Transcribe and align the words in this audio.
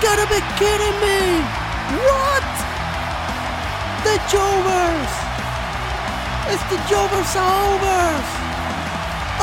gotta 0.00 0.26
be 0.32 0.40
kidding 0.56 0.96
me! 1.04 1.44
What? 2.08 2.48
The 4.04 4.16
Jovers! 4.32 5.12
It's 6.48 6.64
the 6.72 6.80
Jovers 6.88 7.32
Overs! 7.36 8.28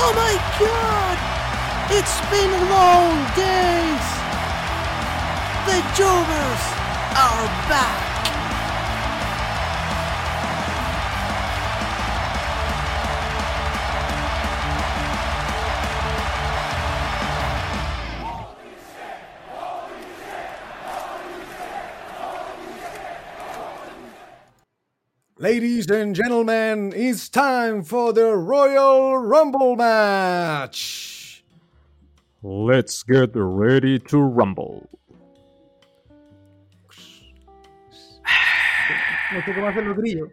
Oh 0.01 0.11
my 0.15 0.33
god! 0.57 1.17
It's 1.93 2.17
been 2.33 2.51
long 2.73 3.15
days! 3.37 4.07
The 5.69 5.79
Jovers 5.95 6.63
are 7.15 7.45
back! 7.69 8.06
Ladies 25.47 25.89
and 25.89 26.13
gentlemen, 26.13 26.91
it's 26.93 27.29
time 27.29 27.81
for 27.81 28.11
the 28.11 28.35
Royal 28.35 29.17
Rumble 29.17 29.77
match. 29.77 31.41
Let's 32.43 33.01
get 33.01 33.29
ready 33.33 33.97
to 34.11 34.19
rumble. 34.19 34.89
No 39.31 39.41
sé 39.41 39.55
cómo 39.55 39.67
hacer 39.69 39.85
los 39.85 39.95
grillos. 39.95 40.27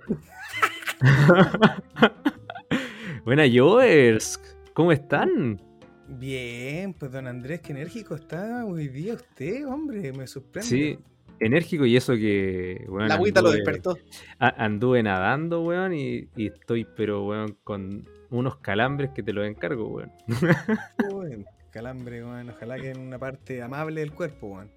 Buena 3.25 3.45
Joers, 3.49 4.41
¿cómo 4.73 4.91
están? 4.91 5.63
Bien, 6.09 6.93
pues 6.93 7.13
don 7.13 7.29
Andrés, 7.29 7.61
qué 7.61 7.71
enérgico 7.71 8.17
está 8.17 8.65
hoy 8.65 8.89
día 8.89 9.15
usted, 9.15 9.65
hombre, 9.65 10.13
me 10.13 10.27
sorprende. 10.27 10.69
Sí, 10.69 10.99
enérgico 11.41 11.85
y 11.87 11.97
eso 11.97 12.15
que, 12.15 12.85
weón, 12.89 13.09
La 13.09 13.15
agüita 13.15 13.41
lo 13.43 13.49
anduve- 13.51 13.57
despertó. 13.57 13.99
anduve 14.39 15.03
nadando, 15.03 15.63
weón, 15.63 15.95
y, 15.95 16.29
y 16.37 16.47
estoy, 16.49 16.87
pero, 16.97 17.25
weón, 17.27 17.57
con 17.65 18.09
unos 18.31 18.57
calambres 18.57 19.11
que 19.11 19.23
te 19.23 19.33
los 19.33 19.47
encargo, 19.47 19.89
weón. 19.89 20.13
Uy, 21.13 21.45
calambre, 21.71 22.25
weón, 22.25 22.51
ojalá 22.51 22.77
que 22.79 22.91
en 22.91 23.01
una 23.01 23.19
parte 23.19 23.63
amable 23.63 24.01
del 24.01 24.13
cuerpo, 24.13 24.49
weón. 24.49 24.71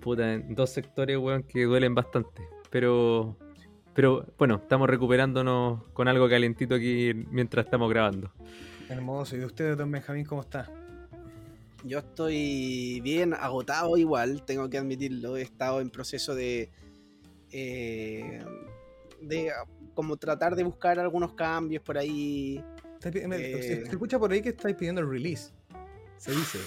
Puta, 0.00 0.32
en 0.34 0.54
dos 0.54 0.70
sectores, 0.70 1.16
weón, 1.18 1.42
que 1.42 1.64
duelen 1.64 1.94
bastante. 1.94 2.42
Pero, 2.70 3.36
pero, 3.94 4.26
bueno, 4.38 4.56
estamos 4.56 4.88
recuperándonos 4.88 5.82
con 5.92 6.08
algo 6.08 6.28
calentito 6.28 6.74
aquí 6.74 7.12
mientras 7.30 7.66
estamos 7.66 7.88
grabando. 7.90 8.32
Hermoso. 8.88 9.36
¿Y 9.36 9.40
de 9.40 9.46
usted, 9.46 9.76
don 9.76 9.90
Benjamín, 9.90 10.24
cómo 10.24 10.40
está? 10.42 10.70
Yo 11.84 11.98
estoy 11.98 13.00
bien 13.02 13.34
agotado 13.34 13.96
igual, 13.96 14.42
tengo 14.44 14.68
que 14.70 14.78
admitirlo. 14.78 15.36
He 15.36 15.42
estado 15.42 15.80
en 15.80 15.90
proceso 15.90 16.34
de. 16.34 16.70
eh, 17.52 18.42
de 19.20 19.52
como 19.94 20.16
tratar 20.16 20.56
de 20.56 20.64
buscar 20.64 20.98
algunos 20.98 21.34
cambios 21.34 21.82
por 21.82 21.98
ahí. 21.98 22.62
Eh. 23.04 23.60
se, 23.62 23.82
escucha 23.82 24.18
por 24.18 24.32
ahí 24.32 24.40
que 24.40 24.48
estáis 24.50 24.76
pidiendo 24.76 25.00
el 25.02 25.08
release. 25.08 25.52
Se 26.16 26.32
dice. 26.32 26.58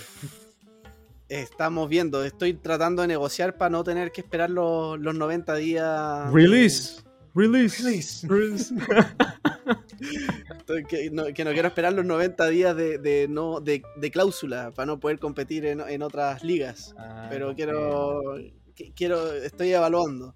Estamos 1.29 1.89
viendo, 1.89 2.23
estoy 2.23 2.53
tratando 2.53 3.01
de 3.01 3.09
negociar 3.09 3.57
para 3.57 3.69
no 3.69 3.83
tener 3.83 4.11
que 4.11 4.21
esperar 4.21 4.49
los, 4.49 4.97
los 4.99 5.13
90 5.13 5.55
días. 5.55 6.31
Release, 6.31 7.01
release, 7.35 7.83
Release. 7.83 8.25
Estoy- 8.25 8.75
Que 10.89 11.09
no, 11.11 11.25
que 11.33 11.43
no 11.45 11.51
quiero 11.51 11.67
esperar 11.67 11.93
los 11.93 12.05
90 12.05 12.47
días 12.49 12.75
de, 12.75 12.97
de 12.97 13.27
no, 13.27 13.59
de, 13.61 13.81
de 13.95 14.11
cláusula 14.11 14.71
para 14.71 14.85
no 14.85 14.99
poder 14.99 15.19
competir 15.19 15.65
en, 15.65 15.81
en 15.81 16.01
otras 16.01 16.43
ligas. 16.43 16.93
Ah, 16.97 17.27
pero 17.29 17.55
quiero, 17.55 18.21
que- 18.75 18.91
quiero, 18.93 19.33
estoy 19.33 19.73
evaluando. 19.73 20.35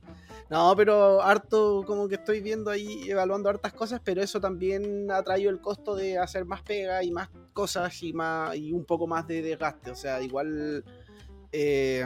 No, 0.49 0.73
pero 0.75 1.21
harto, 1.21 1.83
como 1.87 2.09
que 2.09 2.15
estoy 2.15 2.41
viendo 2.41 2.69
ahí, 2.71 3.09
evaluando 3.09 3.47
hartas 3.49 3.71
cosas, 3.73 4.01
pero 4.03 4.21
eso 4.21 4.41
también 4.41 5.09
ha 5.09 5.23
traído 5.23 5.49
el 5.49 5.61
costo 5.61 5.95
de 5.95 6.17
hacer 6.17 6.43
más 6.43 6.61
pega 6.61 7.01
y 7.03 7.11
más 7.11 7.29
cosas 7.53 8.03
y 8.03 8.11
más 8.11 8.55
y 8.57 8.73
un 8.73 8.83
poco 8.83 9.07
más 9.07 9.25
de 9.27 9.41
desgaste. 9.41 9.91
O 9.91 9.95
sea, 9.95 10.21
igual 10.21 10.83
eh, 11.53 12.05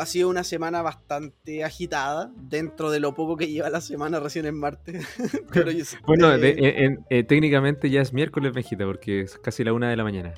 ha 0.00 0.06
sido 0.06 0.28
una 0.28 0.44
semana 0.44 0.82
bastante 0.82 1.64
agitada 1.64 2.32
dentro 2.36 2.90
de 2.90 3.00
lo 3.00 3.14
poco 3.14 3.36
que 3.36 3.48
lleva 3.48 3.70
la 3.70 3.80
semana 3.80 4.20
recién 4.20 4.46
en 4.46 4.54
martes. 4.56 5.06
pero 5.52 5.70
yo- 5.70 5.84
Bueno, 6.06 6.32
eh, 6.32 6.38
de- 6.38 6.50
en- 6.50 6.84
en- 6.84 7.06
eh, 7.10 7.24
técnicamente 7.24 7.90
ya 7.90 8.00
es 8.00 8.12
miércoles, 8.12 8.52
Benjita, 8.52 8.84
porque 8.84 9.20
es 9.22 9.38
casi 9.38 9.64
la 9.64 9.72
una 9.72 9.90
de 9.90 9.96
la 9.96 10.04
mañana. 10.04 10.34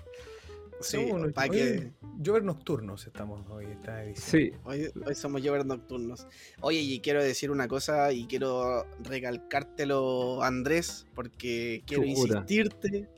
sí, 0.81 0.97
Segundo, 0.99 1.31
pa' 1.33 1.43
hoy 1.45 1.51
que- 1.51 1.93
Llover 2.23 2.43
nocturnos 2.45 3.07
estamos 3.07 3.47
hoy, 3.49 3.65
esta 3.67 4.05
edición. 4.05 4.41
Sí, 4.43 4.53
Hoy, 4.65 4.91
hoy 5.07 5.15
somos 5.15 5.41
Jover 5.43 5.65
Nocturnos. 5.65 6.27
Oye, 6.61 6.81
y 6.81 7.01
quiero 7.01 7.23
decir 7.25 7.51
una 7.51 7.67
cosa 7.67 8.13
y 8.13 8.27
quiero 8.27 8.85
recalcártelo, 9.03 10.43
Andrés, 10.43 11.07
porque 11.15 11.83
quiero 11.87 12.05
insistirte. 12.05 13.09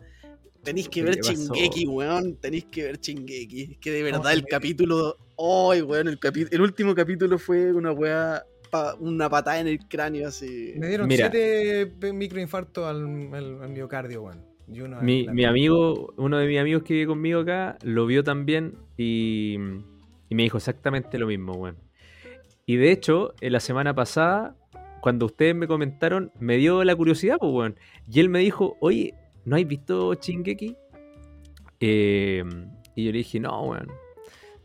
Tenéis 0.62 0.88
que 0.88 1.00
¿Qué 1.00 1.06
ver? 1.06 1.20
Chingeki, 1.20 1.86
weón. 1.88 2.36
Tenéis 2.36 2.66
que 2.66 2.84
ver 2.84 2.98
Chingeki. 3.00 3.76
Que 3.80 3.90
de 3.90 4.02
verdad 4.04 4.22
Oh, 4.26 4.30
el 4.30 4.42
me- 4.42 4.48
capítulo. 4.48 5.16
¡Ay, 5.38 5.82
weón! 5.82 6.08
El, 6.08 6.60
último 6.60 6.94
capítulo 6.94 7.38
fue 7.38 7.72
una 7.72 7.92
weá. 7.92 8.44
pa- 8.70 8.94
una 8.94 9.28
patada 9.28 9.60
en 9.60 9.66
el 9.68 9.78
cráneo 9.86 10.28
así. 10.28 10.72
Me 10.76 10.88
dieron 10.88 11.06
Mira. 11.08 11.30
siete 11.30 11.92
microinfartos 12.12 12.86
al, 12.86 13.32
al- 13.34 13.62
al 13.62 13.68
miocardio, 13.70 14.22
weón. 14.22 14.52
En 14.68 15.04
mi, 15.34 15.44
amigo, 15.44 16.14
uno 16.16 16.38
de 16.38 16.46
mis 16.46 16.58
amigos 16.58 16.82
que 16.84 16.94
vive 16.94 17.06
conmigo 17.06 17.40
acá, 17.40 17.76
lo 17.82 18.06
vio 18.06 18.24
también 18.24 18.76
y, 18.96 19.56
y 20.30 20.34
me 20.34 20.44
dijo 20.44 20.56
exactamente 20.56 21.18
lo 21.18 21.26
mismo, 21.26 21.52
weón. 21.52 21.76
Y 22.64 22.76
de 22.76 22.90
hecho, 22.92 23.34
en 23.42 23.52
la 23.52 23.60
semana 23.60 23.94
pasada, 23.94 24.56
cuando 25.02 25.26
ustedes 25.26 25.54
me 25.54 25.66
comentaron, 25.66 26.32
me 26.38 26.56
dio 26.56 26.84
la 26.84 26.96
curiosidad, 26.96 27.36
pues, 27.38 27.52
weón. 27.52 27.76
Y 28.10 28.20
él 28.20 28.30
me 28.30 28.38
dijo, 28.38 28.76
oye, 28.80 29.12
¿no 29.44 29.56
has 29.56 29.66
visto 29.66 30.14
Chingeki? 30.14 30.74
Eh, 31.80 32.44
y 32.94 33.04
yo 33.04 33.12
le 33.12 33.18
dije, 33.18 33.40
no, 33.40 33.62
weón. 33.64 33.88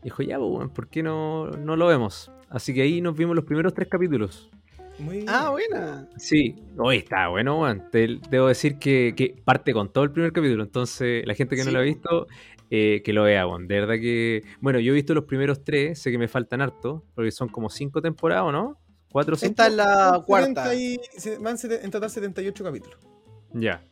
Dijo, 0.02 0.22
ya, 0.22 0.38
pues, 0.38 0.50
weón, 0.50 0.70
¿por 0.70 0.88
qué 0.88 1.02
no, 1.02 1.46
no 1.50 1.76
lo 1.76 1.86
vemos? 1.86 2.30
Así 2.48 2.72
que 2.72 2.82
ahí 2.82 3.00
nos 3.00 3.16
vimos 3.16 3.34
los 3.36 3.44
primeros 3.44 3.74
tres 3.74 3.88
capítulos. 3.88 4.48
Muy 4.98 5.16
bien. 5.18 5.28
Ah, 5.28 5.50
buena. 5.50 6.08
Sí, 6.16 6.56
hoy 6.76 6.96
está 6.98 7.28
bueno, 7.28 7.60
weón. 7.60 7.84
Te- 7.90 8.18
debo 8.30 8.48
decir 8.48 8.78
que, 8.78 9.14
que 9.16 9.36
parte 9.44 9.72
con 9.72 9.92
todo 9.92 10.04
el 10.04 10.10
primer 10.10 10.32
capítulo. 10.32 10.62
Entonces, 10.64 11.24
la 11.26 11.34
gente 11.34 11.54
que 11.56 11.64
no 11.64 11.70
lo 11.70 11.78
ha 11.78 11.82
visto, 11.82 12.26
eh, 12.70 13.02
que 13.04 13.12
lo 13.12 13.22
vea, 13.24 13.46
weón. 13.46 13.68
De 13.68 13.80
verdad 13.80 13.94
que. 13.94 14.42
Bueno, 14.60 14.80
yo 14.80 14.92
he 14.92 14.94
visto 14.94 15.14
los 15.14 15.24
primeros 15.24 15.62
tres, 15.62 16.00
sé 16.00 16.10
que 16.10 16.18
me 16.18 16.26
faltan 16.26 16.60
harto, 16.62 17.04
porque 17.14 17.30
son 17.30 17.48
como 17.48 17.70
cinco 17.70 18.02
temporadas, 18.02 18.44
¿o 18.44 18.52
no? 18.52 18.76
¿Cuatro 19.12 19.34
o 19.34 19.36
cinco? 19.38 19.50
Esta 19.52 19.66
es 19.68 19.72
la 19.74 20.22
cuarta. 20.26 20.64
70 20.70 20.74
y- 20.74 20.98
van 21.42 21.56
en 21.62 21.90
total 21.90 22.10
78 22.10 22.64
capítulos. 22.64 22.98
Ya. 23.52 23.82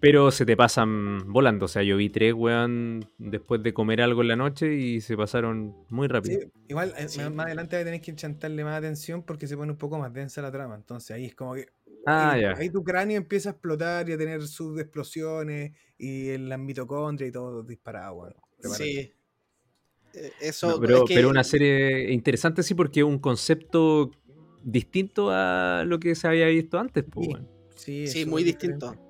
Pero 0.00 0.30
se 0.30 0.44
te 0.44 0.56
pasan 0.56 1.32
volando. 1.32 1.64
O 1.64 1.68
sea, 1.68 1.82
yo 1.82 1.96
vi 1.96 2.10
tres, 2.10 2.34
weón, 2.34 3.06
después 3.18 3.62
de 3.62 3.72
comer 3.72 4.02
algo 4.02 4.20
en 4.22 4.28
la 4.28 4.36
noche 4.36 4.74
y 4.74 5.00
se 5.00 5.16
pasaron 5.16 5.74
muy 5.88 6.08
rápido. 6.08 6.40
Sí, 6.40 6.46
igual 6.68 6.92
eh, 6.98 7.08
Sí. 7.08 7.20
más, 7.20 7.32
más 7.32 7.46
adelante 7.46 7.82
tenéis 7.82 8.02
que 8.02 8.14
chantarle 8.14 8.64
más 8.64 8.76
atención 8.78 9.22
porque 9.22 9.46
se 9.46 9.56
pone 9.56 9.72
un 9.72 9.78
poco 9.78 9.98
más 9.98 10.12
densa 10.12 10.42
la 10.42 10.52
trama. 10.52 10.74
Entonces 10.74 11.10
ahí 11.12 11.24
es 11.26 11.34
como 11.34 11.54
que. 11.54 11.66
Ah, 12.06 12.32
ahí, 12.32 12.42
ya. 12.42 12.52
ahí 12.52 12.68
tu 12.68 12.84
cráneo 12.84 13.16
empieza 13.16 13.48
a 13.48 13.52
explotar 13.52 14.06
y 14.10 14.12
a 14.12 14.18
tener 14.18 14.42
sus 14.46 14.78
explosiones 14.78 15.72
y 15.96 16.28
en 16.30 16.50
las 16.50 16.58
mitocondrias 16.58 17.30
y 17.30 17.32
todo 17.32 17.62
disparado, 17.62 18.14
weón. 18.14 18.34
Sí. 18.76 19.10
Eh, 20.12 20.32
Eso. 20.42 20.68
No, 20.72 20.80
pero, 20.80 20.98
es 20.98 21.04
que- 21.08 21.14
pero 21.14 21.30
una 21.30 21.42
serie 21.44 22.12
interesante, 22.12 22.62
sí, 22.62 22.74
porque 22.74 23.00
es 23.00 23.06
un 23.06 23.18
concepto 23.18 24.10
distinto 24.62 25.30
a 25.30 25.82
lo 25.86 25.98
que 25.98 26.14
se 26.14 26.28
había 26.28 26.46
visto 26.46 26.78
antes, 26.78 27.04
pues, 27.10 27.26
Sí. 27.26 27.32
weón. 27.32 27.48
Sí, 27.74 28.06
Sí, 28.06 28.26
muy 28.26 28.44
diferente. 28.44 28.86
distinto. 28.86 29.03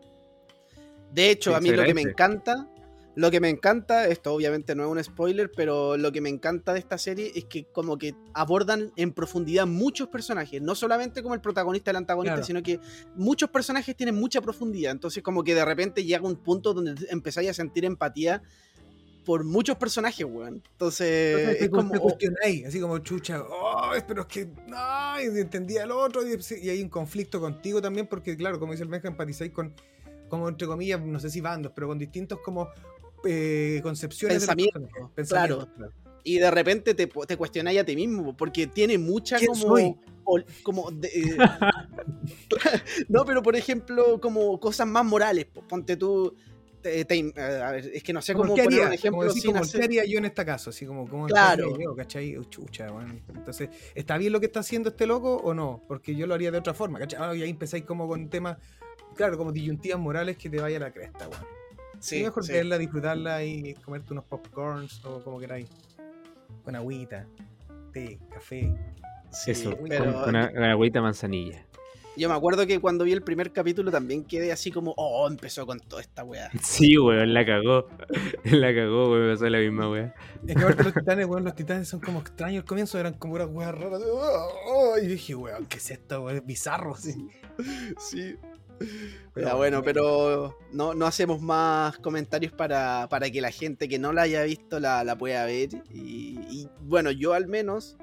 De 1.14 1.30
hecho, 1.30 1.54
a 1.54 1.60
mí 1.60 1.70
lo 1.70 1.84
que 1.84 1.94
me 1.94 2.02
encanta, 2.02 2.68
lo 3.14 3.30
que 3.30 3.38
me 3.38 3.48
encanta, 3.48 4.08
esto 4.08 4.34
obviamente 4.34 4.74
no 4.74 4.82
es 4.84 4.90
un 4.90 5.04
spoiler, 5.04 5.48
pero 5.54 5.96
lo 5.96 6.10
que 6.10 6.20
me 6.20 6.28
encanta 6.28 6.72
de 6.72 6.80
esta 6.80 6.98
serie 6.98 7.30
es 7.36 7.44
que 7.44 7.66
como 7.66 7.96
que 7.96 8.16
abordan 8.32 8.90
en 8.96 9.12
profundidad 9.12 9.66
muchos 9.68 10.08
personajes, 10.08 10.60
no 10.60 10.74
solamente 10.74 11.22
como 11.22 11.34
el 11.34 11.40
protagonista 11.40 11.90
y 11.90 11.92
el 11.92 11.96
antagonista, 11.98 12.34
Claro. 12.34 12.46
sino 12.46 12.62
que 12.64 12.80
muchos 13.14 13.48
personajes 13.50 13.94
tienen 13.94 14.16
mucha 14.16 14.40
profundidad, 14.40 14.90
entonces 14.90 15.22
como 15.22 15.44
que 15.44 15.54
de 15.54 15.64
repente 15.64 16.02
llega 16.02 16.26
un 16.26 16.34
punto 16.34 16.74
donde 16.74 17.06
empezáis 17.10 17.50
a 17.50 17.54
sentir 17.54 17.84
empatía 17.84 18.42
por 19.24 19.44
muchos 19.44 19.76
personajes, 19.76 20.26
weón. 20.28 20.62
Entonces, 20.72 21.38
Entonces 21.38 21.62
es 21.62 21.68
como... 21.70 21.92
te 21.92 21.98
cuestionáis, 22.00 22.66
así 22.66 22.80
como 22.80 22.98
chucha, 22.98 23.40
oh, 23.40 23.92
pero 24.06 24.22
es 24.22 24.26
que 24.26 24.46
no, 24.66 25.20
y 25.22 25.38
entendía 25.38 25.84
al 25.84 25.92
otro, 25.92 26.22
y, 26.26 26.36
y 26.60 26.68
hay 26.68 26.82
un 26.82 26.88
conflicto 26.88 27.40
contigo 27.40 27.80
también, 27.80 28.08
porque 28.08 28.36
claro, 28.36 28.58
como 28.58 28.72
dice 28.72 28.82
el 28.82 28.90
Benja, 28.90 29.06
empatizáis 29.06 29.52
con, 29.52 29.72
como 30.28 30.48
entre 30.48 30.66
comillas, 30.66 31.00
no 31.00 31.18
sé 31.20 31.30
si 31.30 31.40
bandos, 31.40 31.72
pero 31.74 31.88
con 31.88 31.98
distintos 31.98 32.40
como 32.40 32.68
eh, 33.26 33.80
concepciones 33.82 34.40
de 34.42 34.46
los 34.46 34.56
Pensamientos, 34.56 34.82
personajes, 34.82 35.14
pensamientos, 35.14 35.68
claro. 35.76 35.92
Y 36.26 36.38
de 36.38 36.50
repente 36.50 36.94
te, 36.94 37.06
te 37.06 37.36
cuestionáis 37.36 37.80
a 37.80 37.84
ti 37.84 37.94
mismo, 37.96 38.34
porque 38.36 38.66
tiene 38.66 38.96
mucha 38.98 39.36
¿Quién 39.36 39.48
como. 39.52 39.62
soy? 39.76 39.94
ol- 40.24 40.46
como 40.62 40.90
de- 40.90 41.08
eh, 41.08 41.36
no, 43.08 43.24
pero 43.24 43.42
por 43.42 43.56
ejemplo, 43.56 44.20
como 44.20 44.58
cosas 44.58 44.86
más 44.86 45.04
morales. 45.04 45.46
po. 45.46 45.62
Ponte 45.66 45.96
tú. 45.96 46.34
te- 46.80 47.04
te- 47.06 47.32
a 47.40 47.70
ver, 47.72 47.90
es 47.94 48.02
que 48.02 48.12
no 48.12 48.20
sé 48.20 48.34
cómo 48.34 48.54
¿qué 48.54 48.64
poner 48.64 48.86
un 48.86 48.92
ejemplo 48.92 49.10
Como 49.20 49.24
decir, 49.24 49.42
sin 49.42 49.52
como, 49.52 49.64
hacer- 49.64 49.80
¿qué 49.80 49.84
haría 49.86 50.04
yo 50.04 50.18
en 50.18 50.24
este 50.26 50.44
caso? 50.44 50.70
Así 50.70 50.84
como, 50.86 51.08
como 51.08 51.26
¿qué 51.26 51.32
Claro. 51.32 51.72
haría 51.74 51.84
yo, 51.86 51.94
¿cachai? 51.96 52.36
Chucha, 52.50 52.90
bueno. 52.90 53.14
Entonces, 53.34 53.70
¿está 53.94 54.18
bien 54.18 54.32
lo 54.32 54.40
que 54.40 54.46
está 54.46 54.60
haciendo 54.60 54.90
este 54.90 55.06
loco 55.06 55.36
o 55.36 55.54
no? 55.54 55.82
Porque 55.88 56.14
yo 56.14 56.26
lo 56.26 56.34
haría 56.34 56.50
de 56.50 56.58
otra 56.58 56.74
forma, 56.74 56.98
¿cachai? 56.98 57.18
Ah, 57.22 57.34
y 57.34 57.42
ahí 57.42 57.50
empezáis 57.50 57.84
como 57.84 58.06
con 58.08 58.28
temas, 58.28 58.58
claro, 59.14 59.36
como 59.38 59.52
disyuntivas 59.52 59.98
morales 60.00 60.36
que 60.36 60.50
te 60.50 60.60
vaya 60.60 60.76
a 60.76 60.80
la 60.80 60.92
cresta, 60.92 61.28
weón. 61.28 61.44
Sí, 62.00 62.18
Sí, 62.18 62.22
mejor 62.24 62.44
sí. 62.44 62.52
verla, 62.52 62.76
disfrutarla 62.78 63.44
y 63.44 63.74
comerte 63.74 64.12
unos 64.12 64.24
popcorns 64.24 65.04
o 65.04 65.22
como 65.22 65.38
queráis. 65.40 65.68
Con 66.64 66.74
agüita, 66.76 67.26
té, 67.92 68.18
café. 68.30 68.72
Sí, 69.30 69.50
Eso, 69.50 69.76
pero 69.88 70.12
con, 70.12 70.32
con 70.32 70.36
agüita 70.36 71.00
manzanilla. 71.02 71.66
yo 72.16 72.28
me 72.28 72.34
acuerdo 72.36 72.66
que 72.66 72.80
cuando 72.80 73.04
vi 73.04 73.12
el 73.12 73.22
primer 73.22 73.52
capítulo 73.52 73.90
también 73.90 74.24
quedé 74.24 74.52
así 74.52 74.70
como, 74.70 74.94
oh, 74.96 75.26
empezó 75.28 75.66
con 75.66 75.80
toda 75.80 76.00
esta 76.02 76.22
weá. 76.24 76.50
Sí, 76.62 76.96
weón, 76.98 77.32
la 77.34 77.44
cagó. 77.44 77.88
La 78.44 78.74
cagó, 78.74 79.10
weón, 79.10 79.26
me 79.26 79.32
pasó 79.32 79.48
la 79.48 79.58
misma 79.58 79.90
weón. 79.90 80.12
Es 80.46 80.54
que 80.56 80.62
aparte 80.62 80.84
los 80.84 80.94
titanes, 80.94 81.26
weón, 81.26 81.44
los 81.44 81.54
titanes 81.54 81.88
son 81.88 82.00
como 82.00 82.20
extraños 82.20 82.62
al 82.62 82.66
comienzo, 82.68 82.98
eran 82.98 83.14
como 83.14 83.34
unas 83.34 83.48
weas 83.48 83.74
raras. 83.74 84.02
Oh, 84.06 84.48
oh, 84.68 84.98
y 84.98 85.06
dije, 85.06 85.34
weón, 85.34 85.66
¿qué 85.66 85.78
es 85.78 85.90
esto, 85.90 86.22
weón? 86.22 86.36
Es 86.36 86.46
bizarro, 86.46 86.94
sí. 86.96 87.28
Sí. 87.98 88.36
Pero 89.34 89.48
Ya, 89.48 89.54
bueno, 89.54 89.82
pero 89.82 90.56
no, 90.72 90.94
no 90.94 91.06
hacemos 91.06 91.40
más 91.40 91.98
comentarios 91.98 92.52
para, 92.52 93.08
para 93.08 93.30
que 93.30 93.40
la 93.40 93.50
gente 93.50 93.88
que 93.88 93.98
no 93.98 94.12
la 94.12 94.22
haya 94.22 94.42
visto 94.44 94.78
la, 94.78 95.02
la 95.04 95.16
pueda 95.16 95.44
ver. 95.44 95.70
Y, 95.92 96.38
y, 96.50 96.68
bueno, 96.82 97.10
yo 97.10 97.32
al 97.32 97.46
menos, 97.48 97.96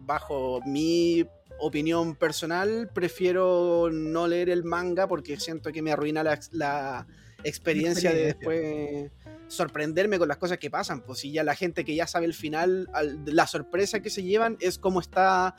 bajo 0.00 0.60
mi 0.66 1.26
opinión 1.58 2.16
personal, 2.16 2.90
prefiero 2.92 3.88
no 3.90 4.26
leer 4.26 4.50
el 4.50 4.64
manga 4.64 5.06
porque 5.06 5.38
siento 5.38 5.72
que 5.72 5.80
me 5.82 5.92
arruina 5.92 6.22
la, 6.22 6.38
la 6.52 7.06
experiencia 7.44 8.12
de 8.12 8.24
después 8.26 9.10
sorprenderme 9.46 10.18
con 10.18 10.28
las 10.28 10.36
cosas 10.38 10.58
que 10.58 10.70
pasan. 10.70 11.00
Pues 11.02 11.20
si 11.20 11.32
ya 11.32 11.44
la 11.44 11.54
gente 11.54 11.84
que 11.84 11.94
ya 11.94 12.06
sabe 12.06 12.26
el 12.26 12.34
final, 12.34 12.88
al- 12.92 13.20
la 13.26 13.46
sorpresa 13.46 14.00
que 14.00 14.10
se 14.10 14.22
llevan 14.22 14.56
es 14.60 14.78
cómo 14.78 15.00
está 15.00 15.54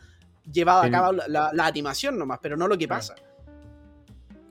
llevada 0.51 0.85
a 0.85 0.91
cabo 0.91 1.11
la, 1.13 1.51
animación 1.65 2.17
nomás, 2.17 2.39
pero 2.41 2.57
no 2.57 2.67
lo 2.67 2.77
que 2.77 2.87
Claro. 2.87 3.03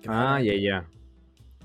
Ah, 0.08 0.40
ya, 0.42 0.54
ya. 0.54 0.88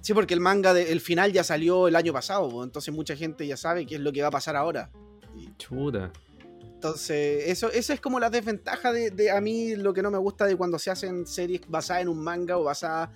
Sí, 0.01 0.13
porque 0.13 0.33
el 0.33 0.39
manga 0.39 0.73
del 0.73 1.01
final 1.01 1.33
ya 1.33 1.43
salió 1.43 1.87
el 1.87 1.95
año 1.95 2.13
pasado, 2.13 2.63
entonces 2.63 2.93
mucha 2.93 3.15
gente 3.15 3.45
ya 3.45 3.57
sabe 3.57 3.85
qué 3.85 3.95
es 3.95 4.01
lo 4.01 4.11
que 4.13 4.21
va 4.21 4.29
a 4.29 4.31
pasar 4.31 4.55
ahora. 4.55 4.89
Y 5.35 5.53
Chuta. 5.57 6.11
Entonces, 6.61 7.49
eso, 7.49 7.69
esa 7.71 7.93
es 7.93 7.99
como 7.99 8.19
la 8.21 8.29
desventaja 8.29 8.93
de, 8.93 9.11
de 9.11 9.31
a 9.31 9.41
mí 9.41 9.75
lo 9.75 9.93
que 9.93 10.01
no 10.01 10.09
me 10.09 10.17
gusta 10.17 10.45
de 10.45 10.55
cuando 10.55 10.79
se 10.79 10.89
hacen 10.89 11.27
series 11.27 11.61
basadas 11.67 12.03
en 12.03 12.07
un 12.07 12.23
manga 12.23 12.57
o 12.57 12.63
basadas. 12.63 13.09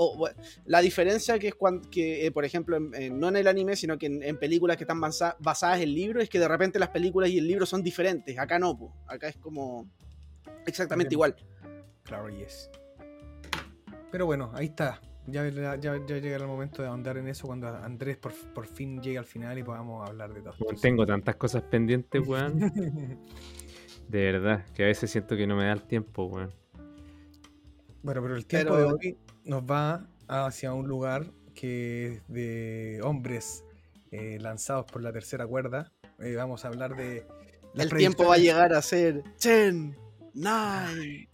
O, 0.00 0.28
la 0.66 0.80
diferencia 0.80 1.36
que 1.40 1.48
es 1.48 1.56
cuando, 1.56 1.90
que, 1.90 2.26
eh, 2.26 2.30
por 2.30 2.44
ejemplo, 2.44 2.76
en- 2.76 2.94
en- 2.94 3.18
no 3.18 3.26
en 3.28 3.34
el 3.36 3.48
anime, 3.48 3.74
sino 3.74 3.98
que 3.98 4.06
en, 4.06 4.22
en 4.22 4.38
películas 4.38 4.76
que 4.76 4.84
están 4.84 5.00
basa- 5.00 5.34
basadas 5.40 5.80
en 5.80 5.92
libros, 5.92 6.22
es 6.22 6.28
que 6.30 6.38
de 6.38 6.46
repente 6.46 6.78
las 6.78 6.90
películas 6.90 7.30
y 7.30 7.38
el 7.38 7.48
libro 7.48 7.66
son 7.66 7.82
diferentes. 7.82 8.38
Acá 8.38 8.60
no, 8.60 8.78
po. 8.78 8.94
acá 9.08 9.26
es 9.26 9.36
como 9.38 9.90
exactamente 10.64 11.12
igual. 11.16 11.34
Claro, 12.04 12.28
yes. 12.30 12.70
Pero 14.10 14.26
bueno, 14.26 14.50
ahí 14.54 14.66
está. 14.66 15.00
Ya, 15.26 15.46
ya, 15.48 15.76
ya 15.78 15.96
llegará 15.98 16.44
el 16.44 16.48
momento 16.50 16.80
de 16.80 16.88
ahondar 16.88 17.18
en 17.18 17.28
eso 17.28 17.46
cuando 17.46 17.68
Andrés 17.68 18.16
por, 18.16 18.32
por 18.54 18.66
fin 18.66 19.02
llegue 19.02 19.18
al 19.18 19.26
final 19.26 19.58
y 19.58 19.62
podamos 19.62 20.08
hablar 20.08 20.32
de 20.32 20.40
todo. 20.40 20.54
Tengo 20.80 21.04
tantas 21.04 21.36
cosas 21.36 21.62
pendientes, 21.64 22.26
weón. 22.26 22.58
De 24.08 24.32
verdad, 24.32 24.64
que 24.74 24.84
a 24.84 24.86
veces 24.86 25.10
siento 25.10 25.36
que 25.36 25.46
no 25.46 25.54
me 25.54 25.64
da 25.66 25.72
el 25.72 25.82
tiempo, 25.82 26.24
weón. 26.24 26.50
Bueno, 28.02 28.22
pero 28.22 28.36
el 28.36 28.46
tiempo 28.46 28.74
Pero- 28.74 28.86
de 28.88 28.92
hoy 28.94 29.18
nos 29.44 29.62
va 29.64 30.08
hacia 30.28 30.72
un 30.72 30.88
lugar 30.88 31.26
que 31.54 32.06
es 32.14 32.22
de 32.28 33.00
hombres 33.02 33.64
eh, 34.10 34.38
lanzados 34.40 34.86
por 34.90 35.02
la 35.02 35.12
tercera 35.12 35.46
cuerda. 35.46 35.92
Eh, 36.20 36.34
vamos 36.36 36.64
a 36.64 36.68
hablar 36.68 36.96
de. 36.96 37.26
El 37.74 37.90
tiempo 37.90 38.24
va 38.28 38.36
a 38.36 38.38
llegar 38.38 38.72
a 38.72 38.80
ser 38.80 39.22
10, 39.42 39.74
9, 40.32 41.28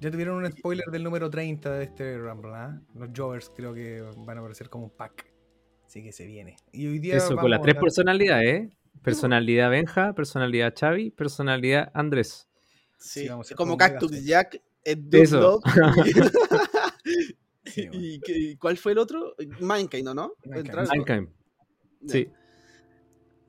Ya 0.00 0.10
tuvieron 0.12 0.44
un 0.44 0.52
spoiler 0.52 0.86
del 0.92 1.02
número 1.02 1.28
30 1.28 1.72
de 1.72 1.84
este 1.84 2.18
Rumble, 2.18 2.52
¿ah? 2.54 2.80
Los 2.94 3.10
Jovers 3.16 3.50
creo 3.54 3.74
que 3.74 4.00
van 4.18 4.38
a 4.38 4.40
aparecer 4.40 4.68
como 4.68 4.84
un 4.84 4.90
pack. 4.90 5.26
Así 5.84 6.02
que 6.02 6.12
se 6.12 6.26
viene. 6.26 6.56
Y 6.70 6.86
hoy 6.86 6.98
día. 6.98 7.16
Eso, 7.16 7.36
con 7.36 7.50
las 7.50 7.62
tres 7.62 7.74
personalidades, 7.76 8.48
¿eh? 8.48 8.70
Personalidad 9.02 9.70
Benja, 9.70 10.12
personalidad 10.12 10.74
Xavi, 10.78 11.10
personalidad 11.10 11.90
Andrés. 11.94 12.48
Sí, 12.98 13.22
Sí, 13.22 13.28
vamos 13.28 13.46
a 13.46 13.48
hacer 13.48 13.56
como 13.56 13.76
Cactus. 13.76 14.24
Jack, 14.24 14.60
Ed 14.84 14.98
Dude 14.98 15.22
Eso. 15.22 15.40
Love, 15.40 15.62
Sí, 17.64 17.82
y, 17.92 18.18
bueno. 18.18 18.22
y 18.26 18.56
cuál 18.56 18.76
fue 18.76 18.92
el 18.92 18.98
otro? 18.98 19.34
Mankind, 19.60 20.04
¿no? 20.04 20.14
¿no? 20.14 20.32
Mankind. 20.44 20.88
Mankind. 20.88 21.28
Sí. 22.06 22.28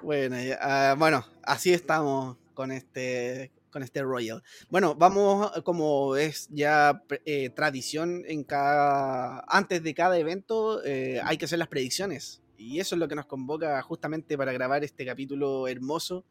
Bueno, 0.02 0.42
ya, 0.42 0.58
ah, 0.62 0.96
bueno, 0.98 1.26
así 1.44 1.74
estamos 1.74 2.38
con 2.60 2.74
este 2.74 3.54
con 3.72 3.84
este 3.84 4.02
Royal. 4.02 4.44
Bueno, 4.70 4.94
vamos, 4.94 5.50
como 5.64 6.18
es 6.18 6.50
ya 6.52 7.02
eh, 7.24 7.50
tradición 7.52 8.26
en 8.28 8.44
cada 8.44 9.46
antes 9.48 9.82
de 9.82 9.94
cada 9.94 10.20
evento, 10.20 10.84
eh, 10.84 11.22
hay 11.24 11.38
que 11.38 11.46
hacer 11.46 11.58
las 11.58 11.70
predicciones. 11.70 12.42
Y 12.58 12.82
eso 12.82 12.96
es 12.96 13.00
lo 13.00 13.08
que 13.08 13.16
nos 13.16 13.28
convoca 13.28 13.82
justamente 13.82 14.38
para 14.38 14.52
grabar 14.52 14.84
este 14.84 15.06
capítulo 15.06 15.70
hermoso, 15.70 16.26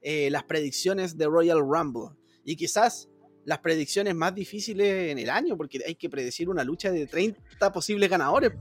eh, 0.00 0.30
las 0.30 0.44
predicciones 0.44 1.18
de 1.18 1.26
Royal 1.26 1.58
Rumble. 1.60 2.16
Y 2.46 2.56
quizás 2.56 3.10
las 3.44 3.58
predicciones 3.58 4.14
más 4.14 4.34
difíciles 4.34 5.10
en 5.12 5.18
el 5.18 5.28
año, 5.28 5.54
porque 5.54 5.80
hay 5.86 5.96
que 5.96 6.08
predecir 6.08 6.48
una 6.48 6.64
lucha 6.64 6.90
de 6.90 7.06
30 7.06 7.70
posibles 7.74 8.08
ganadores. 8.08 8.52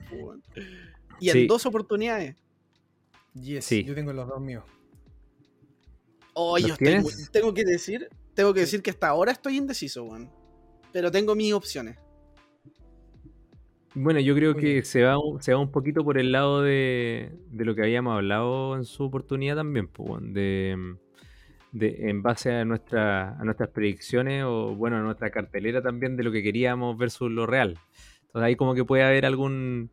Y 1.22 1.30
en 1.30 1.34
Sí. 1.36 1.48
dos 1.48 1.66
oportunidades. 1.66 2.36
Yes, 3.34 3.64
Sí. 3.64 3.86
yo 3.86 3.96
tengo 3.96 4.12
los 4.12 4.28
dos 4.28 4.42
míos. 4.42 4.66
Oh, 6.33 6.57
tengo 7.31 7.53
que 7.53 7.63
decir, 7.63 8.09
tengo 8.33 8.53
que 8.53 8.62
decir 8.62 8.81
que 8.81 8.89
hasta 8.89 9.07
ahora 9.07 9.31
estoy 9.31 9.57
indeciso, 9.57 10.03
weón. 10.03 10.30
Pero 10.91 11.12
tengo 11.12 11.35
mis 11.35 11.53
opciones. 11.53 11.97
Bueno, 13.95 14.19
yo 14.19 14.33
creo 14.33 14.56
que 14.56 14.83
se 14.83 15.03
va, 15.03 15.19
un- 15.19 15.41
se 15.41 15.53
va 15.53 15.59
un 15.59 15.71
poquito 15.71 16.03
por 16.03 16.18
el 16.18 16.31
lado 16.31 16.63
de, 16.63 17.31
de 17.51 17.65
lo 17.65 17.75
que 17.75 17.83
habíamos 17.83 18.15
hablado 18.15 18.75
en 18.75 18.85
su 18.85 19.03
oportunidad 19.03 19.56
también, 19.56 19.88
pues, 19.88 20.21
de, 20.33 20.95
de- 21.71 22.09
en 22.09 22.24
base 22.24 22.51
a, 22.51 22.65
nuestra, 22.65 23.37
a 23.40 23.44
nuestras 23.45 23.69
predicciones 23.69 24.44
o, 24.47 24.73
bueno, 24.75 24.97
a 24.97 25.02
nuestra 25.02 25.30
cartelera 25.30 25.81
también 25.83 26.18
de 26.18 26.23
lo 26.23 26.31
que 26.31 26.42
queríamos 26.42 26.97
versus 26.97 27.30
lo 27.31 27.45
real. 27.45 27.78
Entonces 28.25 28.47
ahí 28.47 28.56
como 28.56 28.73
que 28.73 28.83
puede 28.83 29.04
haber 29.04 29.28
algún, 29.28 29.92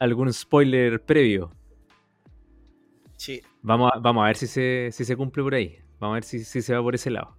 algún 0.00 0.32
spoiler 0.32 1.00
previo. 1.02 1.52
Sí. 3.16 3.42
Vamos 3.66 3.90
a, 3.92 3.98
vamos 3.98 4.22
a 4.22 4.26
ver 4.28 4.36
si 4.36 4.46
se, 4.46 4.90
si 4.92 5.04
se 5.04 5.16
cumple 5.16 5.42
por 5.42 5.54
ahí. 5.54 5.76
Vamos 5.98 6.14
a 6.14 6.16
ver 6.18 6.24
si, 6.24 6.44
si 6.44 6.62
se 6.62 6.72
va 6.72 6.80
por 6.82 6.94
ese 6.94 7.10
lado. 7.10 7.36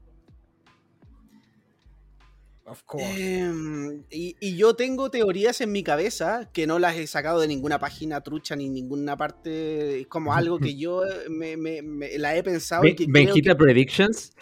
Of 2.66 2.84
course. 2.84 3.06
Em, 3.40 4.04
y, 4.12 4.36
y 4.42 4.58
yo 4.58 4.76
tengo 4.76 5.10
teorías 5.10 5.62
en 5.62 5.72
mi 5.72 5.84
cabeza 5.84 6.50
que 6.52 6.68
no 6.68 6.80
las 6.80 6.98
he 6.98 7.08
sacado 7.08 7.40
de 7.40 7.48
ninguna 7.48 7.80
página 7.80 8.20
trucha 8.20 8.58
ni 8.58 8.68
ninguna 8.68 9.16
parte. 9.16 10.02
Es 10.02 10.08
como 10.08 10.34
algo 10.34 10.60
que 10.60 10.76
yo 10.76 11.06
eh, 11.06 11.30
me, 11.30 11.56
me- 11.56 11.82
me- 11.82 12.18
la 12.18 12.36
he 12.36 12.44
pensado 12.44 12.84
y 12.86 12.94
creo 12.94 13.08
Benjita 13.10 13.52
que- 13.52 13.56
Predictions. 13.56 14.34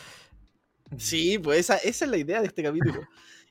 Sí, 0.98 1.38
pues 1.38 1.60
esa, 1.60 1.78
esa 1.78 2.06
es 2.06 2.12
la 2.12 2.18
idea 2.18 2.42
de 2.42 2.48
este 2.48 2.64
capítulo. 2.64 3.02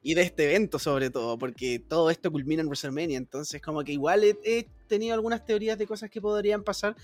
Y 0.02 0.14
de 0.14 0.22
este 0.22 0.44
evento 0.44 0.80
sobre 0.80 1.08
todo, 1.08 1.38
porque 1.38 1.78
todo 1.78 2.10
esto 2.10 2.32
culmina 2.32 2.62
en 2.62 2.66
WrestleMania. 2.66 3.16
Entonces, 3.16 3.62
como 3.62 3.84
que 3.84 3.92
igual 3.92 4.24
he, 4.24 4.36
he 4.44 4.66
tenido 4.88 5.14
algunas 5.14 5.44
teorías 5.46 5.78
de 5.78 5.86
cosas 5.86 6.10
que 6.10 6.20
podrían 6.20 6.64
pasar. 6.64 6.96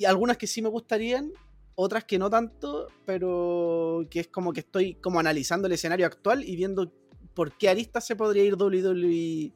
Y 0.00 0.06
algunas 0.06 0.38
que 0.38 0.46
sí 0.46 0.62
me 0.62 0.70
gustarían, 0.70 1.30
otras 1.74 2.04
que 2.04 2.18
no 2.18 2.30
tanto, 2.30 2.88
pero 3.04 4.06
que 4.08 4.20
es 4.20 4.28
como 4.28 4.50
que 4.54 4.60
estoy 4.60 4.94
como 4.94 5.20
analizando 5.20 5.66
el 5.66 5.74
escenario 5.74 6.06
actual 6.06 6.42
y 6.42 6.56
viendo 6.56 6.90
por 7.34 7.52
qué 7.58 7.68
aristas 7.68 8.06
se 8.06 8.16
podría 8.16 8.42
ir 8.42 8.54
WWE 8.54 9.52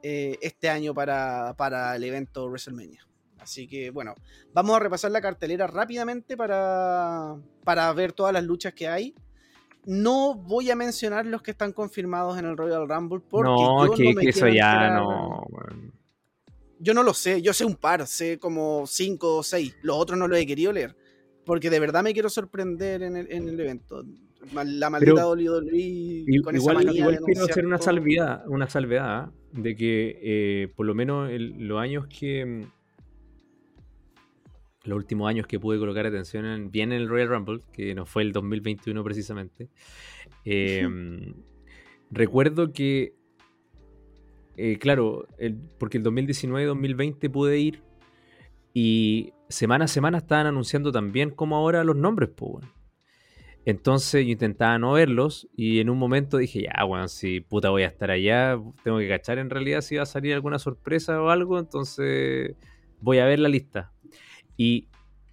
eh, 0.00 0.38
este 0.40 0.70
año 0.70 0.94
para, 0.94 1.54
para 1.56 1.96
el 1.96 2.04
evento 2.04 2.46
WrestleMania. 2.46 3.04
Así 3.40 3.66
que 3.66 3.90
bueno, 3.90 4.14
vamos 4.52 4.76
a 4.76 4.78
repasar 4.78 5.10
la 5.10 5.20
cartelera 5.20 5.66
rápidamente 5.66 6.36
para, 6.36 7.34
para 7.64 7.92
ver 7.94 8.12
todas 8.12 8.32
las 8.32 8.44
luchas 8.44 8.74
que 8.74 8.86
hay. 8.86 9.12
No 9.86 10.36
voy 10.36 10.70
a 10.70 10.76
mencionar 10.76 11.26
los 11.26 11.42
que 11.42 11.50
están 11.50 11.72
confirmados 11.72 12.38
en 12.38 12.44
el 12.44 12.56
Royal 12.56 12.88
Rumble 12.88 13.24
porque 13.28 13.50
No, 13.50 13.86
yo 13.86 13.92
que, 13.94 14.04
no 14.04 14.10
me 14.12 14.22
que 14.22 14.28
eso 14.28 14.46
ya 14.46 14.90
no. 14.90 15.48
Yo 16.84 16.94
no 16.94 17.02
lo 17.02 17.14
sé, 17.14 17.40
yo 17.42 17.52
sé 17.54 17.64
un 17.64 17.76
par, 17.76 18.06
sé 18.06 18.38
como 18.38 18.86
cinco 18.86 19.36
o 19.38 19.42
seis. 19.42 19.74
Los 19.82 19.96
otros 19.96 20.18
no 20.18 20.28
los 20.28 20.38
he 20.38 20.46
querido 20.46 20.70
leer. 20.72 20.94
Porque 21.46 21.70
de 21.70 21.80
verdad 21.80 22.02
me 22.02 22.12
quiero 22.12 22.28
sorprender 22.30 23.02
en 23.02 23.16
el, 23.16 23.32
en 23.32 23.48
el 23.48 23.58
evento. 23.58 24.04
La 24.52 24.90
maldita 24.90 25.26
WWE 25.26 25.70
I- 25.74 26.40
con 26.42 26.54
Igual, 26.54 26.76
esa 26.76 26.84
manía 26.84 27.00
igual 27.00 27.14
de 27.16 27.22
quiero 27.24 27.44
hacer 27.44 27.66
una 27.66 27.78
salvedad, 27.78 28.44
una 28.48 28.68
salvedad 28.68 29.30
de 29.52 29.74
que 29.74 30.18
eh, 30.22 30.68
por 30.76 30.84
lo 30.84 30.94
menos 30.94 31.30
el- 31.30 31.66
los 31.66 31.80
años 31.80 32.06
que 32.06 32.44
mm, 32.44 32.62
los 34.84 34.96
últimos 34.96 35.28
años 35.30 35.46
que 35.46 35.58
pude 35.58 35.78
colocar 35.78 36.04
atención 36.06 36.44
en, 36.44 36.70
bien 36.70 36.92
en 36.92 37.00
el 37.00 37.08
Royal 37.08 37.28
Rumble, 37.28 37.60
que 37.72 37.94
no 37.94 38.04
fue 38.04 38.22
el 38.22 38.32
2021 38.32 39.02
precisamente, 39.02 39.70
eh, 40.44 40.86
recuerdo 42.10 42.72
que 42.72 43.14
eh, 44.56 44.78
claro, 44.78 45.26
porque 45.78 45.98
el 45.98 46.04
2019-2020 46.04 47.30
pude 47.30 47.58
ir 47.58 47.82
y 48.72 49.32
semana 49.48 49.84
a 49.84 49.88
semana 49.88 50.18
estaban 50.18 50.46
anunciando 50.46 50.90
también 50.92 51.30
como 51.30 51.56
ahora 51.56 51.84
los 51.84 51.96
nombres, 51.96 52.30
pues. 52.34 52.66
Entonces 53.66 54.26
yo 54.26 54.32
intentaba 54.32 54.78
no 54.78 54.92
verlos 54.92 55.48
y 55.56 55.80
en 55.80 55.88
un 55.88 55.98
momento 55.98 56.36
dije, 56.36 56.62
ya, 56.64 56.84
weón, 56.84 57.08
si 57.08 57.40
puta 57.40 57.70
voy 57.70 57.84
a 57.84 57.86
estar 57.86 58.10
allá, 58.10 58.60
tengo 58.82 58.98
que 58.98 59.08
cachar 59.08 59.38
en 59.38 59.48
realidad 59.48 59.80
si 59.80 59.96
va 59.96 60.02
a 60.02 60.06
salir 60.06 60.34
alguna 60.34 60.58
sorpresa 60.58 61.22
o 61.22 61.30
algo, 61.30 61.58
entonces 61.58 62.56
voy 63.00 63.18
a 63.18 63.24
ver 63.24 63.38
la 63.38 63.48
lista. 63.48 63.92
Y 64.56 64.88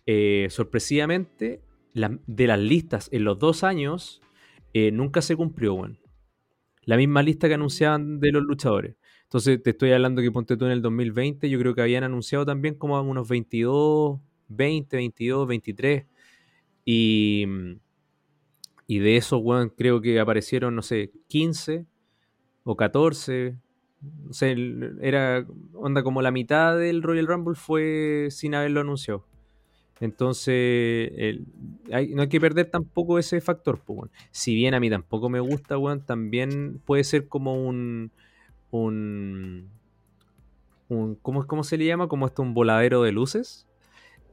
eh, 0.06 0.48
sorpresivamente, 0.50 1.62
de 1.94 2.48
las 2.48 2.60
listas 2.60 3.10
en 3.12 3.26
los 3.26 3.38
dos 3.38 3.64
años, 3.64 4.22
eh, 4.74 4.92
nunca 4.92 5.22
se 5.22 5.36
cumplió, 5.36 5.74
weón. 5.74 6.00
La 6.84 6.98
misma 6.98 7.22
lista 7.22 7.48
que 7.48 7.56
anunciaban 7.56 8.20
de 8.20 8.32
los 8.32 8.44
luchadores. 8.44 8.96
Entonces 9.32 9.64
te 9.64 9.70
estoy 9.70 9.94
hablando 9.94 10.22
que 10.22 10.30
ponte 10.30 10.58
tú 10.58 10.66
en 10.66 10.72
el 10.74 10.82
2020, 10.82 11.50
yo 11.50 11.58
creo 11.58 11.74
que 11.74 11.82
habían 11.82 12.04
anunciado 12.04 12.46
también 12.46 12.76
como 12.76 13.00
unos 13.02 13.30
22, 13.30 14.20
20, 14.50 14.98
22, 14.98 15.48
23. 15.48 16.06
Y, 16.84 17.46
y 18.88 19.00
de 19.00 19.16
esos, 19.16 19.40
weón, 19.42 19.70
creo 19.70 20.02
que 20.02 20.20
aparecieron, 20.20 20.76
no 20.76 20.82
sé, 20.82 21.14
15 21.30 21.86
o 22.66 22.76
14. 22.76 23.56
No 24.02 24.34
sé, 24.34 24.54
era 25.02 25.48
onda 25.76 26.04
como 26.04 26.22
la 26.22 26.32
mitad 26.32 26.78
del 26.78 27.02
Royal 27.02 27.28
Rumble 27.28 27.56
fue 27.56 28.28
sin 28.32 28.54
haberlo 28.54 28.82
anunciado. 28.82 29.26
Entonces, 30.02 31.40
no 31.90 32.22
hay 32.22 32.28
que 32.28 32.42
perder 32.42 32.70
tampoco 32.70 33.18
ese 33.18 33.40
factor. 33.40 33.80
pues. 33.80 34.12
Si 34.32 34.56
bien 34.56 34.74
a 34.74 34.82
mí 34.82 34.90
tampoco 34.90 35.30
me 35.30 35.40
gusta, 35.40 35.78
weón, 35.78 36.06
también 36.06 36.82
puede 36.84 37.06
ser 37.06 37.30
como 37.30 37.66
un. 37.66 38.12
Un, 38.72 39.70
un 40.88 41.16
¿cómo, 41.16 41.46
¿Cómo 41.48 41.64
se 41.64 41.78
le 41.78 41.86
llama? 41.86 42.08
Como 42.08 42.26
esto, 42.26 42.42
un 42.42 42.54
voladero 42.54 43.04
de 43.04 43.12
luces. 43.12 43.68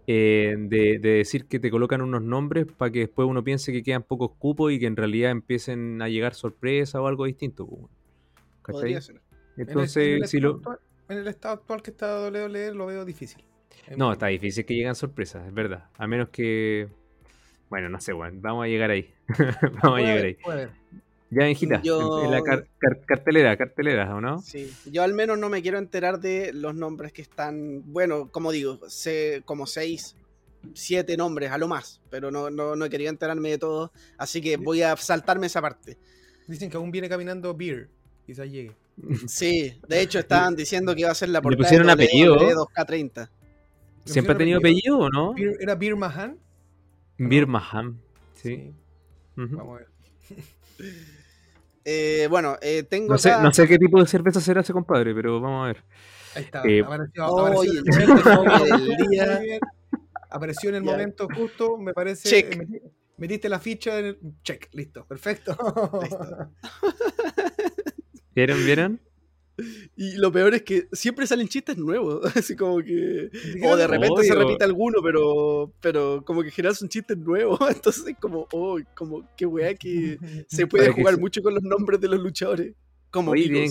eh, 0.06 0.54
de, 0.58 0.98
de 0.98 1.08
decir 1.10 1.46
que 1.46 1.58
te 1.60 1.70
colocan 1.70 2.00
unos 2.00 2.22
nombres 2.22 2.66
para 2.66 2.90
que 2.90 3.00
después 3.00 3.28
uno 3.28 3.44
piense 3.44 3.72
que 3.72 3.82
quedan 3.82 4.02
pocos 4.02 4.30
cupos 4.38 4.72
y 4.72 4.78
que 4.80 4.86
en 4.86 4.96
realidad 4.96 5.30
empiecen 5.30 6.00
a 6.00 6.08
llegar 6.08 6.34
sorpresas 6.34 6.94
o 6.96 7.06
algo 7.06 7.26
distinto. 7.26 7.66
pues. 7.66 7.82
Podría 8.62 9.00
ser. 9.02 9.16
En 9.16 9.22
el- 9.62 9.68
Entonces, 9.68 10.06
en 10.16 10.22
el 10.22 10.28
si 10.28 10.40
lo. 10.40 10.56
actual- 10.56 10.78
en 11.10 11.18
el 11.18 11.28
estado 11.28 11.54
actual 11.54 11.82
que 11.82 11.90
está 11.90 12.20
WWE 12.30 12.74
lo 12.74 12.86
veo 12.86 13.04
difícil. 13.04 13.42
No, 13.96 14.12
está 14.12 14.26
difícil 14.26 14.64
que 14.66 14.74
lleguen 14.74 14.94
sorpresas, 14.94 15.46
es 15.46 15.52
verdad. 15.54 15.88
A 15.98 16.06
menos 16.06 16.28
que. 16.30 16.88
Bueno, 17.70 17.88
no 17.90 18.00
sé, 18.00 18.12
weón. 18.14 18.40
Vamos 18.42 18.64
a 18.64 18.68
llegar 18.68 18.90
ahí. 18.90 19.12
Vamos 19.82 19.98
a 19.98 20.02
llegar 20.02 20.24
ahí. 20.24 20.34
Puede. 20.42 20.68
Ya, 21.30 21.50
Yo- 21.82 22.20
en, 22.20 22.24
en 22.26 22.30
la 22.30 22.42
car- 22.42 22.66
car- 22.78 23.00
cartelera, 23.04 23.56
cartelera, 23.56 24.14
¿o 24.14 24.20
no? 24.20 24.40
Sí, 24.40 24.72
yo 24.90 25.02
al 25.02 25.12
menos 25.12 25.38
no 25.38 25.48
me 25.50 25.60
quiero 25.60 25.76
enterar 25.78 26.20
de 26.20 26.52
los 26.54 26.74
nombres 26.74 27.12
que 27.12 27.20
están, 27.22 27.82
bueno, 27.92 28.30
como 28.30 28.50
digo, 28.50 28.80
sé 28.88 29.42
como 29.44 29.66
seis, 29.66 30.16
siete 30.74 31.16
nombres 31.18 31.50
a 31.50 31.58
lo 31.58 31.68
más, 31.68 32.00
pero 32.10 32.30
no, 32.30 32.48
no, 32.50 32.76
no 32.76 32.88
quería 32.88 33.10
enterarme 33.10 33.50
de 33.50 33.58
todo, 33.58 33.92
así 34.16 34.40
que 34.40 34.56
voy 34.56 34.80
a 34.82 34.96
saltarme 34.96 35.46
esa 35.48 35.60
parte. 35.60 35.98
Dicen 36.46 36.70
que 36.70 36.78
aún 36.78 36.90
viene 36.90 37.08
caminando 37.10 37.54
Beer. 37.54 37.88
Quizás 38.26 38.50
llegue. 38.50 38.72
Sí, 39.26 39.78
de 39.86 40.00
hecho 40.00 40.18
estaban 40.18 40.56
diciendo 40.56 40.94
que 40.94 41.02
iba 41.02 41.10
a 41.10 41.14
ser 41.14 41.28
la 41.28 41.38
Le 41.38 41.42
portada 41.42 41.64
pusieron 41.68 41.86
de 41.88 41.92
apellido. 41.92 42.36
WWE 42.36 42.54
2K30. 42.54 43.28
¿Siempre 44.06 44.34
ha 44.34 44.38
tenido 44.38 44.58
apellido 44.58 44.98
o 44.98 45.08
no? 45.10 45.34
Beer- 45.34 45.56
¿Era 45.60 45.74
Beer 45.74 45.94
Mahan? 45.94 46.38
Birmaham. 47.18 47.98
Sí. 48.34 48.72
Ujú. 49.36 49.56
Vamos 49.56 49.76
a 49.76 49.78
ver. 49.80 49.88
Eh, 51.90 52.26
bueno, 52.28 52.58
eh, 52.60 52.82
tengo 52.82 53.12
No 53.14 53.18
sé, 53.18 53.30
acá- 53.30 53.42
no 53.42 53.50
sé 53.50 53.66
qué 53.66 53.78
tipo 53.78 53.98
de 53.98 54.06
cerveza 54.06 54.42
será 54.42 54.60
ese 54.60 54.74
compadre, 54.74 55.14
pero 55.14 55.40
vamos 55.40 55.64
a 55.64 55.68
ver. 55.68 55.84
Ahí 56.34 56.42
está. 56.44 56.62
Eh, 56.66 56.82
apareció, 56.84 57.24
apareció, 57.24 57.72
el 58.76 58.86
del 58.86 59.08
día. 59.08 59.38
Bien. 59.38 59.60
Apareció 60.30 60.68
en 60.68 60.74
el 60.76 60.82
momento 60.82 61.26
justo, 61.34 61.78
me 61.78 61.94
parece. 61.94 62.28
Check. 62.28 62.60
eh, 62.60 62.82
Metiste 63.16 63.48
la 63.48 63.58
ficha 63.58 63.98
en 63.98 64.04
el... 64.04 64.18
Check, 64.44 64.68
listo, 64.74 65.06
perfecto. 65.06 65.56
Listo. 66.02 66.50
¿Vieron? 68.34 68.58
¿Vieron? 68.66 69.00
Y 69.96 70.16
lo 70.16 70.30
peor 70.30 70.54
es 70.54 70.62
que 70.62 70.88
siempre 70.92 71.26
salen 71.26 71.48
chistes 71.48 71.76
nuevos, 71.76 72.20
así 72.36 72.54
como 72.54 72.78
que... 72.78 73.28
O 73.64 73.76
de 73.76 73.86
repente 73.86 74.22
se 74.24 74.34
repite 74.34 74.64
alguno, 74.64 75.00
pero, 75.02 75.72
pero 75.80 76.22
como 76.24 76.42
que 76.42 76.48
en 76.48 76.52
general 76.54 76.76
son 76.76 76.88
chistes 76.88 77.16
nuevos, 77.18 77.58
entonces 77.70 78.14
como, 78.20 78.46
oh, 78.52 78.78
como 78.94 79.28
qué 79.36 79.46
weá 79.46 79.74
que 79.74 80.18
se 80.46 80.66
puede 80.68 80.86
que 80.86 80.92
jugar 80.92 81.14
se- 81.14 81.20
mucho 81.20 81.42
con 81.42 81.54
los 81.54 81.62
nombres 81.64 82.00
de 82.00 82.08
los 82.08 82.20
luchadores. 82.20 82.74
Como 83.10 83.32
Oye, 83.32 83.44
tienen- 83.48 83.70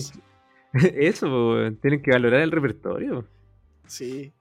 Eso, 0.96 1.56
tienen 1.80 2.02
que 2.02 2.10
valorar 2.10 2.40
el 2.42 2.50
repertorio. 2.50 3.26
Sí. 3.86 4.32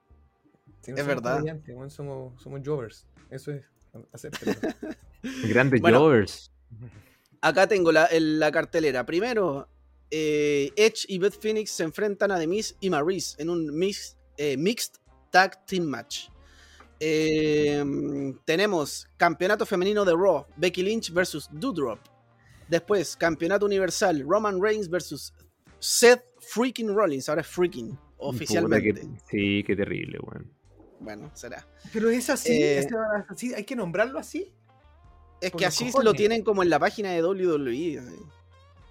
Sí, 0.82 0.92
Es 0.96 1.06
verdad. 1.08 1.42
somos, 1.89 2.42
somos 2.42 2.62
jovers. 2.66 3.06
Eso 3.30 3.51
es. 3.51 3.63
Grandes 5.50 5.82
Bueno. 5.82 6.00
Jovers. 6.00 6.51
Acá 7.42 7.68
tengo 7.68 7.92
la, 7.92 8.06
el- 8.06 8.39
la 8.39 8.51
cartelera. 8.51 9.06
Primero, 9.06 9.68
eh, 10.12 10.72
Edge 10.76 11.06
y 11.08 11.18
Beth 11.20 11.40
Phoenix 11.42 11.72
se 11.72 11.84
enfrentan 11.84 12.32
a 12.32 12.40
The 12.40 12.48
Miz 12.48 12.76
y 12.80 12.90
Maurice 12.90 13.36
en 13.42 13.50
un 13.50 13.68
mix- 13.72 14.16
eh, 14.38 14.56
Mixed 14.58 14.96
Tag 15.32 15.66
Team 15.66 15.84
Match. 15.86 16.30
Eh, 17.00 17.84
tenemos 18.46 19.08
Campeonato 19.18 19.66
Femenino 19.66 20.04
de 20.04 20.14
Raw, 20.16 20.46
Becky 20.56 20.84
Lynch 20.84 21.12
versus 21.12 21.48
Doudrop. 21.52 22.00
Después, 22.68 23.16
Campeonato 23.16 23.66
Universal, 23.66 24.24
Roman 24.28 24.62
Reigns 24.62 24.90
versus 24.90 25.34
Seth 25.80 26.24
Freaking 26.42 26.94
Rollins. 26.94 27.30
Ahora 27.30 27.42
es 27.42 27.48
Freaking, 27.48 27.98
oficialmente. 28.18 28.94
Que- 28.94 29.08
sí, 29.30 29.64
qué 29.66 29.76
terrible, 29.76 30.18
weón. 30.22 30.52
Bueno, 31.00 31.32
será. 31.36 31.68
Pero 31.94 32.10
es 32.10 32.30
así, 32.30 32.52
Eh, 32.52 32.80
es 32.80 32.88
así, 33.30 33.54
hay 33.54 33.64
que 33.64 33.76
nombrarlo 33.76 34.18
así. 34.20 34.52
Es 35.40 35.52
que 35.52 35.66
así 35.68 35.92
lo 36.04 36.14
tienen 36.16 36.44
como 36.44 36.64
en 36.64 36.70
la 36.72 36.80
página 36.80 37.12
de 37.12 37.22
WWE. 37.22 38.00
así. 38.00 38.16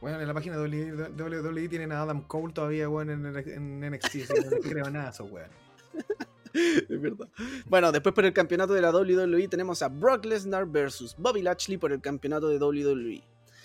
Bueno, 0.01 0.21
en 0.21 0.29
la 0.29 0.35
página 0.35 0.57
de 0.59 0.93
WWE, 1.17 1.69
tienen 1.69 1.91
a 1.93 2.03
Adam 2.03 2.23
Cole 2.23 2.53
todavía, 2.53 2.89
weón, 2.89 3.11
en, 3.11 3.27
en 3.37 3.81
NXT. 3.93 4.05
así 4.07 4.27
que 4.27 4.41
no 4.45 4.51
les 4.51 4.61
creo 4.67 4.91
nada 4.91 5.09
a 5.09 5.11
esos 5.11 5.31
weón. 5.31 5.51
Es 6.55 7.01
verdad. 7.01 7.29
Bueno, 7.67 7.93
después 7.93 8.15
por 8.15 8.25
el 8.25 8.33
campeonato 8.33 8.73
de 8.73 8.81
la 8.81 8.91
WWE 8.91 9.47
tenemos 9.49 9.83
a 9.83 9.89
Brock 9.89 10.25
Lesnar 10.25 10.65
versus 10.67 11.15
Bobby 11.19 11.43
Lashley 11.43 11.77
por 11.77 11.93
el 11.93 12.01
campeonato 12.01 12.49
de 12.49 12.57
WWE. 12.59 13.23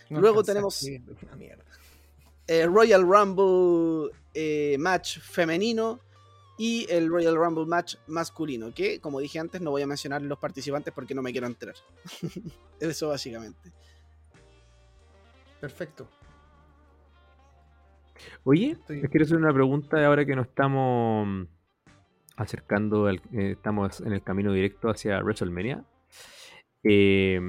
No 0.10 0.20
Luego 0.20 0.44
tenemos- 0.44 0.84
una 1.22 1.36
mierda. 1.38 1.64
Eh, 2.48 2.66
Royal 2.66 3.04
Rumble 3.04 4.12
eh, 4.34 4.76
match 4.78 5.20
femenino 5.20 6.02
y 6.58 6.86
el 6.90 7.08
Royal 7.10 7.36
Rumble 7.38 7.66
match 7.66 7.96
masculino, 8.08 8.74
que 8.74 9.00
como 9.00 9.22
dije 9.22 9.40
antes 9.40 9.62
no 9.62 9.72
voy 9.72 9.84
a 9.84 9.88
mencionar 9.88 10.22
los 10.22 10.38
participantes 10.38 10.94
porque 10.94 11.16
no 11.16 11.22
me 11.22 11.32
quiero 11.32 11.48
enterar. 11.48 11.76
Eso 12.82 13.08
básicamente. 13.08 13.72
Perfecto. 15.62 16.10
Oye, 18.44 18.72
Estoy- 18.72 19.02
les 19.02 19.10
quiero 19.10 19.26
hacer 19.26 19.38
una 19.38 19.54
pregunta 19.54 20.06
ahora 20.06 20.26
que 20.26 20.36
nos 20.36 20.48
estamos 20.48 21.28
mm, 21.28 21.44
acercando, 22.38 23.08
al- 23.08 23.22
eh, 23.34 23.52
estamos 23.52 24.02
en 24.02 24.14
el 24.14 24.24
camino 24.24 24.52
directo 24.54 24.90
hacia 24.90 25.20
WrestleMania. 25.22 25.84
Eh, 26.84 27.40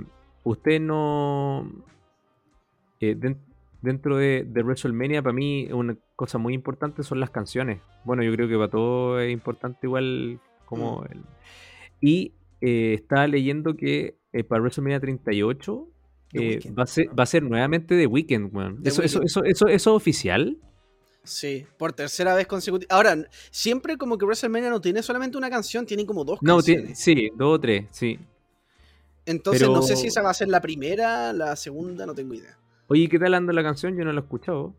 usted 0.44 0.80
no... 0.80 1.70
eh, 3.00 3.14
den- 3.16 3.40
dentro 3.80 4.16
de, 4.16 4.44
de 4.46 4.62
WrestleMania, 4.62 5.22
para 5.22 5.32
mí, 5.32 5.68
una 5.72 5.96
cosa 6.16 6.38
muy 6.38 6.54
importante 6.54 7.02
son 7.02 7.18
las 7.20 7.30
canciones. 7.30 7.80
Bueno, 8.04 8.22
yo 8.22 8.32
creo 8.32 8.48
que 8.48 8.56
para 8.56 8.68
todo 8.70 9.20
es 9.20 9.32
importante 9.32 9.86
igual 9.86 10.38
como... 10.66 11.04
el- 11.10 11.24
Y 12.00 12.32
eh, 12.60 12.94
estaba 12.94 13.26
leyendo 13.26 13.74
que 13.74 14.16
eh, 14.32 14.44
para 14.44 14.60
WrestleMania 14.62 15.00
38 15.00 15.88
The 15.88 15.91
eh, 16.34 16.60
va, 16.76 16.84
a 16.84 16.86
ser, 16.86 17.06
va 17.18 17.22
a 17.24 17.26
ser 17.26 17.42
nuevamente 17.42 17.96
The 17.96 18.06
Weeknd, 18.06 18.54
weón. 18.54 18.80
¿Eso, 18.84 19.02
eso, 19.02 19.22
eso, 19.22 19.44
eso, 19.44 19.66
¿Eso 19.66 19.68
es 19.68 19.86
oficial? 19.86 20.56
Sí, 21.24 21.66
por 21.78 21.92
tercera 21.92 22.34
vez 22.34 22.46
consecutiva. 22.46 22.94
Ahora, 22.94 23.16
siempre 23.50 23.96
como 23.96 24.18
que 24.18 24.24
WrestleMania 24.24 24.70
no 24.70 24.80
tiene 24.80 25.02
solamente 25.02 25.36
una 25.38 25.50
canción, 25.50 25.86
tiene 25.86 26.04
como 26.04 26.24
dos 26.24 26.38
No, 26.42 26.56
canciones. 26.56 26.98
sí, 26.98 27.30
dos 27.36 27.56
o 27.56 27.60
tres, 27.60 27.86
sí. 27.90 28.18
Entonces 29.24 29.62
pero- 29.62 29.72
no 29.74 29.82
sé 29.82 29.94
si 29.96 30.08
esa 30.08 30.20
va 30.22 30.30
a 30.30 30.34
ser 30.34 30.48
la 30.48 30.60
primera, 30.60 31.32
la 31.32 31.54
segunda, 31.54 32.06
no 32.06 32.14
tengo 32.14 32.34
idea. 32.34 32.58
Oye, 32.88 33.08
¿qué 33.08 33.18
tal 33.18 33.34
anda 33.34 33.52
la 33.52 33.62
canción? 33.62 33.96
Yo 33.96 34.04
no 34.04 34.12
la 34.12 34.20
he 34.20 34.24
escuchado. 34.24 34.74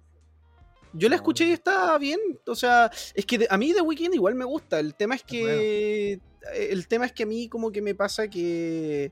Yo 0.92 1.10
la 1.10 1.16
escuché 1.16 1.46
y 1.48 1.52
está 1.54 1.98
bien. 1.98 2.20
O 2.46 2.56
sea, 2.56 2.92
es 3.16 3.26
que 3.26 3.48
a 3.50 3.58
mí 3.58 3.74
The 3.74 3.82
Weeknd 3.82 4.14
igual 4.14 4.36
me 4.36 4.46
gusta. 4.46 4.80
El 4.80 4.94
tema 4.96 5.16
es 5.16 5.24
que. 5.24 6.20
El 6.56 6.88
tema 6.88 7.06
es 7.06 7.14
que 7.14 7.24
a 7.24 7.26
mí 7.26 7.48
como 7.48 7.72
que 7.72 7.82
me 7.82 7.96
pasa 7.96 8.28
que. 8.28 9.12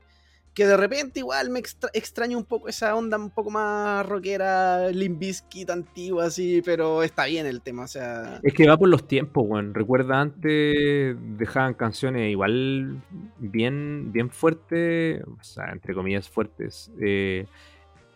Que 0.54 0.66
de 0.66 0.76
repente 0.76 1.20
igual 1.20 1.48
me 1.48 1.58
extra- 1.58 1.88
extraño 1.94 2.36
un 2.36 2.44
poco 2.44 2.68
esa 2.68 2.94
onda 2.94 3.16
un 3.16 3.30
poco 3.30 3.50
más 3.50 4.04
rockera, 4.04 4.90
Limbisky 4.90 5.64
antigua 5.70 6.26
así, 6.26 6.60
pero 6.62 7.02
está 7.02 7.24
bien 7.24 7.46
el 7.46 7.62
tema, 7.62 7.84
o 7.84 7.86
sea. 7.88 8.38
Es 8.42 8.52
que 8.52 8.68
va 8.68 8.76
por 8.76 8.88
los 8.88 9.08
tiempos, 9.08 9.44
weón. 9.46 9.72
Recuerda 9.72 10.20
antes 10.20 11.16
dejaban 11.38 11.72
canciones 11.72 12.30
igual 12.30 13.00
bien, 13.38 14.12
bien 14.12 14.28
fuertes, 14.28 15.22
o 15.24 15.42
sea, 15.42 15.70
entre 15.72 15.94
comillas 15.94 16.28
fuertes, 16.28 16.90
eh, 17.00 17.46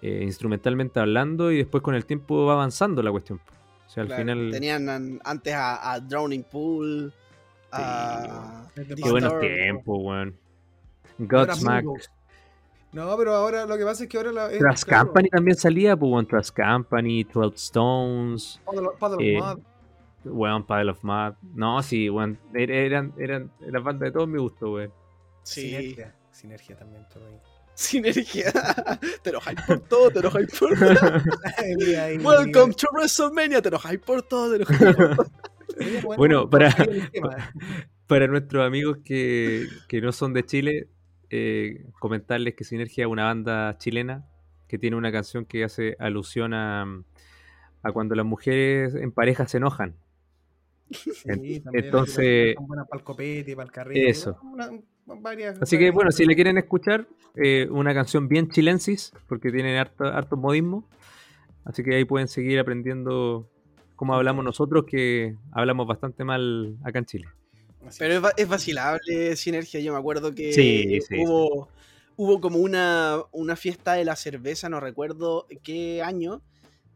eh, 0.02 0.20
instrumentalmente 0.22 1.00
hablando, 1.00 1.50
y 1.50 1.56
después 1.56 1.82
con 1.82 1.94
el 1.94 2.04
tiempo 2.04 2.44
va 2.44 2.52
avanzando 2.52 3.02
la 3.02 3.10
cuestión. 3.10 3.40
O 3.86 3.88
sea, 3.88 4.02
al 4.02 4.08
Claro, 4.08 4.22
final. 4.22 4.50
Tenían 4.50 4.88
an- 4.90 5.20
antes 5.24 5.54
a, 5.54 5.90
a 5.92 6.00
Drowning 6.00 6.42
Pool. 6.44 7.14
A. 7.72 8.66
Qué 8.74 9.10
buenos 9.10 9.40
tiempos, 9.40 9.98
weón. 10.02 10.36
Godsmack. 11.18 11.86
No, 12.96 13.16
pero 13.18 13.34
ahora 13.34 13.66
lo 13.66 13.76
que 13.76 13.84
pasa 13.84 14.04
es 14.04 14.08
que 14.08 14.16
ahora 14.16 14.32
la. 14.32 14.50
es- 14.52 14.58
Trust 14.58 14.84
claro, 14.84 15.06
Company 15.08 15.28
también 15.28 15.56
salía, 15.56 15.96
pues, 15.96 16.10
weón. 16.12 16.26
Trust 16.26 16.56
Company, 16.56 17.24
12 17.24 17.56
Stones, 17.56 18.60
Paddle- 18.64 18.88
Paddle 18.98 19.36
Eh, 19.36 19.40
Mud. 19.40 19.58
weón, 20.24 20.66
Pile 20.66 20.90
of 20.90 21.02
Mud. 21.04 21.34
No, 21.54 21.82
sí, 21.82 22.08
weón. 22.08 22.38
er- 22.54 22.70
Eran, 22.70 23.12
eran, 23.18 23.50
eran 23.60 23.84
bandas 23.84 24.06
de 24.08 24.12
todos 24.12 24.28
mi 24.28 24.38
gusto, 24.38 24.72
weón. 24.72 24.92
Sí. 25.42 25.62
Sinergia. 25.68 26.14
Sinergia 26.30 26.76
también, 26.76 27.06
todo 27.12 27.26
ahí. 27.26 27.38
Sinergia. 27.74 28.50
te 29.22 29.32
lo 29.32 29.40
hype 29.42 29.62
por 29.66 29.80
todo, 29.80 30.10
te 30.10 30.22
lo 30.22 30.30
hype 30.30 30.52
por 30.58 30.70
todo. 30.78 30.88
Welcome 32.24 32.72
to 32.74 32.88
WrestleMania, 32.92 33.60
te 33.60 33.70
lo 33.70 33.78
hype 33.78 33.98
por 33.98 34.22
todo, 34.22 34.52
te 34.52 34.58
lo 34.60 34.64
hype 34.66 34.94
por 34.94 35.16
todo. 35.16 35.26
Bueno, 36.16 36.48
para-. 36.48 36.74
Para 38.06 38.28
nuestros 38.28 38.64
amigos 38.64 38.98
que, 39.04 39.66
que 39.88 40.00
no 40.00 40.12
son 40.12 40.32
de 40.32 40.44
Chile, 40.46 40.88
eh, 41.30 41.86
comentarles 41.98 42.54
que 42.54 42.64
Sinergia 42.64 43.04
es 43.04 43.10
una 43.10 43.24
banda 43.24 43.76
chilena 43.78 44.24
que 44.68 44.78
tiene 44.78 44.96
una 44.96 45.12
canción 45.12 45.44
que 45.44 45.64
hace 45.64 45.96
alusión 45.98 46.52
a, 46.54 46.82
a 47.82 47.92
cuando 47.92 48.14
las 48.14 48.26
mujeres 48.26 48.94
en 48.94 49.12
pareja 49.12 49.46
se 49.46 49.58
enojan. 49.58 49.94
Sí, 50.90 51.62
entonces- 51.72 52.54
Son 52.54 52.66
buenas 52.66 52.88
para 52.88 53.00
el 53.00 53.04
copete, 53.04 53.54
para 53.56 53.66
el 53.66 53.72
carril. 53.72 54.06
Eso. 54.06 54.38
varias, 55.20 55.60
Así 55.60 55.78
que 55.78 55.90
bueno, 55.90 56.10
si 56.12 56.24
le 56.26 56.34
quieren 56.34 56.58
escuchar, 56.58 57.06
eh, 57.36 57.68
una 57.70 57.92
canción 57.94 58.28
bien 58.28 58.48
chilensis, 58.50 59.12
porque 59.28 59.50
tienen 59.50 59.76
harto, 59.76 60.04
hartos 60.04 60.38
modismos. 60.38 60.84
Así 61.64 61.82
que 61.82 61.96
ahí 61.96 62.04
pueden 62.04 62.28
seguir 62.28 62.58
aprendiendo 62.60 63.48
cómo 63.96 64.14
hablamos 64.14 64.44
nosotros, 64.44 64.84
que 64.86 65.34
hablamos 65.52 65.86
bastante 65.88 66.22
mal 66.24 66.76
acá 66.84 66.98
en 67.00 67.04
Chile. 67.06 67.26
Así 67.86 67.98
Pero 67.98 68.14
es, 68.26 68.32
es 68.36 68.48
vacilable 68.48 69.36
Sinergia. 69.36 69.80
Yo 69.80 69.92
me 69.92 69.98
acuerdo 69.98 70.34
que 70.34 70.52
Sí, 70.52 71.00
sí, 71.00 71.14
hubo, 71.18 71.68
hubo 72.16 72.40
como 72.40 72.58
una, 72.58 73.22
una 73.32 73.56
fiesta 73.56 73.94
de 73.94 74.04
la 74.04 74.16
cerveza, 74.16 74.68
no 74.68 74.80
recuerdo 74.80 75.46
qué 75.62 76.02
año, 76.02 76.42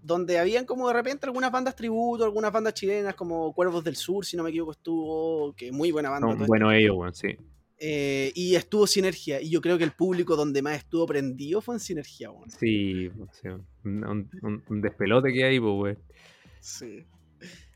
donde 0.02 0.38
habían 0.38 0.64
como 0.64 0.88
de 0.88 0.94
repente 0.94 1.26
algunas 1.26 1.52
bandas 1.52 1.76
tributo, 1.76 2.25
algunas 2.25 2.52
bandas 2.52 2.75
chilenas 2.75 3.14
como 3.14 3.52
Cuervos 3.52 3.85
del 3.85 3.97
Sur, 3.97 4.25
si 4.25 4.37
no 4.37 4.42
me 4.42 4.50
equivoco, 4.50 4.73
estuvo, 4.73 5.52
que 5.54 5.70
muy 5.73 5.90
buena 5.92 6.11
banda. 6.11 6.47
Buenos 6.47 6.73
ellos, 6.75 6.97
sí. 7.18 7.37
Eh, 7.82 8.30
y 8.35 8.56
estuvo 8.56 8.87
Sinergia. 8.87 9.40
Y 9.40 9.49
yo 9.49 9.62
creo 9.62 9.78
que 9.78 9.85
el 9.85 9.92
público 9.92 10.37
donde 10.37 10.61
más 10.61 10.76
estuvo 10.76 11.06
prendido 11.06 11.62
fue 11.62 11.75
en 11.76 11.80
Sinergia. 11.80 12.30
Sí, 12.59 13.09
o 13.09 13.26
sea, 13.32 13.59
un, 13.85 14.04
un- 14.04 14.30
un- 14.42 14.62
un 14.68 14.80
despelote 14.82 15.32
que 15.32 15.44
hay, 15.44 15.59
pues. 15.59 15.97
Sí. 16.61 17.04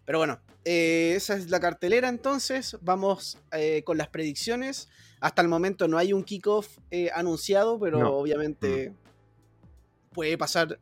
Pero 0.05 0.19
bueno, 0.19 0.39
eh, 0.65 1.15
esa 1.17 1.35
es 1.37 1.51
la 1.51 1.61
cartelera 1.61 2.09
entonces. 2.09 2.77
Vamos 2.83 3.39
eh, 3.53 3.83
con 3.85 3.97
las 3.99 4.09
predicciones. 4.09 4.89
Hasta 5.21 5.41
el 5.43 5.49
momento 5.49 5.89
no 5.89 5.97
hay 5.99 6.13
un 6.13 6.23
kickoff 6.25 6.79
eh, 6.91 7.11
anunciado, 7.15 7.79
pero 7.81 7.99
No. 7.99 8.13
obviamente 8.13 8.93
puede 10.13 10.37
pasar 10.37 10.79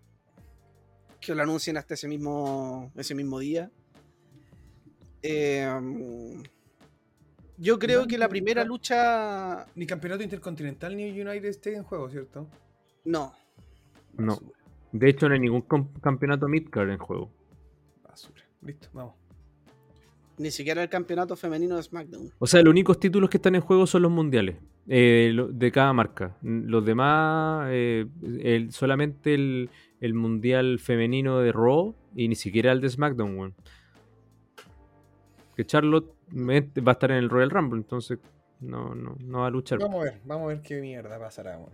que 1.20 1.34
lo 1.34 1.42
anuncien 1.42 1.76
hasta 1.76 1.94
ese 1.94 2.08
mismo, 2.08 2.90
ese 2.96 3.14
mismo 3.14 3.38
día. 3.38 3.70
Eh, 5.22 5.68
yo 7.58 7.78
creo 7.78 8.02
No, 8.02 8.06
que 8.08 8.18
la 8.18 8.26
no, 8.26 8.30
primera 8.30 8.64
lucha... 8.64 9.66
Ni 9.76 9.86
campeonato 9.86 10.24
intercontinental 10.24 10.96
ni 10.96 11.10
United 11.10 11.48
States 11.50 11.78
en 11.78 11.84
juego, 11.84 12.10
¿cierto? 12.10 12.48
No, 13.04 13.32
No. 14.14 14.40
De 14.90 15.08
hecho, 15.08 15.28
no 15.28 15.34
hay 15.34 15.40
ningún 15.40 15.62
campeonato 16.02 16.48
midcard 16.48 16.90
en 16.90 16.98
juego. 16.98 17.30
Listo, 18.64 18.88
vamos. 18.92 19.14
ni 20.38 20.50
siquiera 20.50 20.82
el 20.82 20.88
campeonato 20.88 21.36
femenino 21.36 21.76
de 21.76 21.82
SmackDown. 21.82 22.30
O 22.38 22.46
sea, 22.46 22.62
los 22.62 22.70
únicos 22.70 22.98
títulos 22.98 23.28
que 23.30 23.36
están 23.38 23.54
en 23.54 23.60
juego 23.60 23.86
son 23.86 24.02
los 24.02 24.10
mundiales 24.10 24.56
eh, 24.88 25.32
de 25.50 25.72
cada 25.72 25.92
marca. 25.92 26.36
Los 26.42 26.84
demás, 26.84 27.68
eh, 27.70 28.06
el- 28.42 28.72
solamente 28.72 29.34
el, 29.34 29.70
el 30.00 30.14
mundial 30.14 30.78
femenino 30.78 31.38
de 31.40 31.52
Raw 31.52 31.94
y 32.16 32.28
ni 32.28 32.34
siquiera 32.34 32.72
el 32.72 32.80
de 32.80 32.88
SmackDown, 32.90 33.36
weón. 33.38 33.54
Que 35.56 35.64
Charlotte 35.66 36.12
va 36.34 36.92
a 36.92 36.94
estar 36.94 37.10
en 37.10 37.18
el 37.18 37.28
Royal 37.28 37.50
Rumble, 37.50 37.78
entonces 37.78 38.18
no, 38.60 38.94
no, 38.94 39.16
no 39.20 39.40
va 39.40 39.48
a 39.48 39.50
luchar. 39.50 39.78
Vamos 39.80 40.00
a 40.00 40.04
ver, 40.04 40.20
vamos 40.24 40.44
a 40.44 40.54
ver 40.54 40.62
qué 40.62 40.80
mierda 40.80 41.18
pasará, 41.18 41.58
weón. 41.58 41.72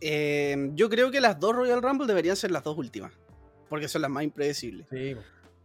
Eh, 0.00 0.70
yo 0.74 0.88
creo 0.88 1.10
que 1.10 1.20
las 1.20 1.38
dos 1.38 1.54
Royal 1.54 1.82
Rumble 1.82 2.06
deberían 2.06 2.34
ser 2.36 2.50
las 2.50 2.64
dos 2.64 2.76
últimas. 2.78 3.12
Porque 3.68 3.88
son 3.88 4.02
las 4.02 4.10
más 4.10 4.24
impredecibles. 4.24 4.86
Sí, 4.90 5.14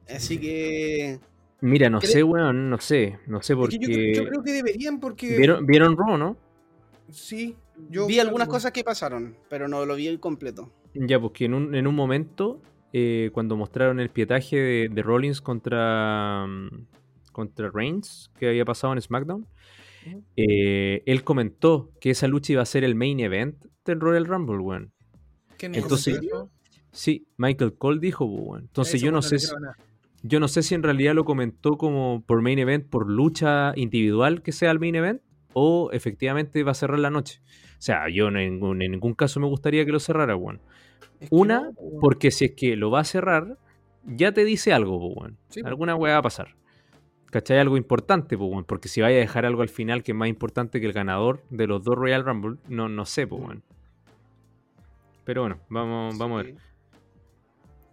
Así 0.10 0.38
que. 0.40 1.20
Mira, 1.62 1.90
no 1.90 2.00
¿Cree- 2.00 2.08
sé, 2.12 2.24
weón, 2.24 2.70
no 2.70 2.80
sé. 2.80 3.20
No 3.28 3.42
sé 3.42 3.54
Es 3.54 3.60
porque... 3.60 3.80
que 3.80 3.88
yo, 3.88 3.94
creo- 3.94 4.14
yo 4.24 4.30
creo 4.30 4.44
que 4.44 4.52
deberían 4.52 5.00
porque... 5.00 5.36
¿Vieron, 5.38 5.66
¿Vieron 5.66 5.98
Raw, 5.98 6.18
no? 6.18 6.38
Sí, 7.10 7.56
yo... 7.90 8.06
vi 8.06 8.20
algunas 8.20 8.48
cosas 8.48 8.72
que 8.72 8.84
pasaron, 8.84 9.36
pero 9.50 9.68
no 9.68 9.86
lo 9.86 9.96
vi 9.96 10.16
completo. 10.18 10.72
Ya, 10.94 11.20
porque 11.20 11.46
en 11.46 11.54
un, 11.54 11.74
en 11.76 11.88
un 11.88 11.96
momento, 11.96 12.62
eh, 12.94 13.32
cuando 13.34 13.56
mostraron 13.58 14.00
el 14.00 14.10
pietaje 14.10 14.56
de, 14.56 14.90
de 14.90 15.02
Rollins 15.02 15.42
contra, 15.42 16.46
mm, 16.48 16.86
contra 17.32 17.72
Reigns, 17.72 18.30
que 18.40 18.50
había 18.50 18.66
pasado 18.66 18.94
en 18.94 19.02
SmackDown, 19.02 19.48
eh, 20.36 21.02
él 21.06 21.24
comentó 21.24 21.92
que 22.00 22.12
esa 22.12 22.28
lucha 22.28 22.54
iba 22.54 22.62
a 22.62 22.66
ser 22.66 22.84
el 22.84 22.96
main 22.96 23.20
event 23.20 23.56
del 23.86 24.00
Royal 24.00 24.26
Rumble, 24.26 24.58
weón. 24.60 24.92
¿Quién 25.58 25.76
Entonces-? 25.76 26.20
Sí, 26.92 27.28
Michael 27.38 27.76
Cole 27.78 28.00
dijo, 28.00 28.26
weón. 28.26 28.62
Entonces 28.64 28.96
Eso 28.96 29.06
yo 29.06 29.12
no 29.12 29.22
sé 29.22 29.40
si, 29.40 29.48
yo 30.28 30.40
no 30.40 30.48
sé 30.48 30.64
si 30.64 30.76
en 30.76 30.84
realidad 30.84 31.14
lo 31.14 31.26
comentó 31.26 31.78
como 31.78 32.24
por 32.26 32.42
main 32.42 32.60
event, 32.60 32.88
por 32.88 33.10
lucha 33.10 33.74
individual 33.76 34.42
que 34.42 34.52
sea 34.52 34.72
el 34.72 34.80
main 34.80 34.96
event, 34.96 35.22
o 35.54 35.90
efectivamente 35.92 36.64
va 36.64 36.72
a 36.72 36.76
cerrar 36.76 37.00
la 37.00 37.10
noche. 37.10 37.42
O 37.74 37.82
sea, 37.82 38.10
yo 38.10 38.28
en 38.28 38.36
ningún, 38.36 38.82
en 38.82 38.92
ningún 38.92 39.14
caso 39.14 39.40
me 39.40 39.48
gustaría 39.48 39.86
que 39.86 39.92
lo 39.92 40.00
cerrara, 40.00 40.36
weón. 40.36 40.62
Una, 41.30 41.62
no, 41.62 42.00
porque 42.00 42.32
si 42.32 42.46
es 42.46 42.52
que 42.52 42.76
lo 42.76 42.92
va 42.92 43.02
a 43.02 43.04
cerrar, 43.04 43.58
ya 44.04 44.32
te 44.34 44.46
dice 44.46 44.74
algo, 44.74 44.98
weón. 44.98 45.38
Sí, 45.50 45.62
po. 45.62 45.68
Alguna 45.68 45.96
weá 45.96 46.14
va 46.14 46.20
a 46.20 46.24
pasar. 46.24 46.56
¿Cachai? 47.32 47.60
Algo 47.60 47.78
importante, 47.78 48.38
po, 48.38 48.46
weón. 48.46 48.66
Porque 48.66 48.88
si 48.88 49.02
vaya 49.02 49.18
a 49.18 49.20
dejar 49.20 49.46
algo 49.46 49.62
al 49.62 49.70
final 49.70 50.04
que 50.04 50.12
es 50.12 50.18
más 50.18 50.30
importante 50.30 50.80
que 50.80 50.88
el 50.88 50.94
ganador 50.94 51.44
de 51.50 51.68
los 51.68 51.84
dos 51.84 51.96
Royal 51.96 52.24
Rumble, 52.24 52.58
no, 52.68 52.90
no 52.90 53.06
sé, 53.06 53.28
po, 53.28 53.38
weón. 53.38 53.64
Pero 55.24 55.42
bueno, 55.42 55.60
vamos, 55.70 56.18
vamos 56.18 56.40
a 56.40 56.44
ver. 56.44 56.56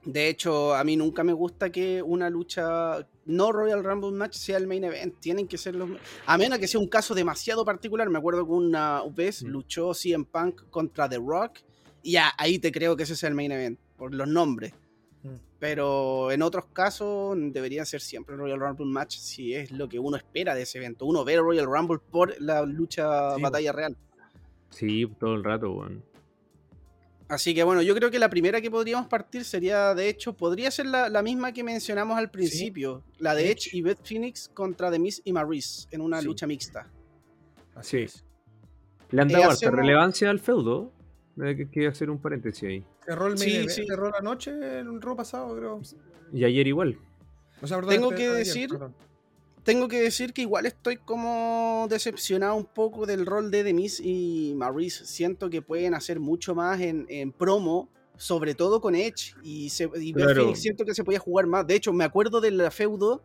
De 0.05 0.29
hecho, 0.29 0.75
a 0.75 0.85
mí 0.85 0.97
nunca 0.97 1.25
me 1.25 1.33
gusta 1.33 1.71
que 1.71 2.03
una 2.03 2.29
lucha 2.29 3.07
no 3.27 3.53
Royal 3.53 3.83
Rumble 3.83 4.13
match 4.13 4.35
sea 4.35 4.59
el 4.59 4.67
main 4.67 4.85
event. 4.85 5.15
Tienen 5.21 5.49
que 5.49 5.57
ser 5.57 5.75
los. 5.75 5.89
A 6.27 6.37
menos 6.37 6.59
que 6.59 6.69
sea 6.69 6.79
un 6.81 6.89
caso 6.89 7.15
demasiado 7.15 7.65
particular. 7.65 8.11
Me 8.11 8.19
acuerdo 8.19 8.45
que 8.45 8.53
una 8.53 9.03
vez 9.15 9.43
Mm. 9.43 9.47
luchó 9.49 9.95
CM 9.95 10.25
Punk 10.27 10.69
contra 10.71 11.09
The 11.09 11.17
Rock. 11.19 11.61
Y 12.03 12.13
ya, 12.13 12.33
ahí 12.37 12.59
te 12.59 12.71
creo 12.71 12.97
que 12.97 13.05
ese 13.05 13.17
sea 13.17 13.31
el 13.31 13.35
main 13.35 13.53
event. 13.53 13.79
Por 13.97 14.15
los 14.15 14.29
nombres. 14.29 14.75
Mm. 15.23 15.37
Pero 15.59 16.31
en 16.31 16.43
otros 16.43 16.67
casos 16.67 17.35
deberían 17.53 17.87
ser 17.87 18.03
siempre 18.03 18.37
Royal 18.37 18.61
Rumble 18.61 18.85
match 18.85 19.17
si 19.17 19.55
es 19.55 19.71
lo 19.71 19.89
que 19.89 19.99
uno 19.99 20.19
espera 20.19 20.55
de 20.55 20.63
ese 20.63 20.77
evento. 20.77 21.07
Uno 21.07 21.25
ve 21.25 21.39
Royal 21.39 21.65
Rumble 21.65 21.99
por 22.11 22.39
la 22.43 22.61
lucha 22.67 23.37
Sí, 23.37 23.41
batalla 23.43 23.73
real. 23.73 23.97
Sí, 24.69 25.07
todo 25.19 25.35
el 25.35 25.45
rato, 25.45 25.73
weón. 25.73 26.05
Así 27.29 27.55
que 27.55 27.63
bueno, 27.65 27.81
yo 27.83 27.95
creo 27.95 28.11
que 28.11 28.19
la 28.19 28.29
primera 28.29 28.61
que 28.61 28.71
podríamos 28.71 29.07
partir 29.09 29.45
sería, 29.45 29.95
de 29.95 30.09
hecho, 30.09 30.35
podría 30.35 30.71
ser 30.71 30.87
la, 30.87 31.09
la 31.09 31.23
misma 31.23 31.53
que 31.53 31.65
mencionamos 31.65 32.19
al 32.19 32.31
principio, 32.31 33.03
la 33.19 33.35
de 33.35 33.51
Edge 33.51 33.71
y 33.73 33.81
Beth 33.83 34.01
Phoenix 34.07 34.51
contra 34.53 34.91
The 34.91 34.99
Miz 34.99 35.23
y 35.25 35.33
Maryse 35.33 35.89
en 35.91 36.03
una 36.03 36.21
Sí. 36.21 36.27
lucha 36.27 36.47
mixta. 36.47 36.87
Así 37.75 37.97
Sí. 37.97 38.03
es. 38.05 38.25
Le 39.11 39.23
han 39.23 39.31
Eh, 39.31 39.35
dado 39.35 39.51
hacemos- 39.53 39.77
relevancia 39.77 40.29
al 40.31 40.39
feudo. 40.39 40.93
Hay 41.41 41.57
que, 41.57 41.69
que 41.71 41.87
hacer 41.89 42.11
un 42.11 42.19
paréntesis 42.19 42.63
ahí. 42.65 42.85
Cerró 43.05 43.27
el 43.29 43.39
Sí, 43.39 43.69
sí. 43.69 43.87
cerró 43.87 44.11
la 44.11 44.21
noche 44.21 44.51
el 44.81 45.01
Raw 45.01 45.17
pasado, 45.17 45.57
creo. 45.57 45.81
Y 46.33 46.45
ayer 46.45 46.67
igual. 46.67 46.99
O 47.63 47.67
sea, 47.67 47.79
perdón, 47.79 47.95
Tengo 47.95 48.11
este- 48.11 48.23
que 48.23 48.29
ayer, 48.29 48.37
decir- 48.45 48.69
perdón. 48.71 48.95
Tengo 49.65 49.89
que 49.89 50.01
decir 50.01 50.33
que 50.35 50.43
igual 50.43 50.67
estoy 50.67 50.97
como 50.99 51.87
decepcionado 51.89 52.55
un 52.55 52.67
poco 52.67 53.07
del 53.07 53.25
rol 53.25 53.51
de 53.51 53.65
The 53.65 53.73
Miz 53.73 53.99
y 54.01 54.53
Maryse. 54.57 55.07
Siento 55.07 55.49
que 55.49 55.63
pueden 55.63 55.95
hacer 55.95 56.21
mucho 56.21 56.55
más 56.55 56.81
en, 56.81 57.07
en 57.09 57.33
promo, 57.33 57.89
sobre 58.19 58.55
todo 58.55 58.81
con 58.83 58.95
Edge. 58.95 59.35
Y, 59.43 59.71
se, 59.71 59.89
y 59.99 60.13
Claro. 60.13 60.55
Siento 60.55 60.85
que 60.85 60.95
se 60.95 61.03
podía 61.03 61.19
jugar 61.19 61.47
más. 61.47 61.67
De 61.67 61.75
hecho, 61.77 61.93
me 61.95 62.05
acuerdo 62.05 62.41
del 62.43 62.61
feudo 62.71 63.23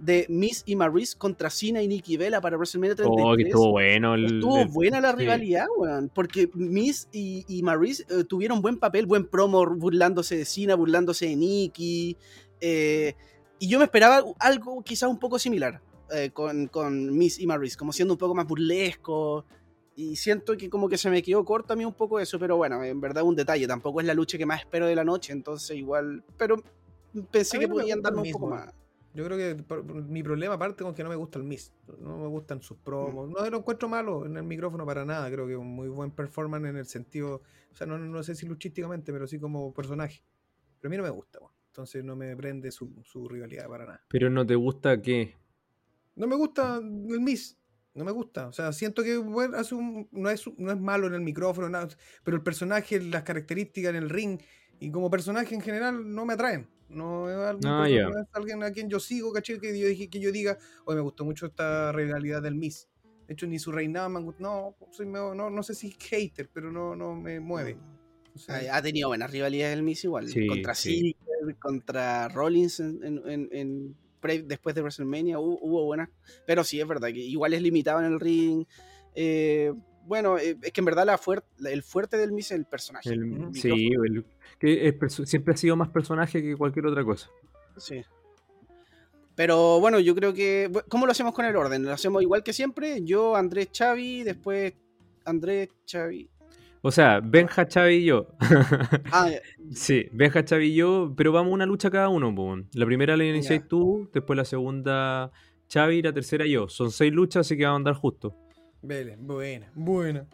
de 0.00 0.26
Miz 0.28 0.62
y 0.66 0.76
Maryse 0.76 1.16
contra 1.16 1.48
Cena 1.50 1.80
y 1.82 1.88
Nikki 1.88 2.16
Bella 2.18 2.40
para 2.40 2.56
WrestleMania 2.58 2.96
33. 2.96 3.24
Oh, 3.26 3.36
que 3.36 3.42
estuvo 3.44 3.70
bueno. 3.70 4.14
El, 4.14 4.24
Estuvo 4.26 4.58
el- 4.58 4.68
buena 4.68 5.00
la 5.00 5.12
sí. 5.12 5.18
rivalidad, 5.18 5.66
weón. 5.78 6.10
Porque 6.12 6.50
Miz 6.52 7.08
y, 7.12 7.44
y 7.48 7.62
Maryse 7.62 8.04
eh, 8.10 8.24
tuvieron 8.24 8.60
buen 8.60 8.78
papel, 8.78 9.06
buen 9.06 9.24
promo, 9.26 9.64
burlándose 9.76 10.36
de 10.36 10.44
Cena, 10.44 10.74
burlándose 10.74 11.26
de 11.28 11.36
Nikki. 11.36 12.16
eh, 12.60 13.14
y 13.58 13.68
yo 13.68 13.78
me 13.78 13.84
esperaba 13.84 14.22
algo 14.38 14.82
quizás 14.82 15.08
un 15.08 15.18
poco 15.18 15.38
similar 15.38 15.80
eh, 16.10 16.30
con, 16.32 16.66
con 16.68 17.16
Miz 17.16 17.38
y 17.40 17.46
Maryse, 17.46 17.76
como 17.76 17.92
siendo 17.92 18.14
un 18.14 18.18
poco 18.18 18.34
más 18.34 18.46
burlesco. 18.46 19.44
Y 19.98 20.16
siento 20.16 20.56
que 20.58 20.68
como 20.68 20.88
que 20.90 20.98
se 20.98 21.08
me 21.08 21.22
quedó 21.22 21.42
corto 21.44 21.72
a 21.72 21.76
mí 21.76 21.84
un 21.84 21.94
poco 21.94 22.20
eso, 22.20 22.38
pero 22.38 22.58
bueno, 22.58 22.84
en 22.84 23.00
verdad 23.00 23.22
un 23.24 23.34
detalle. 23.34 23.66
Tampoco 23.66 24.00
es 24.00 24.06
la 24.06 24.12
lucha 24.12 24.36
que 24.36 24.44
más 24.44 24.60
espero 24.60 24.86
de 24.86 24.94
la 24.94 25.04
noche, 25.04 25.32
entonces 25.32 25.74
igual. 25.76 26.22
Pero 26.36 26.62
pensé 27.30 27.58
que 27.58 27.66
no 27.66 27.76
podían 27.76 28.02
darme 28.02 28.20
un 28.22 28.30
poco 28.30 28.46
más. 28.48 28.74
Yo 29.14 29.24
creo 29.24 29.38
que 29.38 29.62
por- 29.62 29.82
mi 29.82 30.22
problema 30.22 30.56
aparte 30.56 30.84
con 30.84 30.94
que 30.94 31.02
no 31.02 31.08
me 31.08 31.16
gusta 31.16 31.38
el 31.38 31.44
Miss. 31.46 31.72
No 31.98 32.18
me 32.18 32.26
gustan 32.26 32.60
sus 32.60 32.76
Mm. 32.76 32.82
promos. 32.82 33.30
No 33.30 33.48
lo 33.48 33.56
encuentro 33.56 33.88
malo 33.88 34.26
en 34.26 34.36
el 34.36 34.42
micrófono 34.42 34.84
para 34.84 35.06
nada. 35.06 35.30
Creo 35.30 35.46
que 35.46 35.54
es 35.54 35.58
un 35.58 35.74
muy 35.74 35.88
buen 35.88 36.10
performance 36.10 36.68
en 36.68 36.76
el 36.76 36.84
sentido. 36.86 37.40
O 37.72 37.74
sea, 37.74 37.86
no, 37.86 37.96
no 37.98 38.22
sé 38.22 38.34
si 38.34 38.44
luchísticamente, 38.44 39.14
pero 39.14 39.26
sí 39.26 39.38
como 39.40 39.72
personaje. 39.72 40.22
Pero 40.78 40.88
a 40.88 40.90
mí 40.90 40.96
no 40.98 41.02
me 41.04 41.08
gusta, 41.08 41.38
weón. 41.38 41.52
Entonces 41.76 42.02
no 42.02 42.16
me 42.16 42.34
prende 42.34 42.72
su, 42.72 42.90
su 43.04 43.28
rivalidad 43.28 43.68
para 43.68 43.84
nada. 43.84 44.02
Pero 44.08 44.30
no 44.30 44.46
te 44.46 44.54
gusta 44.54 45.02
qué. 45.02 45.34
No 46.14 46.26
me 46.26 46.34
gusta 46.34 46.78
el 46.78 47.20
Miss. 47.20 47.58
No 47.92 48.02
me 48.02 48.12
gusta. 48.12 48.48
O 48.48 48.52
sea, 48.54 48.72
siento 48.72 49.02
que 49.02 49.18
bueno, 49.18 49.58
hace 49.58 49.74
un- 49.74 50.08
no, 50.10 50.30
es, 50.30 50.42
no 50.56 50.72
es 50.72 50.80
malo 50.80 51.06
en 51.06 51.12
el 51.12 51.20
micrófono, 51.20 51.68
nada, 51.68 51.88
pero 52.24 52.38
el 52.38 52.42
personaje, 52.42 52.98
las 52.98 53.24
características 53.24 53.90
en 53.90 53.96
el 53.96 54.08
ring 54.08 54.40
y 54.80 54.90
como 54.90 55.10
personaje 55.10 55.54
en 55.54 55.60
general 55.60 56.14
no 56.14 56.24
me 56.24 56.32
atraen. 56.32 56.66
No 56.88 57.28
es, 57.28 57.36
Ah, 57.66 57.86
no 57.86 57.86
es 57.86 58.26
alguien 58.32 58.62
a 58.62 58.70
quien 58.70 58.88
yo 58.88 58.98
sigo, 58.98 59.30
¿cachai? 59.30 59.60
Que 59.60 59.78
yo, 59.78 59.86
dije- 59.86 60.08
que 60.08 60.18
yo 60.18 60.32
diga, 60.32 60.56
hoy 60.86 60.94
me 60.94 61.02
gustó 61.02 61.26
mucho 61.26 61.44
esta 61.44 61.92
rivalidad 61.92 62.40
del 62.40 62.54
Miss. 62.54 62.88
De 63.26 63.34
hecho, 63.34 63.46
ni 63.46 63.58
su 63.58 63.70
reinado 63.70 64.08
me 64.08 64.20
No, 64.38 64.74
soy 64.92 65.04
no, 65.04 65.34
no 65.34 65.62
sé 65.62 65.74
si 65.74 65.90
hater, 65.90 66.48
pero 66.50 66.72
no, 66.72 66.96
no 66.96 67.14
me 67.14 67.38
mueve. 67.38 67.76
O 68.36 68.38
sea, 68.38 68.76
Ha 68.76 68.82
tenido 68.82 69.08
buenas 69.08 69.30
rivalidades 69.30 69.76
el 69.76 69.82
Miss 69.82 70.04
igual. 70.04 70.28
Sí, 70.28 70.46
contra 70.46 70.74
sí. 70.74 71.16
Contra 71.58 72.28
Rollins 72.28 72.80
en, 72.80 73.96
después 74.44 74.74
de 74.74 74.80
WrestleMania 74.82 75.38
hubo, 75.38 75.58
hubo 75.60 75.84
buenas. 75.84 76.08
Pero 76.46 76.64
sí, 76.64 76.80
es 76.80 76.86
verdad 76.86 77.08
que 77.08 77.20
igual 77.20 77.54
es 77.54 77.62
limitado 77.62 78.00
en 78.00 78.06
el 78.12 78.20
ring. 78.20 78.64
Eh, 79.14 79.72
bueno, 80.04 80.38
eh, 80.38 80.56
es 80.62 80.72
que 80.72 80.80
en 80.80 80.84
verdad 80.84 81.04
la 81.06 81.20
el 81.70 81.82
fuerte 81.82 82.16
del 82.16 82.32
Miss 82.32 82.46
es 82.52 82.58
el 82.58 82.64
personaje. 82.64 83.08
El- 83.10 83.22
El 83.48 83.54
sí, 83.54 83.90
el- 84.04 84.24
que 84.58 84.88
es 84.88 85.14
siempre 85.28 85.54
ha 85.54 85.56
sido 85.56 85.76
más 85.76 85.88
personaje 85.90 86.42
que 86.42 86.56
cualquier 86.56 86.86
otra 86.86 87.04
cosa. 87.04 87.28
Sí. 87.76 88.02
Pero 89.34 89.80
bueno, 89.80 90.00
yo 90.00 90.14
creo 90.14 90.32
que. 90.32 90.70
¿Cómo 90.88 91.04
lo 91.06 91.12
hacemos 91.12 91.34
con 91.34 91.44
el 91.44 91.54
orden? 91.56 91.82
¿Lo 91.84 91.92
hacemos 91.92 92.22
igual 92.22 92.42
que 92.42 92.52
siempre? 92.52 93.02
Yo, 93.04 93.36
Andrés 93.36 93.68
Xavi, 93.76 94.22
después 94.24 94.72
Andrés 95.24 95.68
Xavi. 95.90 96.28
O 96.82 96.90
sea, 96.90 97.20
Benja, 97.20 97.66
Chavi 97.66 97.94
y 97.96 98.04
yo. 98.04 98.28
Ah, 99.12 99.30
sí, 99.72 100.08
Benja, 100.12 100.44
Chavi 100.44 100.66
y 100.66 100.74
yo, 100.74 101.12
pero 101.16 101.32
vamos 101.32 101.52
una 101.52 101.66
lucha 101.66 101.90
cada 101.90 102.08
uno. 102.08 102.30
weón. 102.30 102.68
La 102.74 102.86
primera 102.86 103.16
la 103.16 103.24
iniciáis 103.24 103.66
tú, 103.66 104.08
después 104.12 104.36
la 104.36 104.44
segunda 104.44 105.32
Chavi 105.68 105.96
y 105.96 106.02
la 106.02 106.12
tercera 106.12 106.46
yo. 106.46 106.68
Son 106.68 106.90
seis 106.90 107.12
luchas, 107.12 107.46
así 107.46 107.56
que 107.56 107.64
vamos 107.64 107.76
a 107.76 107.78
andar 107.78 107.94
justo. 107.94 108.36
Vele, 108.82 109.16
buena, 109.18 109.70
buena. 109.74 110.26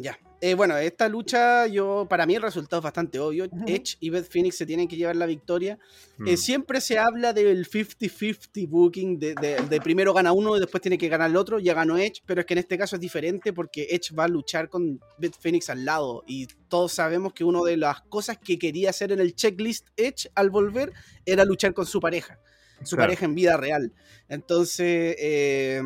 ya. 0.00 0.18
Eh, 0.46 0.52
bueno, 0.54 0.76
esta 0.76 1.08
lucha, 1.08 1.66
yo 1.68 2.06
para 2.06 2.26
mí 2.26 2.34
el 2.34 2.42
resultado 2.42 2.80
es 2.80 2.84
bastante 2.84 3.18
obvio. 3.18 3.46
Edge 3.66 3.96
y 4.00 4.10
Beth 4.10 4.28
Phoenix 4.30 4.58
se 4.58 4.66
tienen 4.66 4.86
que 4.88 4.94
llevar 4.96 5.16
la 5.16 5.24
victoria. 5.24 5.78
Eh, 6.26 6.34
Mm. 6.34 6.36
siempre 6.36 6.82
se 6.82 6.98
habla 6.98 7.32
del 7.32 7.64
50-50 7.66 8.66
booking, 8.68 9.18
de, 9.18 9.34
de- 9.40 9.56
de 9.70 9.80
primero 9.80 10.12
gana 10.12 10.32
uno 10.32 10.54
y 10.54 10.60
después 10.60 10.82
tiene 10.82 10.98
que 10.98 11.08
ganar 11.08 11.30
el 11.30 11.36
otro. 11.36 11.58
Ya 11.60 11.72
ganó 11.72 11.96
Edge, 11.96 12.20
pero 12.26 12.40
es 12.42 12.46
que 12.46 12.52
en 12.52 12.58
este 12.58 12.76
caso 12.76 12.96
es 12.96 13.00
diferente 13.00 13.54
porque 13.54 13.86
Edge 13.90 14.14
va 14.14 14.24
a 14.24 14.28
luchar 14.28 14.68
con 14.68 15.00
Beth 15.16 15.36
Phoenix 15.40 15.70
al 15.70 15.82
lado. 15.86 16.22
Y 16.26 16.46
todos 16.68 16.92
sabemos 16.92 17.32
que 17.32 17.42
una 17.44 17.62
de 17.62 17.78
las 17.78 18.02
cosas 18.02 18.36
que 18.36 18.58
quería 18.58 18.90
hacer 18.90 19.12
en 19.12 19.20
el 19.20 19.34
checklist 19.34 19.88
Edge 19.96 20.28
al 20.34 20.50
volver 20.50 20.92
era 21.24 21.46
luchar 21.46 21.72
con 21.72 21.86
su 21.86 22.00
pareja. 22.00 22.38
Su 22.82 22.96
Claro. 22.96 23.08
pareja 23.08 23.24
en 23.24 23.34
vida 23.34 23.56
real. 23.56 23.94
Entonces, 24.28 25.16
eh, 25.18 25.80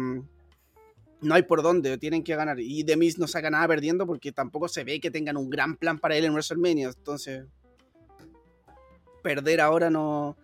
no 1.21 1.35
hay 1.35 1.43
por 1.43 1.63
dónde, 1.63 1.99
tienen 1.99 2.23
que 2.23 2.37
ganar. 2.37 2.61
Y 2.61 2.85
The 2.85 2.97
Miz 2.97 3.19
no 3.19 3.27
saca 3.27 3.51
nada 3.51 3.67
perdiendo 3.69 4.07
porque 4.07 4.33
tampoco 4.33 4.69
se 4.69 4.85
ve 4.85 5.01
que 5.01 5.11
tengan 5.11 5.37
un 5.37 5.51
gran 5.51 5.77
plan 5.77 5.99
para 5.99 6.17
él 6.17 6.25
en 6.25 6.33
WrestleMania. 6.33 6.89
Entonces, 6.89 7.45
perder 9.23 9.61
ahora 9.61 9.91
no, 9.91 10.37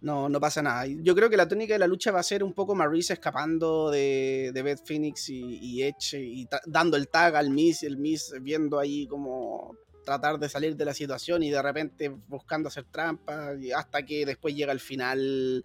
no, 0.00 0.28
no 0.28 0.40
pasa 0.40 0.62
nada. 0.62 0.86
Yo 0.86 1.14
creo 1.14 1.30
que 1.30 1.36
la 1.36 1.48
tónica 1.48 1.72
de 1.74 1.78
la 1.78 1.86
lucha 1.86 2.12
va 2.12 2.20
a 2.20 2.24
ser 2.24 2.44
un 2.44 2.52
poco 2.52 2.74
Maurice 2.74 3.14
escapando 3.14 3.90
de, 3.90 4.50
de 4.52 4.62
Beth 4.62 4.84
Phoenix 4.84 5.28
y, 5.30 5.82
Edge 5.82 6.20
y 6.20 6.46
dando 6.66 6.96
el 6.96 7.08
tag 7.08 7.36
al 7.36 7.50
Miz, 7.50 7.82
el 7.82 7.96
Miz 7.96 8.32
viendo 8.42 8.78
ahí 8.78 9.06
como 9.06 9.74
tratar 10.04 10.38
de 10.38 10.50
salir 10.50 10.76
de 10.76 10.84
la 10.84 10.92
situación 10.92 11.42
y 11.42 11.50
de 11.50 11.62
repente 11.62 12.10
buscando 12.10 12.68
hacer 12.68 12.84
trampas 12.84 13.56
hasta 13.74 14.04
que 14.04 14.26
después 14.26 14.54
llega 14.54 14.70
el 14.70 14.80
final 14.80 15.64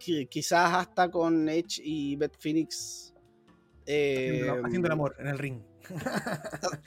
qui- 0.00 0.28
quizás 0.28 0.74
hasta 0.74 1.08
con 1.08 1.48
Edge 1.48 1.80
y 1.84 2.16
Beth 2.16 2.36
Phoenix 2.36 3.14
eh, 3.86 4.40
Haciendo, 4.42 4.66
haciendo 4.66 4.86
el 4.88 4.92
amor 4.92 5.16
en 5.18 5.26
el 5.28 5.38
ring. 5.38 5.60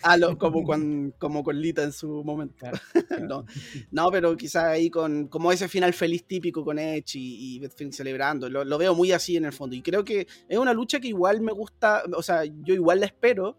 a 0.04 0.18
lo- 0.18 0.38
como, 0.38 0.64
con, 0.64 1.14
como 1.18 1.44
con 1.44 1.60
Lita 1.62 1.84
en 1.84 1.92
su 1.94 2.24
momento. 2.24 2.56
Claro, 2.58 2.78
no, 3.28 3.46
no, 3.92 4.12
pero 4.12 4.36
quizás 4.36 4.66
ahí 4.66 4.90
con 4.90 5.28
como 5.28 5.52
ese 5.52 5.68
final 5.68 5.94
feliz 5.94 6.26
típico 6.26 6.64
con 6.66 6.78
Edge 6.80 7.16
y, 7.18 7.64
y 7.66 7.92
celebrando. 7.92 8.50
Lo, 8.50 8.64
lo 8.66 8.78
veo 8.78 8.94
muy 8.94 9.12
así 9.12 9.38
en 9.38 9.46
el 9.46 9.54
fondo. 9.54 9.76
Y 9.76 9.82
creo 9.82 10.04
que 10.04 10.28
es 10.48 10.58
una 10.58 10.74
lucha 10.74 11.00
que 11.00 11.08
igual 11.08 11.42
me 11.42 11.52
gusta, 11.54 12.04
o 12.16 12.22
sea, 12.22 12.44
yo 12.46 12.74
igual 12.74 13.00
la 13.00 13.06
espero 13.08 13.56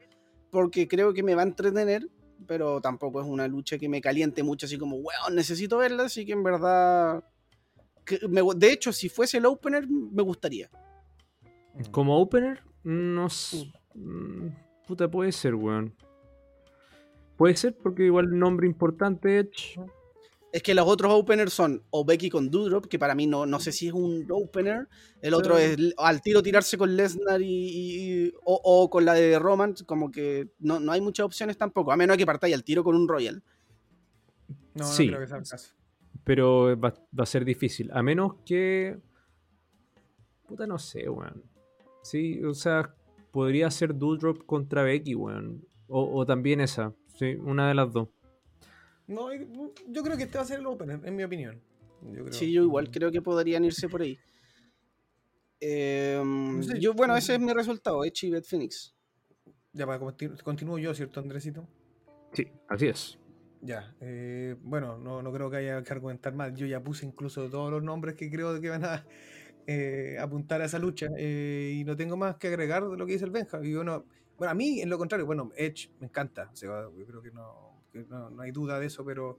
porque 0.50 0.86
creo 0.88 1.14
que 1.14 1.22
me 1.22 1.34
va 1.34 1.42
a 1.42 1.46
entretener, 1.46 2.08
pero 2.46 2.80
tampoco 2.80 3.20
es 3.20 3.26
una 3.26 3.46
lucha 3.48 3.78
que 3.78 3.88
me 3.88 4.00
caliente 4.00 4.42
mucho, 4.42 4.66
así 4.66 4.76
como, 4.76 4.96
weón, 4.96 5.34
necesito 5.34 5.78
verla, 5.78 6.04
así 6.04 6.26
que 6.26 6.32
en 6.32 6.42
verdad... 6.42 7.22
que 8.04 8.18
me 8.28 8.42
gu- 8.42 8.56
de 8.56 8.72
hecho, 8.72 8.92
si 8.92 9.08
fuese 9.08 9.38
el 9.38 9.46
opener, 9.46 9.86
me 9.88 10.22
gustaría. 10.22 10.68
Como 11.92 12.18
opener, 12.20 12.62
no 12.84 13.28
mm, 13.94 14.46
Puta, 14.86 15.08
puede 15.10 15.32
ser, 15.32 15.54
weón. 15.54 15.94
Puede 17.36 17.56
ser 17.56 17.76
porque 17.76 18.04
igual 18.04 18.38
nombre 18.38 18.66
importante 18.66 19.38
Edge. 19.38 19.78
Es 20.52 20.64
que 20.64 20.74
los 20.74 20.84
otros 20.86 21.12
openers 21.12 21.52
son 21.52 21.84
o 21.90 22.04
Becky 22.04 22.28
con 22.28 22.50
Doudrop, 22.50 22.86
que 22.86 22.98
para 22.98 23.14
mí 23.14 23.28
no, 23.28 23.46
no 23.46 23.60
sé 23.60 23.70
si 23.70 23.86
es 23.86 23.92
un 23.92 24.26
opener. 24.30 24.88
El 25.22 25.32
otro 25.34 25.56
Sí. 25.56 25.62
es 25.62 25.94
al 25.96 26.20
tiro 26.22 26.42
tirarse 26.42 26.76
con 26.76 26.96
Lesnar 26.96 27.40
y, 27.40 27.46
y- 28.26 28.32
o, 28.44 28.60
o 28.64 28.90
con 28.90 29.04
la 29.04 29.14
de 29.14 29.38
Roman, 29.38 29.74
como 29.86 30.10
que 30.10 30.48
no, 30.58 30.80
no 30.80 30.90
hay 30.90 31.00
muchas 31.00 31.24
opciones 31.24 31.56
tampoco, 31.56 31.92
a 31.92 31.96
menos 31.96 32.16
que 32.16 32.26
partáis 32.26 32.52
al 32.54 32.64
tiro 32.64 32.82
con 32.82 32.96
un 32.96 33.06
Royal. 33.06 33.42
No, 34.74 34.84
Sí. 34.84 35.06
no 35.06 35.12
creo 35.12 35.20
que 35.20 35.26
sea 35.28 35.36
el 35.38 35.48
caso. 35.48 35.74
Pero 36.24 36.78
va, 36.80 36.92
va 37.18 37.22
a 37.22 37.26
ser 37.26 37.44
difícil. 37.44 37.88
A 37.92 38.02
menos 38.02 38.34
que. 38.44 38.98
Puta, 40.48 40.66
no 40.66 40.78
sé, 40.80 41.08
weón. 41.08 41.44
Sí, 42.02 42.42
o 42.44 42.54
sea, 42.54 42.94
podría 43.30 43.70
ser 43.70 43.96
Doudrop 43.96 44.44
contra 44.46 44.82
Becky, 44.82 45.14
weón. 45.14 45.64
O, 45.88 46.18
o 46.18 46.26
también 46.26 46.60
esa. 46.60 46.94
Sí, 47.18 47.34
una 47.34 47.68
de 47.68 47.74
las 47.74 47.92
dos. 47.92 48.08
No, 49.06 49.28
yo 49.32 50.02
creo 50.02 50.16
que 50.16 50.24
este 50.24 50.38
va 50.38 50.44
a 50.44 50.46
ser 50.46 50.60
el 50.60 50.66
opener, 50.66 51.00
en 51.04 51.16
mi 51.16 51.24
opinión. 51.24 51.60
Yo 52.02 52.24
creo. 52.24 52.32
Sí, 52.32 52.52
yo 52.52 52.62
igual 52.62 52.90
creo 52.90 53.10
que 53.10 53.20
podrían 53.20 53.64
irse 53.64 53.88
por 53.88 54.02
ahí. 54.02 54.18
Em, 55.60 56.62
sé, 56.62 56.80
yo, 56.80 56.94
bueno, 56.94 57.14
mm. 57.14 57.16
ese 57.18 57.34
es 57.34 57.40
mi 57.40 57.52
resultado, 57.52 58.04
Edge 58.04 58.26
y 58.26 58.30
Beth 58.30 58.46
Phoenix. 58.46 58.94
Ya, 59.72 59.86
para 59.86 60.00
continu- 60.00 60.40
continúo 60.42 60.78
yo, 60.78 60.94
¿cierto, 60.94 61.20
Andresito? 61.20 61.68
Sí, 62.32 62.46
así 62.68 62.86
es. 62.86 63.18
Ya, 63.60 63.94
eh, 64.00 64.56
bueno, 64.62 64.96
no, 64.96 65.22
no 65.22 65.32
creo 65.32 65.50
que 65.50 65.58
haya 65.58 65.82
que 65.82 65.92
argumentar 65.92 66.34
más. 66.34 66.54
Yo 66.54 66.66
ya 66.66 66.82
puse 66.82 67.04
incluso 67.04 67.50
todos 67.50 67.70
los 67.70 67.82
nombres 67.82 68.14
que 68.14 68.30
creo 68.30 68.58
que 68.58 68.70
van 68.70 68.84
a 68.84 69.04
eh, 69.66 70.16
apuntar 70.20 70.60
a 70.60 70.64
esa 70.64 70.78
lucha 70.78 71.08
eh, 71.16 71.76
y 71.80 71.84
no 71.84 71.96
tengo 71.96 72.16
más 72.16 72.36
que 72.36 72.48
agregar 72.48 72.88
de 72.88 72.96
lo 72.96 73.06
que 73.06 73.12
dice 73.12 73.24
el 73.24 73.30
Benja. 73.30 73.60
Y 73.62 73.74
bueno, 73.74 74.04
bueno, 74.36 74.50
a 74.50 74.54
mí, 74.54 74.80
en 74.80 74.88
lo 74.88 74.98
contrario, 74.98 75.26
bueno, 75.26 75.50
Edge 75.56 75.90
me 76.00 76.06
encanta. 76.06 76.50
O 76.52 76.56
sea, 76.56 76.88
yo 76.96 77.06
creo 77.06 77.22
que, 77.22 77.30
no, 77.30 77.84
que 77.92 78.04
no, 78.08 78.30
no 78.30 78.42
hay 78.42 78.50
duda 78.52 78.80
de 78.80 78.86
eso, 78.86 79.04
pero 79.04 79.38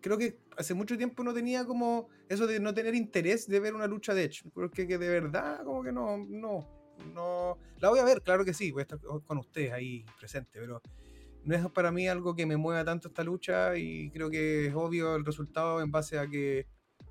creo 0.00 0.16
que 0.16 0.38
hace 0.56 0.74
mucho 0.74 0.96
tiempo 0.96 1.22
no 1.22 1.34
tenía 1.34 1.64
como 1.64 2.08
eso 2.28 2.46
de 2.46 2.60
no 2.60 2.72
tener 2.72 2.94
interés 2.94 3.46
de 3.48 3.60
ver 3.60 3.74
una 3.74 3.86
lucha 3.86 4.14
de 4.14 4.24
Edge. 4.24 4.44
Porque 4.52 4.86
que 4.86 4.98
de 4.98 5.08
verdad, 5.08 5.64
como 5.64 5.82
que 5.82 5.92
no, 5.92 6.16
no, 6.16 6.66
no. 7.14 7.58
La 7.78 7.90
voy 7.90 7.98
a 7.98 8.04
ver, 8.04 8.22
claro 8.22 8.44
que 8.44 8.54
sí, 8.54 8.70
voy 8.70 8.80
a 8.80 8.82
estar 8.82 9.00
con 9.00 9.38
ustedes 9.38 9.72
ahí 9.72 10.04
presente, 10.18 10.58
pero 10.60 10.80
no 11.44 11.54
es 11.54 11.66
para 11.70 11.90
mí 11.90 12.08
algo 12.08 12.34
que 12.34 12.46
me 12.46 12.56
mueva 12.56 12.84
tanto 12.84 13.08
esta 13.08 13.24
lucha 13.24 13.76
y 13.76 14.10
creo 14.10 14.30
que 14.30 14.66
es 14.66 14.74
obvio 14.74 15.16
el 15.16 15.24
resultado 15.24 15.80
en 15.80 15.90
base 15.90 16.18
a 16.18 16.26
que 16.26 16.66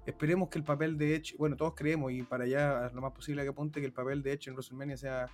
esperemos 0.10 0.50
que 0.50 0.58
el 0.60 0.63
papel 0.63 0.98
de 0.98 1.15
Edge, 1.15 1.36
bueno, 1.38 1.56
todos 1.56 1.74
creemos 1.76 2.12
y 2.12 2.24
para 2.24 2.43
allá 2.43 2.89
lo 2.93 3.02
más 3.02 3.12
posible 3.13 3.43
que 3.43 3.50
apunte 3.50 3.80
que 3.80 3.86
el 3.86 3.93
papel 3.93 4.22
de 4.22 4.34
Edge 4.34 4.48
en 4.50 4.54
WrestleMania 4.54 4.98
sea 4.98 5.28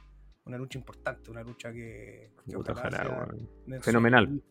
una 0.46 0.58
lucha 0.58 0.78
importante, 0.78 1.32
una 1.32 1.42
lucha 1.44 1.72
que, 1.74 2.32
que 2.46 2.54
Puta, 2.56 2.74
ojalá 2.74 3.04
ojalá, 3.08 3.34
sea 3.68 3.82
Fenomenal. 3.82 4.42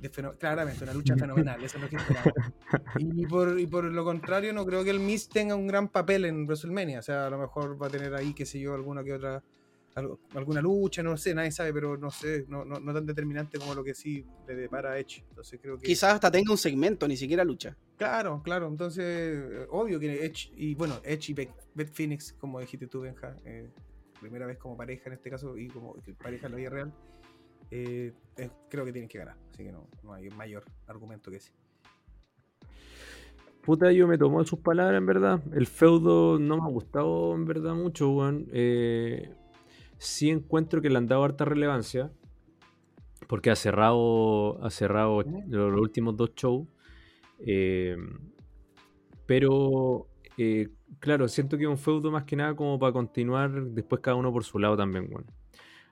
de 0.00 0.10
feno- 0.10 0.36
claramente, 0.38 0.84
una 0.84 0.94
lucha 0.94 1.16
fenomenal, 1.16 1.62
eso 1.62 1.76
es 1.76 1.82
lo 1.84 1.88
que 1.90 1.96
esperamos. 1.96 2.32
Y 2.98 3.26
por, 3.26 3.58
y 3.60 3.66
por 3.66 3.84
lo 3.84 4.04
contrario, 4.04 4.52
no 4.52 4.64
creo 4.64 4.82
que 4.84 4.90
el 4.90 5.00
Miz 5.00 5.28
tenga 5.28 5.54
un 5.54 5.66
gran 5.66 5.88
papel 5.88 6.24
en 6.24 6.44
WrestleMania, 6.46 7.00
o 7.00 7.02
sea, 7.02 7.26
a 7.26 7.30
lo 7.30 7.38
mejor 7.38 7.80
va 7.80 7.88
a 7.88 7.90
tener 7.90 8.14
ahí, 8.14 8.32
qué 8.32 8.46
sé 8.46 8.58
yo, 8.60 8.74
alguna 8.74 9.04
que 9.04 9.12
otra 9.12 9.42
alguna 10.34 10.60
lucha, 10.60 11.02
no 11.04 11.16
sé, 11.16 11.34
nadie 11.34 11.52
sabe, 11.52 11.72
pero 11.72 11.96
no 11.96 12.10
sé, 12.10 12.46
no, 12.48 12.64
no, 12.64 12.80
no 12.80 12.92
tan 12.92 13.06
determinante 13.06 13.58
como 13.58 13.74
lo 13.76 13.84
que 13.84 13.94
sí 13.94 14.26
le 14.48 14.56
depara 14.56 14.90
a 14.92 14.98
Edge. 14.98 15.24
Entonces 15.28 15.60
creo 15.62 15.78
que. 15.78 15.86
Quizás 15.86 16.14
hasta 16.14 16.30
tenga 16.32 16.50
un 16.50 16.58
segmento, 16.58 17.06
ni 17.06 17.16
siquiera 17.16 17.44
lucha. 17.44 17.76
Claro, 17.96 18.42
claro. 18.42 18.68
Entonces, 18.68 19.66
obvio 19.70 20.00
que 20.00 20.24
Edge, 20.24 20.50
y 20.56 20.74
bueno, 20.74 20.96
Edge 21.04 21.30
y 21.30 21.34
Beth, 21.34 21.92
Phoenix, 21.92 22.32
como 22.32 22.60
dijiste 22.60 22.86
tú, 22.86 23.00
Benja, 23.00 23.36
eh, 23.44 23.70
primera 24.20 24.46
vez 24.46 24.58
como 24.58 24.76
pareja 24.76 25.04
en 25.06 25.12
este 25.14 25.30
caso, 25.30 25.56
y 25.56 25.68
como 25.68 25.96
pareja 26.22 26.46
en 26.46 26.52
la 26.52 26.58
vida 26.58 26.70
real, 26.70 26.92
eh, 27.70 28.12
eh, 28.36 28.50
creo 28.68 28.84
que 28.84 28.92
tienen 28.92 29.08
que 29.08 29.18
ganar. 29.18 29.36
Así 29.50 29.64
que 29.64 29.72
no, 29.72 29.88
no 30.02 30.12
hay 30.12 30.28
mayor 30.30 30.64
argumento 30.86 31.30
que 31.30 31.38
ese. 31.38 31.52
puta, 33.62 33.90
yo 33.92 34.06
me 34.06 34.18
tomo 34.18 34.44
sus 34.44 34.58
palabras, 34.58 34.98
en 34.98 35.06
verdad. 35.06 35.40
El 35.52 35.66
feudo 35.66 36.38
no 36.38 36.56
me 36.56 36.62
ha 36.62 36.70
gustado, 36.70 37.34
en 37.34 37.44
verdad, 37.44 37.74
mucho, 37.74 38.10
weón. 38.10 38.48
Eh, 38.52 39.34
sí 39.98 40.30
encuentro 40.30 40.82
que 40.82 40.90
le 40.90 40.98
han 40.98 41.06
dado 41.06 41.24
harta 41.24 41.44
relevancia. 41.44 42.10
Porque 43.28 43.50
ha 43.50 43.56
cerrado, 43.56 44.62
ha 44.62 44.70
cerrado 44.70 45.22
los, 45.22 45.46
los 45.48 45.80
últimos 45.80 46.16
dos 46.16 46.34
shows. 46.34 46.68
Eh, 47.40 47.96
pero, 49.26 50.08
eh, 50.36 50.68
claro, 50.98 51.28
siento 51.28 51.56
que 51.56 51.64
es 51.64 51.70
un 51.70 51.78
feudo 51.78 52.10
más 52.10 52.24
que 52.24 52.36
nada 52.36 52.54
como 52.54 52.78
para 52.78 52.92
continuar 52.92 53.50
después 53.70 54.00
cada 54.00 54.16
uno 54.16 54.32
por 54.32 54.44
su 54.44 54.58
lado 54.58 54.76
también, 54.76 55.08
weón. 55.10 55.26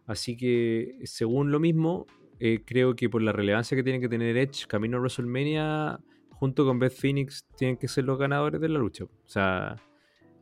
Así 0.07 0.37
que, 0.37 0.99
según 1.05 1.51
lo 1.51 1.61
mismo, 1.61 2.07
eh, 2.41 2.63
creo 2.65 2.97
que 2.97 3.09
por 3.09 3.23
la 3.23 3.33
relevancia 3.33 3.77
que 3.77 3.83
tiene 3.83 4.01
que 4.01 4.09
tener 4.09 4.37
Edge, 4.37 4.67
camino 4.67 4.97
a 4.97 5.01
WrestleMania, 5.01 6.01
junto 6.31 6.67
con 6.67 6.79
Beth 6.79 6.93
Phoenix, 6.93 7.47
tienen 7.57 7.77
que 7.77 7.89
ser 7.89 8.05
los 8.05 8.19
ganadores 8.19 8.61
de 8.61 8.69
la 8.69 8.79
lucha. 8.79 9.05
O 9.05 9.11
sea, 9.25 9.77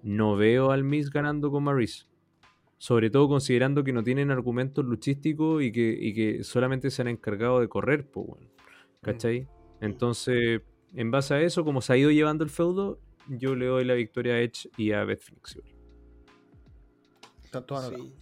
no 0.02 0.36
veo 0.36 0.70
al 0.70 0.82
Miz 0.82 1.10
ganando 1.10 1.50
con 1.50 1.64
Maurice. 1.64 2.06
Sobre 2.78 3.10
todo 3.10 3.28
considerando 3.28 3.84
que 3.84 3.92
no 3.92 4.02
tienen 4.02 4.30
argumentos 4.30 4.84
luchísticos 4.84 5.62
y 5.62 5.70
que, 5.70 5.96
y 6.00 6.14
que 6.14 6.42
solamente 6.42 6.90
se 6.90 7.02
han 7.02 7.08
encargado 7.08 7.60
de 7.60 7.68
correr, 7.68 8.10
pues, 8.10 8.26
bueno. 8.26 8.46
¿Cachai? 9.02 9.46
Entonces, 9.82 10.62
en 10.94 11.11
base 11.11 11.35
a 11.35 11.40
eso, 11.40 11.64
como 11.64 11.81
se 11.81 11.92
ha 11.92 11.96
ido 11.96 12.11
llevando 12.11 12.44
el 12.44 12.50
feudo, 12.50 13.00
yo 13.29 13.55
le 13.55 13.66
doy 13.66 13.85
la 13.85 13.94
victoria 13.94 14.35
a 14.35 14.40
Edge 14.40 14.68
y 14.76 14.92
a 14.92 15.05
Beth 15.05 15.22
anotado. 17.53 17.96
Sí. 17.96 18.12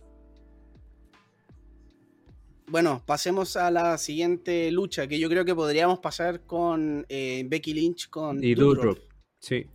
Bueno, 2.66 3.02
pasemos 3.06 3.56
a 3.56 3.70
la 3.70 3.96
siguiente 3.96 4.70
lucha, 4.70 5.06
que 5.06 5.18
yo 5.18 5.28
creo 5.28 5.44
que 5.44 5.54
podríamos 5.54 6.00
pasar 6.00 6.44
con 6.44 7.06
eh, 7.08 7.44
Becky 7.46 7.72
Lynch 7.72 8.10
con 8.10 8.42
Y. 8.44 8.54
Doudrop. 8.54 8.98
Sí. 9.38 9.66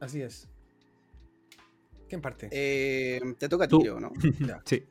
Así 0.00 0.20
es. 0.20 0.48
¿Quién 2.08 2.20
parte? 2.20 2.48
Eh, 2.52 3.20
te 3.38 3.48
toca 3.48 3.64
a 3.64 3.68
Tú. 3.68 3.80
ti, 3.80 3.88
¿no? 3.88 4.12
Ya. 4.40 4.62
Sí. 4.64 4.84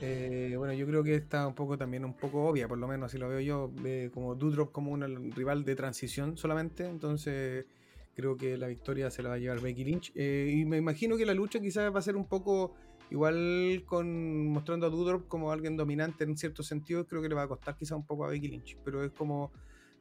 Eh, 0.00 0.54
bueno, 0.56 0.72
yo 0.72 0.86
creo 0.86 1.02
que 1.02 1.14
está 1.14 1.46
un 1.46 1.54
poco 1.54 1.76
también 1.76 2.04
un 2.04 2.14
poco 2.14 2.44
obvia, 2.46 2.66
por 2.68 2.78
lo 2.78 2.88
menos 2.88 3.06
así 3.06 3.18
lo 3.18 3.28
veo 3.28 3.40
yo, 3.40 3.70
eh, 3.84 4.10
como 4.12 4.34
Doudrop 4.34 4.72
como 4.72 4.92
un 4.92 5.32
rival 5.32 5.64
de 5.64 5.74
transición 5.76 6.36
solamente, 6.36 6.86
entonces 6.86 7.66
creo 8.14 8.36
que 8.36 8.56
la 8.56 8.66
victoria 8.68 9.10
se 9.10 9.22
la 9.22 9.28
va 9.30 9.34
a 9.34 9.38
llevar 9.38 9.60
Becky 9.60 9.84
Lynch. 9.84 10.12
Eh, 10.14 10.50
y 10.56 10.64
me 10.64 10.78
imagino 10.78 11.16
que 11.18 11.26
la 11.26 11.34
lucha 11.34 11.60
quizás 11.60 11.94
va 11.94 11.98
a 11.98 12.02
ser 12.02 12.16
un 12.16 12.26
poco 12.26 12.74
igual 13.10 13.82
con 13.86 14.48
mostrando 14.48 14.86
a 14.86 14.90
Doudrop 14.90 15.28
como 15.28 15.52
alguien 15.52 15.76
dominante 15.76 16.24
en 16.24 16.36
cierto 16.36 16.62
sentido, 16.62 17.06
creo 17.06 17.20
que 17.20 17.28
le 17.28 17.34
va 17.34 17.42
a 17.42 17.48
costar 17.48 17.76
quizás 17.76 17.96
un 17.98 18.06
poco 18.06 18.24
a 18.24 18.28
Becky 18.28 18.48
Lynch, 18.48 18.78
pero 18.84 19.04
es 19.04 19.12
como 19.12 19.52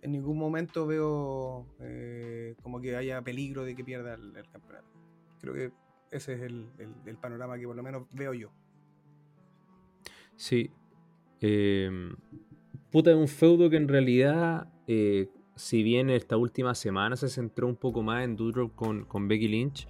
en 0.02 0.12
ningún 0.12 0.38
momento 0.38 0.88
veo 0.88 1.68
eh, 1.82 2.56
como 2.62 2.80
que 2.80 2.96
haya 2.96 3.22
peligro 3.22 3.64
de 3.66 3.76
que 3.76 3.84
pierda 3.84 4.14
el, 4.14 4.36
el 4.38 4.50
campeonato. 4.50 4.88
Creo 5.42 5.54
que 5.54 5.72
ese 6.18 6.34
es 6.34 6.42
el, 6.42 6.68
panorama 7.22 7.58
que 7.58 7.66
por 7.66 7.76
lo 7.76 7.84
menos 7.84 8.04
veo 8.12 8.34
yo. 8.34 8.52
Sí. 10.36 10.72
Eh, 11.42 11.90
puta, 12.92 13.12
es 13.12 13.18
un 13.18 13.28
feudo 13.28 13.70
que 13.70 13.78
en 13.78 13.88
realidad, 13.88 14.68
eh, 14.88 15.30
si 15.56 15.84
bien 15.84 16.10
esta 16.10 16.38
última 16.38 16.76
semana 16.76 17.16
se 17.16 17.30
centró 17.30 17.68
un 17.68 17.76
poco 17.76 18.02
más 18.04 18.24
en 18.24 18.36
Doudrop 18.36 18.74
con, 18.76 19.28
Becky 19.28 19.48
Lynch, 19.48 19.88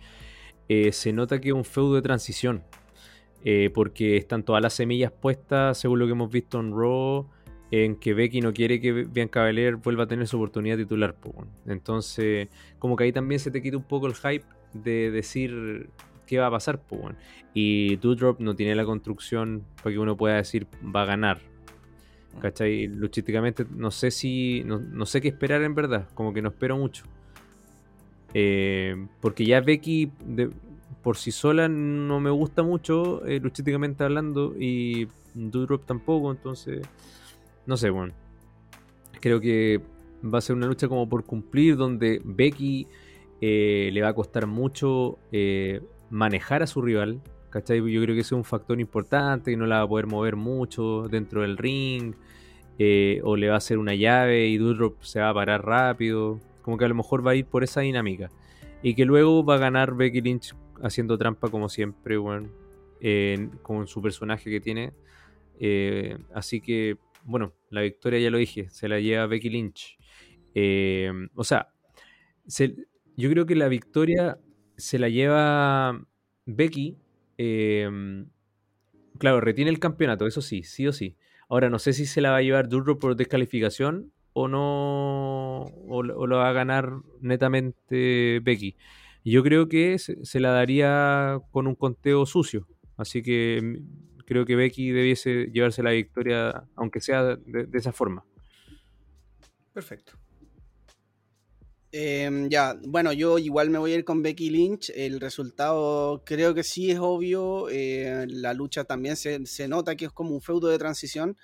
eh, 0.69 0.91
se 0.91 1.13
nota 1.13 1.39
que 1.39 1.49
es 1.49 1.53
un 1.53 1.65
feudo 1.65 1.95
de 1.95 2.01
transición. 2.01 2.63
Eh, 3.47 3.69
porque 3.71 4.17
están 4.17 4.41
todas 4.41 4.59
las 4.59 4.73
semillas 4.73 5.11
puestas, 5.11 5.77
según 5.77 5.99
lo 5.99 6.07
que 6.07 6.13
hemos 6.13 6.31
visto 6.31 6.59
en 6.59 6.71
Raw, 6.71 7.29
en 7.69 7.95
que 7.95 8.15
Becky 8.15 8.41
no 8.41 8.51
quiere 8.53 8.81
que 8.81 8.91
Bianca 8.91 9.43
Belair 9.43 9.75
vuelva 9.75 10.05
a 10.05 10.07
tener 10.07 10.27
su 10.27 10.37
oportunidad 10.37 10.77
titular. 10.77 11.13
po, 11.13 11.29
weón. 11.29 11.49
Entonces, 11.67 12.47
como 12.79 12.95
que 12.95 13.03
ahí 13.03 13.11
también 13.11 13.39
se 13.39 13.51
te 13.51 13.61
quita 13.61 13.77
un 13.77 13.83
poco 13.83 14.07
el 14.07 14.15
hype 14.15 14.45
de 14.73 15.11
decir 15.11 15.91
qué 16.25 16.37
va 16.39 16.47
a 16.47 16.51
pasar. 16.51 16.79
po, 16.81 16.95
weón. 16.97 17.15
Y 17.53 17.95
Doudrop 17.97 18.39
no 18.39 18.55
tiene 18.55 18.75
la 18.75 18.85
construcción 18.85 19.63
para 19.81 19.93
que 19.93 19.99
uno 19.99 20.17
pueda 20.17 20.35
decir 20.35 20.67
va 20.95 21.03
a 21.03 21.05
ganar. 21.05 21.39
¿Cachai? 22.41 22.87
Luchísticamente 22.87 23.65
no 23.75 23.91
sé 23.91 24.11
si. 24.11 24.63
No, 24.65 24.79
no 24.79 25.05
sé 25.05 25.21
qué 25.21 25.29
esperar 25.29 25.61
en 25.63 25.73
verdad. 25.75 26.07
Como 26.13 26.33
que 26.33 26.41
no 26.41 26.49
espero 26.49 26.77
mucho. 26.77 27.05
Eh, 28.33 29.07
porque 29.21 29.45
ya 29.45 29.61
Becky 29.61 30.11
de- 30.25 30.49
por 31.01 31.17
sí 31.17 31.31
sola 31.31 31.69
no 31.69 32.19
me 32.19 32.31
gusta 32.31 32.63
mucho, 32.63 33.23
eh, 33.25 33.39
luchísticamente 33.39 34.03
hablando. 34.03 34.53
Y 34.59 35.07
Doudrop 35.33 35.85
tampoco. 35.85 36.31
Entonces. 36.31 36.81
No 37.65 37.77
sé, 37.77 37.89
bueno. 37.89 38.13
Creo 39.21 39.39
que 39.39 39.79
va 40.23 40.39
a 40.39 40.41
ser 40.41 40.55
una 40.55 40.67
lucha 40.67 40.87
como 40.87 41.07
por 41.07 41.23
cumplir. 41.23 41.77
Donde 41.77 42.21
Becky 42.23 42.87
eh, 43.41 43.89
le 43.93 44.01
va 44.01 44.09
a 44.09 44.13
costar 44.13 44.45
mucho 44.45 45.19
eh, 45.31 45.81
manejar 46.15 46.63
a 46.63 46.67
su 46.67 46.81
rival. 46.81 47.21
¿Cachai? 47.49 47.77
Yo 47.77 48.01
creo 48.01 48.15
que 48.15 48.21
ese 48.21 48.29
es 48.29 48.31
un 48.33 48.43
factor 48.43 48.79
importante, 48.81 49.51
que 49.51 49.57
no 49.57 49.65
la 49.65 49.77
va 49.77 49.83
a 49.83 49.87
poder 49.87 50.07
mover 50.07 50.35
mucho 50.35 51.07
dentro 51.09 51.41
del 51.41 51.57
ring, 51.57 52.13
eh, 52.79 53.21
o 53.23 53.37
le 53.37 53.47
va 53.47 53.53
a 53.53 53.57
hacer 53.57 53.77
una 53.77 53.95
llave 53.95 54.47
y 54.47 54.57
Doudrop 54.57 55.01
se 55.03 55.21
va 55.21 55.29
a 55.29 55.33
parar 55.33 55.65
rápido. 55.65 56.41
Como 56.61 56.77
que 56.77 56.85
a 56.85 56.89
lo 56.89 56.95
mejor 56.95 57.25
va 57.25 57.31
a 57.31 57.35
ir 57.35 57.45
por 57.45 57.63
esa 57.63 57.81
dinámica. 57.81 58.29
Y 58.83 58.93
que 58.95 59.05
luego 59.05 59.45
va 59.45 59.55
a 59.55 59.57
ganar 59.57 59.95
Becky 59.95 60.19
Lynch 60.21 60.53
haciendo 60.81 61.17
trampa 61.17 61.49
como 61.49 61.69
siempre, 61.69 62.17
con 63.61 63.87
su 63.87 64.01
personaje 64.01 64.49
que 64.49 64.59
tiene. 64.59 64.91
Eh, 65.59 66.17
así 66.33 66.59
que, 66.59 66.97
bueno, 67.23 67.53
la 67.69 67.81
victoria 67.81 68.19
ya 68.19 68.29
lo 68.29 68.37
dije, 68.37 68.69
se 68.69 68.89
la 68.89 68.99
lleva 68.99 69.27
Becky 69.27 69.49
Lynch. 69.49 69.97
Eh, 70.53 71.11
o 71.35 71.43
sea, 71.43 71.69
se- 72.47 72.75
yo 73.15 73.29
creo 73.29 73.45
que 73.45 73.55
la 73.55 73.69
victoria 73.69 74.37
se 74.77 74.99
la 74.99 75.09
lleva 75.09 76.01
Becky. 76.45 76.97
eh, 77.37 77.89
claro, 79.19 79.41
retiene 79.41 79.71
el 79.71 79.79
campeonato, 79.79 80.27
eso 80.27 80.41
sí, 80.41 80.63
sí 80.63 80.87
o 80.87 80.93
sí. 80.93 81.15
Ahora 81.49 81.69
no 81.69 81.79
sé 81.79 81.93
si 81.93 82.05
se 82.05 82.21
la 82.21 82.31
va 82.31 82.37
a 82.37 82.41
llevar 82.41 82.69
Duro 82.69 82.99
por 82.99 83.15
descalificación 83.15 84.11
o 84.33 84.47
no, 84.47 85.61
o, 85.87 86.03
lo- 86.03 86.27
va 86.37 86.49
a 86.49 86.53
ganar 86.53 86.91
netamente 87.21 88.39
Becky. 88.43 88.75
Yo 89.23 89.43
creo 89.43 89.67
que 89.69 89.97
se, 89.99 90.39
la 90.39 90.51
daría 90.51 91.39
con 91.51 91.67
un 91.67 91.75
conteo 91.75 92.25
sucio. 92.25 92.67
Así 92.97 93.21
que 93.23 93.61
mm, 93.61 94.23
creo 94.25 94.45
que 94.45 94.55
Becky 94.55 94.91
debiese 94.91 95.45
llevarse 95.51 95.83
la 95.83 95.91
victoria, 95.91 96.65
aunque 96.75 96.99
sea 97.01 97.23
de 97.35 97.67
esa 97.77 97.91
forma. 97.93 98.25
Perfecto. 99.73 100.13
Eh, 101.97 102.47
ya, 102.49 102.75
bueno, 102.85 103.13
yo 103.13 103.37
igual 103.39 103.69
me 103.69 103.77
voy 103.79 103.93
a 103.93 103.95
ir 103.95 104.03
con 104.03 104.21
Becky 104.21 104.49
Lynch. 104.49 104.91
El 104.93 105.21
resultado 105.21 106.23
creo 106.25 106.53
que 106.53 106.63
sí 106.63 106.91
es 106.91 106.99
obvio. 106.99 107.69
eh, 107.69 108.25
la 108.27 108.53
lucha 108.53 108.83
también 108.83 109.15
se, 109.15 109.45
se 109.45 109.69
nota 109.69 109.95
que 109.95 110.05
es 110.05 110.11
como 110.11 110.31
un 110.31 110.41
feudo 110.41 110.67
de 110.67 110.77
transición. 110.77 111.37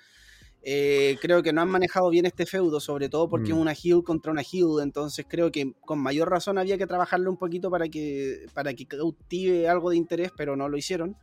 Eh, 0.62 1.16
creo 1.22 1.42
que 1.42 1.54
no 1.54 1.62
han 1.62 1.70
manejado 1.70 2.10
bien 2.10 2.26
este 2.26 2.44
feudo, 2.44 2.80
sobre 2.80 3.08
todo 3.08 3.30
porque 3.30 3.48
Mm. 3.52 3.56
es 3.56 3.60
una 3.62 3.72
heel 3.72 4.02
contra 4.04 4.30
una 4.30 4.42
heel. 4.42 4.82
Entonces 4.82 5.24
creo 5.26 5.50
que 5.50 5.72
con 5.86 5.98
mayor 5.98 6.28
razón 6.28 6.58
había 6.58 6.76
que 6.76 6.86
trabajarlo 6.86 7.30
un 7.30 7.38
poquito 7.38 7.70
para 7.70 7.88
que, 7.88 8.44
para 8.52 8.74
que 8.74 8.86
cautive 8.86 9.68
algo 9.70 9.88
de 9.88 9.96
interés, 9.96 10.32
pero 10.36 10.54
no 10.54 10.68
lo 10.68 10.76
hicieron. 10.76 11.16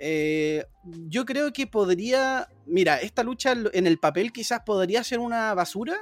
Eh, 0.00 0.64
yo 1.08 1.24
creo 1.24 1.52
que 1.52 1.68
podría. 1.68 2.48
Mira, 2.66 2.96
esta 3.00 3.22
lucha 3.22 3.54
en 3.72 3.86
el 3.86 3.98
papel 3.98 4.32
quizás 4.32 4.62
podría 4.66 5.04
ser 5.04 5.20
una 5.20 5.54
basura, 5.54 5.96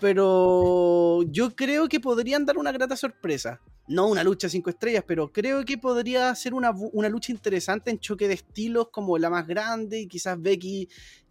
pero 0.00 1.22
yo 1.24 1.54
creo 1.54 1.88
que 1.88 2.00
podrían 2.00 2.44
dar 2.44 2.58
una 2.58 2.72
grata 2.72 2.96
sorpresa. 2.96 3.60
No 3.88 4.06
una 4.08 4.22
lucha 4.22 4.48
cinco 4.48 4.70
estrellas, 4.70 5.04
pero 5.06 5.32
creo 5.32 5.64
que 5.64 5.76
podría 5.78 6.34
ser 6.34 6.54
una, 6.54 6.70
una 6.92 7.08
lucha 7.08 7.32
interesante 7.32 7.90
en 7.90 7.98
choque 7.98 8.28
de 8.28 8.34
estilos 8.34 8.88
como 8.90 9.18
la 9.18 9.28
más 9.30 9.46
grande 9.46 10.00
y 10.00 10.06
quizás 10.06 10.40
Becky 10.40 10.88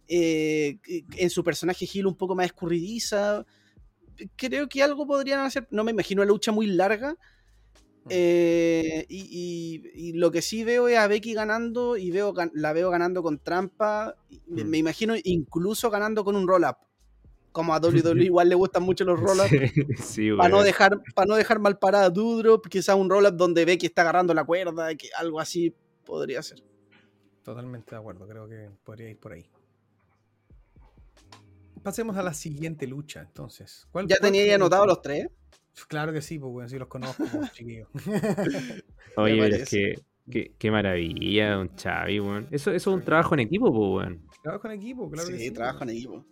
eh, 0.08 0.78
en 1.16 1.30
su 1.30 1.42
personaje 1.42 1.86
Gil 1.86 2.06
un 2.06 2.14
poco 2.16 2.34
más 2.34 2.46
escurridiza. 2.46 3.44
Creo 4.36 4.68
que 4.68 4.82
algo 4.82 5.06
podrían 5.06 5.40
hacer. 5.40 5.66
No 5.70 5.82
me 5.84 5.90
imagino 5.92 6.22
una 6.22 6.28
lucha 6.30 6.52
muy 6.52 6.66
larga. 6.66 7.16
Eh, 8.08 9.06
y, 9.08 9.80
y- 9.94 10.08
y 10.08 10.12
lo 10.14 10.30
que 10.30 10.42
sí 10.42 10.64
veo 10.64 10.88
es 10.88 10.98
a 10.98 11.06
Becky 11.06 11.34
ganando 11.34 11.96
y 11.96 12.10
veo, 12.10 12.34
la 12.52 12.72
veo 12.72 12.90
ganando 12.90 13.22
con 13.22 13.38
trampa. 13.38 14.16
Me, 14.46 14.64
Mm. 14.64 14.68
me 14.68 14.78
imagino 14.78 15.14
incluso 15.24 15.88
ganando 15.90 16.24
con 16.24 16.36
un 16.36 16.46
roll-up. 16.46 16.76
Como 17.52 17.74
a 17.74 17.78
WWE 17.78 18.24
igual 18.24 18.48
le 18.48 18.54
gustan 18.54 18.82
mucho 18.82 19.04
los 19.04 19.20
roll-ups. 19.20 20.04
Sí, 20.04 20.30
Para 20.36 20.48
no, 20.48 20.62
dejar, 20.62 21.00
para 21.14 21.26
no 21.26 21.36
dejar 21.36 21.58
mal 21.60 21.78
parada 21.78 22.06
a 22.06 22.10
Doudrop, 22.10 22.66
quizás 22.66 22.96
un 22.96 23.08
roll-up 23.10 23.36
donde 23.36 23.64
Becky 23.64 23.86
está 23.86 24.02
agarrando 24.02 24.34
la 24.34 24.44
cuerda, 24.44 24.94
que 24.94 25.08
algo 25.18 25.38
así 25.40 25.74
podría 26.04 26.42
ser. 26.42 26.62
Totalmente 27.42 27.90
de 27.90 27.96
acuerdo, 28.00 28.26
creo 28.26 28.48
que 28.48 28.70
podría 28.84 29.10
ir 29.10 29.18
por 29.18 29.32
ahí. 29.32 29.44
Pasemos 31.82 32.16
a 32.16 32.22
la 32.22 32.32
siguiente 32.32 32.86
lucha, 32.86 33.20
entonces. 33.22 33.88
¿Cuál- 33.90 34.06
¿Ya 34.06 34.16
cuál 34.18 34.30
tenía 34.32 34.46
la 34.46 34.54
anotado 34.54 34.86
los 34.86 35.02
tres? 35.02 35.26
Claro 35.88 36.12
que 36.12 36.22
sí, 36.22 36.38
pues 36.38 36.52
bueno, 36.52 36.68
sí 36.68 36.78
los 36.78 36.86
conozco, 36.88 37.24
pues, 37.32 37.52
chiquillos. 37.52 37.88
Oye, 39.16 39.36
pero 39.40 39.56
es 39.56 39.68
que 39.68 39.94
qué, 40.30 40.52
qué 40.58 40.70
maravilla, 40.70 41.54
don 41.54 41.70
Xavi, 41.76 42.20
weón. 42.20 42.46
Eso, 42.50 42.70
eso 42.70 42.90
es 42.90 42.96
un 42.96 43.02
trabajo 43.02 43.34
en 43.34 43.40
equipo, 43.40 43.72
pues, 43.72 44.06
weón. 44.06 44.26
Trabajo 44.42 44.66
en 44.68 44.72
equipo, 44.74 45.10
claro 45.10 45.28
que 45.28 45.38
sí, 45.38 45.44
sí. 45.46 45.50
trabajo 45.50 45.82
en 45.82 45.90
equipo. 45.90 46.24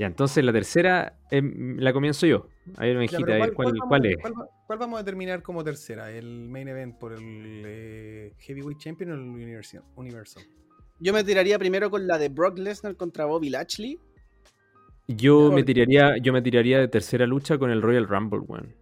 Ya, 0.00 0.06
entonces 0.06 0.42
la 0.42 0.50
tercera 0.50 1.18
em, 1.30 1.76
la 1.78 1.92
comienzo 1.92 2.24
yo. 2.26 2.46
Ya, 2.64 2.84
a 2.84 2.86
ver 2.86 3.52
cuál, 3.52 3.66
vamos- 3.74 3.86
cuál 3.86 4.06
es. 4.06 4.16
cuál 4.18 4.32
va- 4.32 4.48
cuál 4.66 4.78
vamos 4.78 4.96
a 4.98 5.02
determinar 5.02 5.42
como 5.42 5.62
tercera? 5.62 6.10
¿El 6.10 6.48
main 6.48 6.68
event 6.68 6.96
por 6.96 7.12
el 7.12 7.62
eh, 7.66 8.32
Heavyweight 8.38 8.78
Champion 8.78 9.10
o 9.10 9.14
el 9.14 9.20
Universal? 9.20 9.82
Universal? 9.96 10.42
Yo 11.00 11.12
me 11.12 11.22
tiraría 11.22 11.58
primero 11.58 11.90
con 11.90 12.06
la 12.06 12.16
de 12.16 12.30
Brock 12.30 12.56
Lesnar 12.56 12.96
contra 12.96 13.26
Bobby 13.26 13.50
Lashley. 13.50 13.98
Yo 15.06 15.52
me 15.52 15.64
tiraría, 15.64 16.16
yo 16.16 16.32
me 16.32 16.40
tiraría 16.40 16.78
de 16.78 16.88
tercera 16.88 17.26
lucha 17.26 17.58
con 17.58 17.70
el 17.70 17.82
Royal 17.82 18.08
Rumble, 18.08 18.38
weón. 18.40 18.74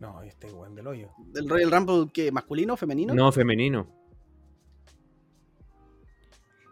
No, 0.00 0.22
este 0.22 0.50
weón 0.50 0.74
del 0.74 0.86
hoyo. 0.86 1.10
Del 1.34 1.46
Royal 1.46 1.70
Rumble, 1.70 2.10
que 2.10 2.32
¿Masculino 2.32 2.72
o 2.72 2.76
femenino? 2.78 3.12
No 3.12 3.30
femenino. 3.32 3.86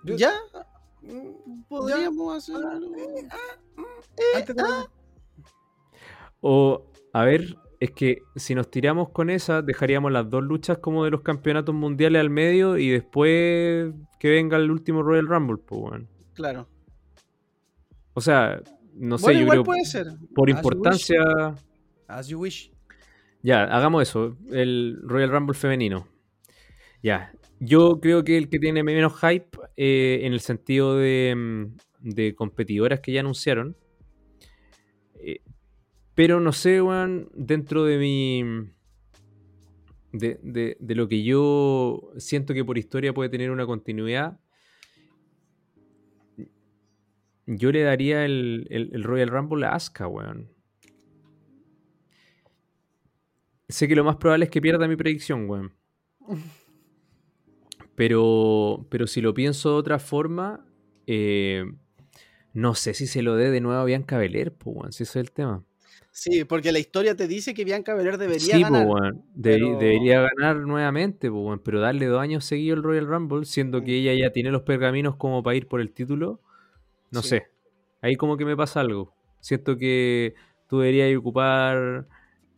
Yo- 0.03 0.17
¿Ya? 0.17 0.33
Mm, 1.07 1.63
Podríamos 1.69 2.37
hacerlo. 2.37 2.71
antes 4.35 4.57
de- 4.57 4.63
O, 6.41 6.85
a 7.13 7.25
ver, 7.25 7.57
es 7.81 7.91
que 7.93 8.19
si 8.37 8.55
nos 8.55 8.71
tiramos 8.71 9.11
con 9.11 9.31
esa, 9.31 9.63
dejaríamos 9.63 10.13
las 10.13 10.29
dos 10.29 10.43
luchas 10.43 10.79
como 10.79 11.05
de 11.05 11.11
los 11.11 11.23
campeonatos 11.23 11.75
mundiales 11.75 12.21
al 12.21 12.31
medio 12.31 12.77
y 12.79 12.91
después 12.91 13.93
que 14.19 14.29
venga 14.31 14.57
el 14.57 14.71
último 14.71 15.03
Royal 15.03 15.27
Rumble, 15.27 15.59
pues, 15.59 15.81
weón. 15.81 16.09
Claro. 16.35 16.69
O 18.15 18.21
sea, 18.21 18.61
no 18.95 19.19
sé, 19.19 19.25
bueno, 19.27 19.39
yo 19.39 19.43
igual 19.45 19.57
creo 19.57 19.65
puede 19.65 19.85
ser. 19.85 20.07
por 20.35 20.49
As 20.51 20.55
you 20.55 20.59
importancia. 20.59 21.21
As 22.07 22.29
you 22.29 22.39
wish. 22.41 22.71
Ya, 23.43 23.65
hagamos 23.65 24.03
eso, 24.03 24.37
el 24.51 24.99
Royal 25.03 25.31
Rumble 25.31 25.55
femenino. 25.55 26.07
Ya, 27.03 27.33
yo 27.67 28.01
creo 28.01 28.25
que 28.25 28.37
el 28.39 28.49
que 28.49 28.59
tiene 28.59 28.83
menos 28.83 29.15
hype 29.21 29.59
eh, 29.77 30.21
en 30.23 30.33
el 30.33 30.41
sentido 30.41 30.97
de, 30.97 31.35
mm, 31.37 31.77
de 32.01 32.35
competidoras 32.35 33.01
que 33.01 33.13
ya 33.13 33.21
anunciaron. 33.21 33.77
Eh, 35.15 35.41
pero 36.15 36.41
no 36.41 36.53
sé, 36.53 36.83
weón, 36.83 37.31
dentro 37.35 37.85
de 37.85 37.99
mi... 37.99 38.45
De, 40.13 40.39
de- 40.45 40.77
de 40.79 40.95
lo 40.95 41.09
que 41.09 41.25
yo 41.25 42.13
siento 42.19 42.55
que 42.55 42.65
por 42.65 42.79
historia 42.79 43.13
puede 43.13 43.31
tener 43.31 43.51
una 43.51 43.67
continuidad. 43.67 44.39
Yo 47.47 47.73
le 47.73 47.83
daría 47.83 48.25
el, 48.27 48.67
el- 48.71 48.91
el 48.93 49.03
Royal 49.03 49.29
Rumble 49.29 49.65
a 49.67 49.71
Asuka, 49.75 50.07
weón. 50.09 50.51
Sé 53.69 53.89
que 53.89 53.95
lo 53.97 54.05
más 54.05 54.17
probable 54.17 54.47
es 54.47 54.51
que 54.51 54.63
pierda 54.63 54.89
mi 54.89 54.97
predicción, 54.97 55.49
weón. 55.49 55.75
Pero, 57.97 58.87
pero 58.91 59.07
si 59.07 59.21
lo 59.21 59.35
pienso 59.35 59.71
de 59.71 59.77
otra 59.77 59.99
forma, 59.99 60.65
eh, 61.07 61.65
no 62.53 62.75
sé 62.75 62.95
si 62.95 63.07
se 63.07 63.23
lo 63.23 63.37
dé 63.37 63.51
de 63.51 63.61
nuevo 63.61 63.81
a 63.81 63.85
Bianca 63.85 64.19
Belair, 64.19 64.53
pues, 64.53 64.77
weón, 64.77 64.93
si 64.93 65.05
ese 65.05 65.19
es 65.21 65.27
el 65.27 65.33
tema. 65.33 65.63
Sí, 66.11 66.45
porque 66.45 66.71
la 66.71 66.79
historia 66.79 67.17
te 67.17 67.27
dice 67.27 67.55
que 67.55 67.65
Bianca 67.65 67.95
Belair 67.95 68.19
debería 68.19 68.55
sí, 68.57 68.63
ganar. 68.63 68.87
debe- 68.87 69.19
pero- 69.43 69.79
debería 69.79 70.21
ganar 70.21 70.59
nuevamente, 70.59 71.29
pero 71.65 71.81
darle 71.81 72.07
dos 72.07 72.21
años 72.21 72.45
seguidos 72.45 72.79
el 72.79 72.85
Royal 72.85 73.07
Rumble, 73.07 73.45
siendo 73.45 73.83
que 73.83 73.97
ella 73.97 74.15
ya 74.15 74.31
tiene 74.33 74.51
los 74.53 74.63
pergaminos 74.63 75.17
como 75.17 75.43
para 75.43 75.57
ir 75.57 75.67
por 75.67 75.81
el 75.81 75.91
título, 75.93 76.41
no 77.11 77.23
Sí. 77.23 77.29
sé. 77.31 77.47
Ahí 78.01 78.15
como 78.17 78.37
que 78.37 78.45
me 78.45 78.57
pasa 78.57 78.81
algo. 78.81 79.13
Siento 79.41 79.77
que 79.77 80.35
tú 80.69 80.79
deberías 80.81 81.17
ocupar 81.19 82.07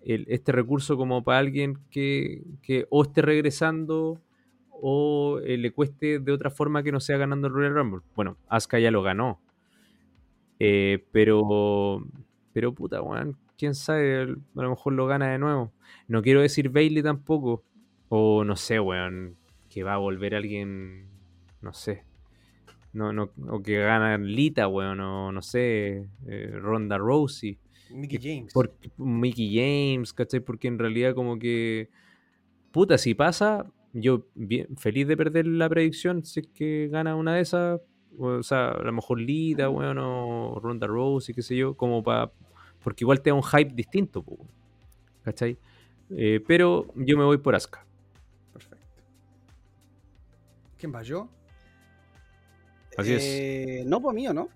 el- 0.04 0.26
este 0.28 0.52
recurso 0.52 0.96
como 0.98 1.24
para 1.24 1.38
alguien 1.38 1.78
que, 1.90 2.42
que 2.62 2.86
o 2.90 3.02
esté 3.04 3.22
regresando 3.22 4.20
o 4.80 5.40
eh, 5.44 5.56
le 5.56 5.72
cueste 5.72 6.18
de 6.18 6.32
otra 6.32 6.50
forma 6.50 6.82
que 6.82 6.92
no 6.92 7.00
sea 7.00 7.16
ganando 7.16 7.48
el 7.48 7.54
Royal 7.54 7.74
Rumble. 7.74 8.02
Bueno, 8.14 8.36
Asuka 8.48 8.78
ya 8.78 8.90
lo 8.90 9.02
ganó. 9.02 9.40
Eh, 10.58 11.04
pero, 11.12 12.06
pero 12.52 12.74
puta, 12.74 13.02
weón, 13.02 13.36
quién 13.58 13.74
sabe, 13.74 14.22
a 14.22 14.62
lo 14.62 14.70
mejor 14.70 14.92
lo 14.92 15.06
gana 15.06 15.30
de 15.30 15.38
nuevo. 15.38 15.72
No 16.08 16.22
quiero 16.22 16.40
decir 16.40 16.70
Bailey 16.70 17.02
tampoco. 17.02 17.64
O 18.08 18.44
no 18.44 18.56
sé, 18.56 18.78
weón, 18.78 19.36
que 19.68 19.82
va 19.82 19.94
a 19.94 19.98
volver 19.98 20.34
alguien, 20.34 21.06
no 21.60 21.72
sé. 21.72 22.04
No, 22.92 23.12
no, 23.12 23.30
o 23.48 23.62
que 23.62 23.78
gana 23.78 24.16
Lita, 24.16 24.68
weón, 24.68 25.00
o 25.00 25.32
no 25.32 25.42
sé, 25.42 26.08
eh, 26.26 26.50
Ronda 26.52 26.96
Rousey. 26.98 27.58
Mickey 27.90 28.18
James. 28.20 28.52
Por 28.52 28.72
Mickey 28.96 29.54
James, 29.54 30.12
¿cachai? 30.12 30.40
Porque 30.40 30.68
en 30.68 30.78
realidad 30.78 31.14
como 31.14 31.38
que... 31.38 31.90
Puta, 32.72 32.98
si 32.98 33.14
pasa, 33.14 33.66
yo 33.92 34.26
bien, 34.34 34.76
feliz 34.76 35.06
de 35.08 35.16
perder 35.16 35.46
la 35.46 35.68
predicción 35.68 36.24
si 36.24 36.40
es 36.40 36.48
que 36.48 36.88
gana 36.88 37.16
una 37.16 37.34
de 37.34 37.40
esas. 37.40 37.80
O 38.18 38.42
sea, 38.42 38.70
a 38.70 38.82
lo 38.82 38.92
mejor 38.92 39.20
Lita, 39.20 39.68
weón, 39.68 39.98
o 39.98 40.58
Ronda 40.60 40.86
Rousey, 40.86 41.34
qué 41.34 41.42
sé 41.42 41.54
yo, 41.56 41.76
como 41.76 42.02
para... 42.02 42.30
Porque 42.82 43.04
igual 43.04 43.20
te 43.20 43.30
da 43.30 43.34
un 43.34 43.42
hype 43.42 43.74
distinto, 43.74 44.22
po, 44.22 44.38
¿cachai? 45.22 45.58
Eh, 46.10 46.42
pero 46.46 46.86
yo 46.94 47.18
me 47.18 47.24
voy 47.24 47.36
por 47.38 47.54
Asuka. 47.54 47.84
Perfecto. 48.52 48.86
¿Quién 50.78 50.94
va 50.94 51.02
yo? 51.02 51.28
Así 52.96 53.12
es. 53.12 53.24
Eh, 53.24 53.84
No, 53.86 54.00
pues 54.00 54.14
mío, 54.14 54.32
¿no? 54.32 54.48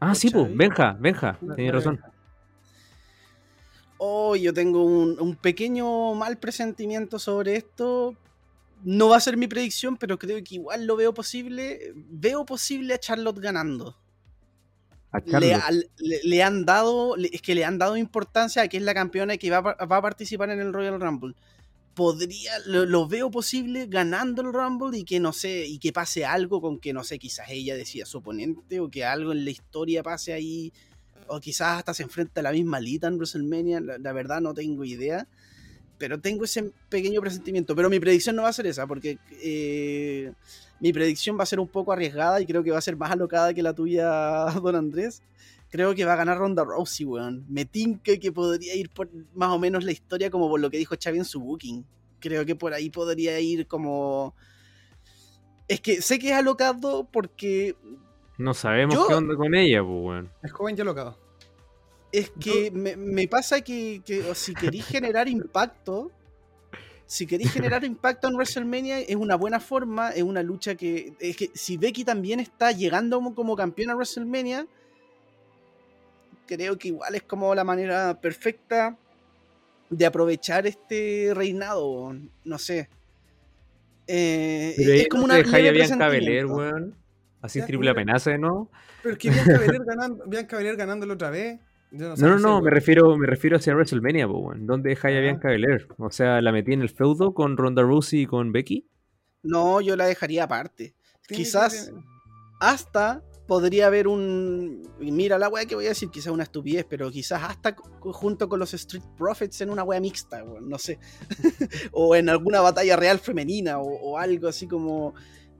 Ah, 0.00 0.14
sí, 0.14 0.30
pues. 0.30 0.54
Benja, 0.56 0.96
Benja, 0.98 1.38
la 1.42 1.72
razón. 1.72 1.96
Benja. 1.96 2.15
Oh, 3.98 4.36
yo 4.36 4.52
tengo 4.52 4.84
un, 4.84 5.18
un 5.20 5.36
pequeño 5.36 6.14
mal 6.14 6.38
presentimiento 6.38 7.18
sobre 7.18 7.56
esto. 7.56 8.14
No 8.84 9.08
va 9.08 9.16
a 9.16 9.20
ser 9.20 9.36
mi 9.36 9.48
predicción, 9.48 9.96
pero 9.96 10.18
creo 10.18 10.42
que 10.44 10.56
igual 10.56 10.86
lo 10.86 10.96
veo 10.96 11.14
posible. 11.14 11.92
Veo 11.94 12.44
posible 12.44 12.94
a 12.94 12.98
Charlotte 12.98 13.38
ganando. 13.40 13.96
A 15.12 15.20
Le, 16.24 16.42
han 16.42 16.66
dado, 16.66 17.16
es 17.16 17.40
que 17.40 17.54
le 17.54 17.64
han 17.64 17.78
dado 17.78 17.96
importancia 17.96 18.60
a 18.62 18.68
que 18.68 18.76
es 18.76 18.82
la 18.82 18.92
campeona 18.92 19.34
y 19.34 19.38
que 19.38 19.50
va, 19.50 19.58
a 19.58 19.62
par- 19.62 19.90
va 19.90 19.96
a 19.96 20.02
participar 20.02 20.50
en 20.50 20.60
el 20.60 20.74
Royal 20.74 21.00
Rumble. 21.00 21.34
Podría, 21.94 22.52
lo, 22.66 22.84
lo 22.84 23.08
veo 23.08 23.30
posible 23.30 23.86
ganando 23.86 24.42
el 24.42 24.52
Rumble 24.52 24.98
y 24.98 25.04
que 25.04 25.18
no 25.18 25.32
sé, 25.32 25.64
y 25.66 25.78
que 25.78 25.94
pase 25.94 26.26
algo 26.26 26.60
con 26.60 26.78
que 26.78 26.92
no 26.92 27.02
sé, 27.02 27.18
quizás 27.18 27.46
ella 27.48 27.74
decida 27.74 28.04
su 28.04 28.18
oponente 28.18 28.80
o 28.80 28.90
que 28.90 29.06
algo 29.06 29.32
en 29.32 29.46
la 29.46 29.50
historia 29.50 30.02
pase 30.02 30.34
ahí, 30.34 30.70
o 31.28 31.40
quizás 31.40 31.78
hasta 31.78 31.94
se 31.94 32.02
enfrenta 32.02 32.40
a 32.40 32.42
la 32.42 32.52
misma 32.52 32.80
Lita 32.80 33.08
en 33.08 33.16
WrestleMania. 33.16 33.80
La, 33.80 33.98
la 33.98 34.12
verdad 34.12 34.40
no 34.40 34.54
tengo 34.54 34.84
idea, 34.84 35.26
pero 35.98 36.20
tengo 36.20 36.44
ese 36.44 36.72
pequeño 36.88 37.20
presentimiento. 37.20 37.74
Pero 37.74 37.90
mi 37.90 38.00
predicción 38.00 38.36
no 38.36 38.42
va 38.42 38.48
a 38.48 38.52
ser 38.52 38.66
esa, 38.66 38.86
porque 38.86 39.18
eh, 39.42 40.32
mi 40.80 40.92
predicción 40.92 41.38
va 41.38 41.44
a 41.44 41.46
ser 41.46 41.60
un 41.60 41.68
poco 41.68 41.92
arriesgada 41.92 42.40
y 42.40 42.46
creo 42.46 42.62
que 42.62 42.70
va 42.70 42.78
a 42.78 42.82
ser 42.82 42.96
más 42.96 43.10
alocada 43.10 43.54
que 43.54 43.62
la 43.62 43.74
tuya, 43.74 44.06
don 44.62 44.76
Andrés. 44.76 45.22
Creo 45.70 45.94
que 45.94 46.04
va 46.04 46.12
a 46.12 46.16
ganar 46.16 46.38
Ronda 46.38 46.64
Rousey, 46.64 47.06
weón. 47.06 47.44
Me 47.48 47.64
tinca 47.64 48.16
que 48.16 48.32
podría 48.32 48.74
ir 48.74 48.90
por 48.90 49.08
más 49.34 49.50
o 49.50 49.58
menos 49.58 49.84
la 49.84 49.92
historia 49.92 50.30
como 50.30 50.48
por 50.48 50.60
lo 50.60 50.70
que 50.70 50.78
dijo 50.78 50.94
Xavi 51.02 51.18
en 51.18 51.24
su 51.24 51.40
booking. 51.40 51.84
Creo 52.20 52.46
que 52.46 52.54
por 52.54 52.72
ahí 52.72 52.90
podría 52.90 53.38
ir 53.40 53.66
como... 53.66 54.34
Es 55.68 55.80
que 55.80 56.00
sé 56.00 56.20
que 56.20 56.28
es 56.28 56.34
alocado 56.34 57.08
porque 57.10 57.74
No 58.38 58.54
sabemos 58.54 58.94
Yo- 58.94 59.06
qué 59.08 59.14
onda 59.14 59.34
con 59.36 59.54
ella, 59.54 59.80
pues, 59.82 60.04
weón. 60.04 60.30
El 60.42 60.50
joven 60.50 60.76
ya 60.76 60.84
locado. 60.84 61.18
es 62.12 62.30
que 62.40 62.70
me, 62.70 62.96
me 62.96 63.26
pasa 63.28 63.60
que, 63.60 64.02
que 64.04 64.20
o 64.30 64.34
si 64.34 64.54
queréis 64.54 64.86
generar 64.86 65.28
impacto, 65.28 66.10
si 67.06 67.26
queréis 67.26 67.52
generar 67.52 67.84
impacto 67.84 68.28
en 68.28 68.34
WrestleMania 68.34 69.00
es 69.00 69.16
una 69.16 69.36
buena 69.36 69.60
forma, 69.60 70.10
es 70.10 70.22
una 70.22 70.42
lucha 70.42 70.74
que... 70.74 71.14
Es 71.20 71.36
que 71.36 71.50
si 71.54 71.76
Becky 71.76 72.04
también 72.04 72.40
está 72.40 72.72
llegando 72.72 73.16
como, 73.18 73.34
como 73.34 73.54
campeona 73.56 73.92
a 73.92 73.96
WrestleMania, 73.96 74.66
creo 76.46 76.78
que 76.78 76.88
igual 76.88 77.14
es 77.14 77.22
como 77.22 77.54
la 77.54 77.64
manera 77.64 78.18
perfecta 78.20 78.96
de 79.90 80.06
aprovechar 80.06 80.66
este 80.66 81.32
reinado, 81.34 82.14
no 82.44 82.58
sé. 82.58 82.88
Eh, 84.08 84.74
Pero 84.76 84.92
es 84.92 85.08
como 85.08 85.20
no 85.22 85.34
una 85.34 85.36
dejáis 85.36 85.68
a 85.68 85.72
Bianca 85.72 86.08
Belair, 86.08 86.46
weón. 86.46 86.94
Así 87.46 87.58
Ya, 87.60 87.66
triple 87.66 87.90
mira. 87.90 87.92
amenaza 88.02 88.30
de 88.30 88.38
nuevo. 88.38 88.70
Pero 89.02 89.14
es 89.14 89.18
que 89.18 89.30
Bianca 89.30 89.58
Belair 89.58 89.82
ganando, 89.84 90.24
Bianca 90.26 90.56
Belair 90.56 90.76
ganándolo 90.76 91.14
otra 91.14 91.30
vez. 91.30 91.58
yo 91.90 92.16
sé, 92.16 92.22
No, 92.22 92.28
no, 92.30 92.38
no, 92.38 92.60
me 92.62 92.70
refiero, 92.70 93.16
me 93.16 93.26
refiero 93.26 93.56
hacia 93.56 93.74
WrestleMania, 93.74 94.26
po, 94.28 94.38
weón. 94.38 94.66
¿Dónde 94.66 94.90
dejáis 94.90 95.16
a 95.16 95.18
Ah. 95.18 95.22
Bianca 95.22 95.48
Belair? 95.48 95.88
O 95.98 96.10
sea, 96.10 96.40
la 96.42 96.52
metí 96.52 96.72
en 96.72 96.82
el 96.82 96.90
feudo 96.90 97.32
con 97.34 97.56
Ronda 97.56 97.82
Rousey 97.82 98.22
y 98.22 98.26
con 98.26 98.52
Becky. 98.52 98.88
No, 99.42 99.80
yo 99.80 99.96
la 99.96 100.06
dejaría 100.06 100.44
aparte. 100.44 100.94
Quizás 101.28 101.90
que- 101.90 101.94
hasta 102.60 103.22
podría 103.46 103.86
haber 103.86 104.08
un. 104.08 104.82
Mira 104.98 105.38
la 105.38 105.48
wea 105.48 105.66
que 105.66 105.74
voy 105.76 105.86
a 105.86 105.90
decir, 105.90 106.08
quizás 106.10 106.32
una 106.32 106.42
estupidez, 106.42 106.84
pero 106.88 107.10
quizás 107.10 107.42
hasta 107.44 107.76
junto 108.00 108.48
con 108.48 108.58
los 108.58 108.74
Street 108.74 109.04
Profits 109.16 109.60
en 109.60 109.70
una 109.70 109.84
wea 109.84 110.00
mixta, 110.00 110.42
weón, 110.42 110.68
no 110.68 110.78
sé. 110.78 110.98
o 111.92 112.16
en 112.16 112.28
alguna 112.28 112.60
batalla 112.60 112.96
real 112.96 113.18
femenina 113.20 113.78
o, 113.78 113.86
o 113.86 114.18
algo 114.18 114.48
así 114.48 114.66
como. 114.66 115.14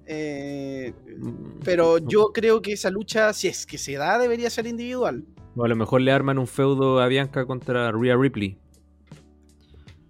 Eh, 0.07 0.92
Mm, 1.18 1.61
pero 1.64 1.98
yo 1.98 2.32
creo 2.32 2.62
que 2.62 2.72
esa 2.72 2.90
lucha, 2.90 3.32
si 3.32 3.48
es 3.48 3.66
que 3.66 3.78
se 3.78 3.94
da, 3.94 4.18
debería 4.18 4.50
ser 4.50 4.66
individual. 4.66 5.24
O 5.57 5.64
a 5.64 5.68
lo 5.68 5.76
mejor 5.76 6.00
le 6.02 6.12
arman 6.12 6.38
un 6.38 6.46
feudo 6.46 7.00
a 7.00 7.09
Bianca 7.09 7.46
contra 7.46 7.90
Rhea 7.92 8.16
Ripley. 8.16 8.59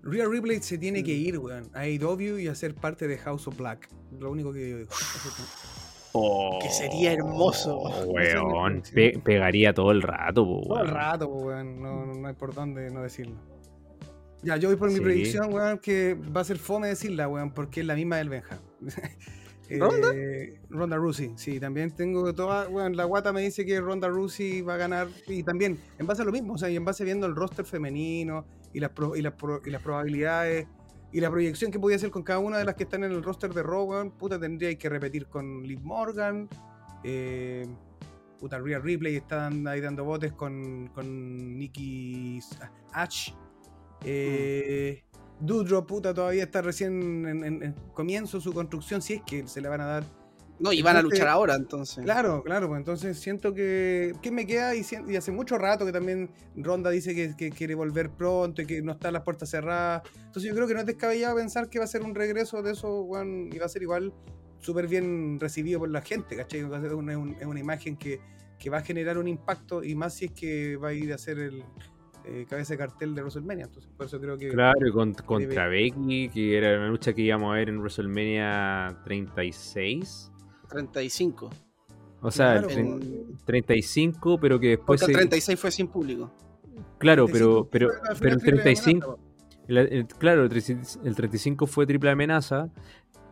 Rhea 0.02 0.26
Ripley 0.28 0.60
se 0.62 0.78
tiene 0.78 1.02
que 1.02 1.12
ir, 1.12 1.38
weón, 1.38 1.70
a 1.74 1.80
AEW 1.80 2.38
y 2.38 2.48
a 2.48 2.54
ser 2.54 2.74
parte 2.74 3.08
de 3.08 3.18
House 3.18 3.46
of 3.48 3.56
Black. 3.56 3.88
Lo 4.20 4.30
único 4.30 4.52
que 4.52 4.70
yo 4.70 4.76
digo. 4.78 4.90
Que 6.62 6.68
sería 6.70 7.12
hermoso. 7.12 7.76
Oh, 7.76 8.04
weón. 8.06 8.82
Pe- 8.94 9.20
pegaría 9.22 9.74
todo 9.74 9.90
el 9.90 10.00
rato, 10.02 10.44
po, 10.46 10.62
Todo 10.66 10.78
el 10.78 10.84
weón. 10.84 10.94
rato, 10.94 11.26
weón. 11.28 11.80
No, 11.82 12.06
no 12.06 12.28
hay 12.28 12.34
por 12.34 12.54
dónde 12.54 12.90
no 12.90 13.02
decirlo. 13.02 13.36
Ya, 14.42 14.56
yo 14.56 14.68
voy 14.68 14.76
por 14.76 14.88
mi 14.90 14.96
Sí. 14.96 15.00
predicción, 15.00 15.52
weón, 15.52 15.78
que 15.78 16.14
va 16.14 16.40
a 16.40 16.44
ser 16.44 16.58
fome 16.58 16.88
decirla, 16.88 17.28
weón, 17.28 17.52
porque 17.52 17.80
es 17.80 17.86
la 17.86 17.94
misma 17.94 18.16
del 18.16 18.28
Benja. 18.30 18.58
¿Ronda? 19.70 20.12
Eh, 20.14 20.60
Ronda 20.70 20.96
Rousey, 20.96 21.32
sí, 21.36 21.58
también 21.58 21.90
tengo 21.90 22.34
toda, 22.34 22.68
weón, 22.68 22.96
la 22.96 23.04
guata 23.04 23.32
me 23.32 23.42
dice 23.42 23.64
que 23.64 23.80
Ronda 23.80 24.08
Rousey 24.08 24.62
va 24.62 24.74
a 24.74 24.76
ganar 24.76 25.08
y 25.26 25.42
también 25.42 25.78
en 25.98 26.06
base 26.06 26.22
a 26.22 26.24
lo 26.24 26.32
mismo, 26.32 26.54
o 26.54 26.58
sea, 26.58 26.70
y 26.70 26.76
en 26.76 26.84
base 26.84 27.04
viendo 27.04 27.26
el 27.26 27.34
roster 27.34 27.64
femenino 27.64 28.46
y 28.72 28.80
las, 28.80 28.92
y 29.16 29.22
las, 29.22 29.34
y 29.64 29.70
las 29.70 29.82
probabilidades 29.82 30.66
y 31.12 31.20
la 31.20 31.30
proyección 31.30 31.70
que 31.70 31.78
podía 31.78 31.96
hacer 31.96 32.10
con 32.10 32.22
cada 32.22 32.40
una 32.40 32.58
de 32.58 32.64
las 32.64 32.74
que 32.74 32.82
están 32.84 33.04
en 33.04 33.12
el 33.12 33.22
roster 33.22 33.52
de 33.54 33.62
weón, 33.62 34.10
puta, 34.10 34.38
tendría 34.38 34.76
que 34.76 34.88
repetir 34.88 35.26
con 35.26 35.62
Liv 35.62 35.80
Morgan, 35.82 36.48
eh, 37.02 37.66
puta, 38.38 38.58
Rhea 38.58 38.78
Ripley 38.78 39.16
están 39.16 39.66
ahí 39.66 39.80
dando 39.80 40.04
botes 40.04 40.32
con, 40.32 40.88
con 40.88 41.58
Nikki 41.58 42.40
Ash. 42.92 43.30
Eh, 44.04 45.04
Doudrop, 45.40 45.86
puta, 45.86 46.14
todavía 46.14 46.44
está 46.44 46.62
recién 46.62 47.26
en, 47.26 47.44
en- 47.44 47.62
en 47.62 47.72
comienzo 47.92 48.40
su 48.40 48.52
construcción, 48.52 49.02
si 49.02 49.14
es 49.14 49.22
que 49.22 49.46
se 49.48 49.60
le 49.60 49.68
van 49.68 49.80
a 49.80 49.86
dar. 49.86 50.04
No, 50.58 50.72
y 50.72 50.80
van 50.80 50.96
a 50.96 51.02
luchar 51.02 51.28
ahora, 51.28 51.54
entonces. 51.54 52.02
Claro, 52.02 52.42
claro, 52.42 52.68
pues 52.68 52.78
entonces 52.78 53.18
siento 53.18 53.52
que. 53.52 54.14
¿Qué 54.22 54.30
me 54.30 54.46
queda? 54.46 54.74
Y, 54.74 54.82
y 55.08 55.16
hace 55.16 55.30
mucho 55.30 55.58
rato 55.58 55.84
que 55.84 55.92
también 55.92 56.30
Ronda 56.56 56.88
dice 56.88 57.14
que, 57.14 57.36
que 57.36 57.50
quiere 57.50 57.74
volver 57.74 58.08
pronto 58.08 58.62
y 58.62 58.66
que 58.66 58.80
no 58.80 58.92
están 58.92 59.12
las 59.12 59.22
puertas 59.22 59.50
cerradas. 59.50 60.02
Entonces 60.16 60.44
yo 60.44 60.54
creo 60.54 60.66
que 60.66 60.72
no 60.72 60.80
es 60.80 60.86
descabellado 60.86 61.36
pensar 61.36 61.68
que 61.68 61.78
va 61.78 61.84
a 61.84 61.88
ser 61.88 62.02
un 62.02 62.14
regreso 62.14 62.62
de 62.62 62.72
eso, 62.72 63.02
weón, 63.02 63.50
y 63.52 63.58
va 63.58 63.66
a 63.66 63.68
ser 63.68 63.82
igual 63.82 64.14
súper 64.58 64.88
bien 64.88 65.38
recibido 65.38 65.78
por 65.80 65.90
la 65.90 66.00
gente, 66.00 66.34
¿cachai? 66.36 66.62
Va 66.62 66.78
a 66.78 66.80
ser 66.80 66.94
una, 66.94 67.18
un- 67.18 67.34
es 67.38 67.44
una 67.44 67.60
imagen 67.60 67.98
que, 67.98 68.20
que 68.58 68.70
va 68.70 68.78
a 68.78 68.82
generar 68.82 69.18
un 69.18 69.28
impacto 69.28 69.84
y 69.84 69.94
más 69.94 70.14
si 70.14 70.24
es 70.24 70.30
que 70.32 70.76
va 70.78 70.88
a 70.88 70.92
ir 70.94 71.12
a 71.12 71.18
ser 71.18 71.38
el 71.38 71.62
eh, 72.26 72.46
cabeza 72.48 72.74
de 72.74 72.78
cartel 72.78 73.14
de 73.14 73.22
WrestleMania. 73.22 73.64
Entonces, 73.66 73.90
por 73.96 74.06
eso 74.06 74.20
creo 74.20 74.36
que. 74.36 74.48
Claro, 74.50 74.86
y 74.86 74.92
con- 74.92 75.14
contra 75.14 75.68
Becky, 75.68 76.28
que 76.28 76.56
era 76.58 76.76
una 76.78 76.88
lucha 76.88 77.12
que 77.12 77.22
íbamos 77.22 77.52
a 77.52 77.54
ver 77.56 77.68
en 77.68 77.78
WrestleMania 77.78 78.98
36. 79.04 80.30
35. 80.68 81.50
O 82.22 82.30
sea, 82.30 82.60
Claro, 82.62 82.68
tre- 82.68 83.26
35, 83.44 84.38
pero 84.40 84.58
que 84.58 84.68
después. 84.70 85.00
Porque 85.00 85.12
el 85.12 85.16
se- 85.16 85.20
36 85.20 85.60
fue 85.60 85.70
sin 85.70 85.88
público. 85.88 86.30
Claro, 86.98 87.26
35 87.26 87.68
pero, 87.70 87.88
pero, 87.90 88.00
pero 88.02 88.12
el 88.12 88.16
final 88.18 88.38
triple 88.38 88.62
35. 88.62 89.06
amenaza, 89.06 89.22
po. 89.22 89.68
el- 89.68 89.76
el- 89.78 90.06
claro, 90.06 90.42
el 90.42 90.48
35 90.48 91.00
el 91.06 91.14
35 91.14 91.66
fue 91.66 91.86
triple 91.86 92.10
amenaza. 92.10 92.68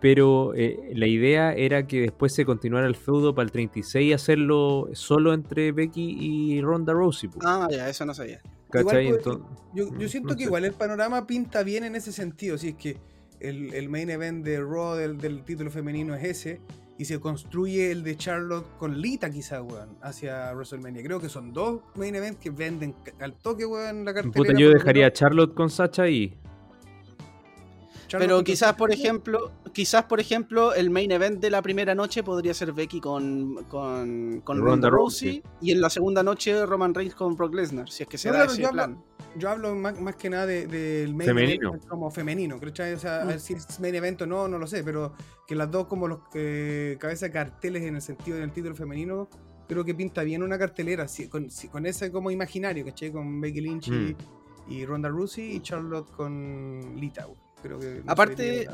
Pero 0.01 0.53
eh, 0.55 0.91
la 0.95 1.07
idea 1.07 1.55
era 1.55 1.87
que 1.87 2.03
después 2.03 2.35
se 2.35 2.45
continuara 2.45 2.87
el 2.87 2.95
feudo 2.95 3.35
para 3.35 3.47
el 3.47 3.51
36 3.53 4.11
y 4.11 4.13
hacerlo 4.13 4.89
solo 4.93 5.33
entre 5.33 5.73
Becky 5.73 6.17
y 6.21 6.61
Ronda 6.61 6.93
Rousey. 6.93 7.31
po, 7.31 7.39
Ah, 7.43 7.69
ya, 7.71 7.89
eso 7.89 8.05
no 8.05 8.13
sabía. 8.13 8.43
¿Cachai? 8.83 9.07
igual 9.07 9.21
puede- 9.23 9.37
Entonces- 9.37 9.65
Yo, 9.75 9.99
yo 9.99 10.09
siento 10.09 10.29
no 10.31 10.35
que 10.37 10.43
sé. 10.45 10.47
igual 10.49 10.65
el 10.65 10.73
panorama 10.73 11.27
pinta 11.27 11.63
bien 11.63 11.85
en 11.85 11.97
ese 11.97 12.13
sentido. 12.13 12.59
Si 12.59 12.69
es 12.69 12.75
que 12.75 12.99
el, 13.41 13.75
el 13.75 13.89
main 13.89 14.11
event 14.11 14.45
de 14.45 14.61
Raw 14.61 14.95
del, 14.95 15.19
del 15.19 15.43
título 15.45 15.71
femenino 15.71 16.15
es 16.15 16.25
ese, 16.25 16.61
y 16.97 17.07
se 17.07 17.19
construye 17.19 17.91
el 17.91 18.05
de 18.05 18.17
Charlotte 18.17 18.67
con 18.79 19.01
Lita, 19.01 19.29
quizá, 19.29 19.61
weón, 19.63 19.99
hacia 20.01 20.53
WrestleMania. 20.55 21.03
Creo 21.03 21.21
que 21.21 21.29
son 21.29 21.53
dos 21.53 21.81
main 21.97 22.15
events 22.15 22.39
que 22.39 22.51
venden 22.51 22.95
al 23.19 23.35
toque, 23.35 23.67
weón, 23.67 24.05
la 24.05 24.15
cartelera. 24.15 24.33
Puta, 24.33 24.53
yo 24.57 24.71
dejaría 24.71 25.07
a. 25.09 25.13
Charlotte 25.13 25.55
con 25.55 25.71
Sacha 25.71 26.09
y. 26.09 26.39
Pero 28.19 28.45
quizás, 28.45 28.75
por 28.75 28.93
ejemplo, 28.93 29.53
quizás, 29.73 30.05
por 30.05 30.21
ejemplo, 30.21 30.75
el 30.75 30.91
main 30.91 31.11
event 31.11 31.41
de 31.41 31.51
la 31.51 31.63
primera 31.63 31.95
noche 31.95 32.23
podría 32.23 32.55
ser 32.55 32.73
Becky 32.73 33.01
con, 33.01 33.65
con, 33.65 34.41
con 34.43 34.59
Ronda 34.59 34.71
Ronda 34.71 34.91
Rousey 34.91 35.43
y 35.61 35.71
en 35.73 35.81
la 35.81 35.91
segunda 35.91 36.23
noche 36.23 36.65
Roman 36.67 36.95
Reigns 36.95 37.15
con 37.15 37.37
Brock 37.37 37.55
Lesnar, 37.55 37.89
si 37.91 38.03
es 38.03 38.09
que 38.09 38.19
se 38.19 38.29
No, 38.29 38.35
da 38.35 38.41
claro, 38.41 38.53
ese 38.53 38.63
yo 38.63 38.69
hablo- 38.69 38.75
plan. 38.85 39.05
Yo 39.37 39.51
hablo 39.51 39.75
más, 39.75 40.01
más 40.01 40.15
que 40.15 40.31
nada 40.31 40.47
de- 40.47 40.67
del 40.69 41.13
main 41.15 41.27
Femenino. 41.29 41.71
event 41.71 41.87
como 41.89 42.09
femenino, 42.11 42.61
¿cachai? 42.61 42.93
O 42.95 42.99
sea, 43.01 43.23
a 43.23 43.25
Mm. 43.25 43.29
ver 43.29 43.41
si 43.41 43.55
es 43.55 43.81
main 43.81 43.95
event 43.97 44.23
o 44.23 44.27
no, 44.27 44.47
no 44.47 44.59
lo 44.59 44.67
sé, 44.69 44.85
pero 44.85 45.13
que 45.47 45.57
las 45.57 45.69
dos 45.71 45.87
como 45.89 46.07
los 46.07 46.21
eh, 46.35 46.97
cabezas 47.01 47.31
de 47.31 47.33
carteles 47.33 47.83
en 47.83 47.97
el 47.97 48.03
sentido 48.03 48.37
del 48.39 48.53
título 48.53 48.77
femenino, 48.77 49.29
creo 49.67 49.85
que 49.85 49.93
pinta 49.95 50.23
bien 50.23 50.43
una 50.45 50.57
cartelera, 50.57 51.09
sí, 51.09 51.27
con, 51.29 51.51
sí, 51.51 51.67
con 51.69 51.85
ese 51.85 52.13
como 52.13 52.31
imaginario, 52.31 52.85
¿cachai? 52.85 53.11
Con 53.11 53.41
Becky 53.41 53.61
Lynch 53.61 53.89
y, 53.89 54.17
y 54.69 54.87
Ronda 54.87 55.09
Rousey 55.09 55.57
y 55.57 55.61
Charlotte 55.61 56.13
con 56.13 56.95
Lita. 56.97 57.27
Creo 57.65 57.79
que... 57.79 58.03
no 58.05 58.13
Aparte, 58.13 58.69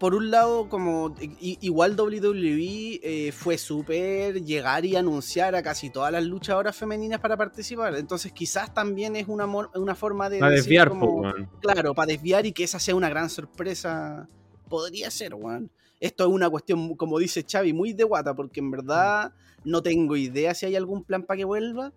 Por 0.00 0.16
un 0.16 0.32
lado, 0.32 0.68
como 0.68 1.14
igual 1.40 1.98
WWE 1.98 3.00
eh, 3.00 3.32
fue 3.32 3.56
súper 3.58 4.42
llegar 4.42 4.84
y 4.84 4.96
anunciar 4.96 5.54
a 5.54 5.62
casi 5.62 5.88
todas 5.88 6.10
las 6.10 6.24
luchadoras 6.24 6.74
femeninas 6.74 7.20
para 7.20 7.36
participar. 7.36 7.94
Entonces 7.94 8.32
quizás 8.32 8.74
también 8.74 9.14
es 9.14 9.28
una, 9.28 9.46
una 9.46 9.94
forma 9.94 10.28
de... 10.28 10.40
Para 10.40 10.50
decir 10.50 10.64
desviar, 10.64 10.88
como-. 10.88 11.32
Claro, 11.60 11.94
para 11.94 12.08
desviar 12.08 12.44
y 12.44 12.52
que 12.52 12.64
esa 12.64 12.80
sea 12.80 12.96
una 12.96 13.08
gran 13.08 13.30
sorpresa. 13.30 14.28
Podría 14.68 15.12
ser, 15.12 15.34
weón. 15.34 15.70
Esto 16.00 16.24
es 16.24 16.30
una 16.30 16.50
cuestión, 16.50 16.96
como 16.96 17.20
dice 17.20 17.46
Xavi, 17.48 17.72
muy 17.72 17.92
de 17.92 18.02
guata, 18.02 18.34
porque 18.34 18.58
en 18.58 18.72
verdad 18.72 19.32
no 19.64 19.80
tengo 19.80 20.16
idea 20.16 20.54
si 20.54 20.66
hay 20.66 20.74
algún 20.74 21.04
plan 21.04 21.22
para 21.22 21.38
que 21.38 21.44
vuelva, 21.44 21.92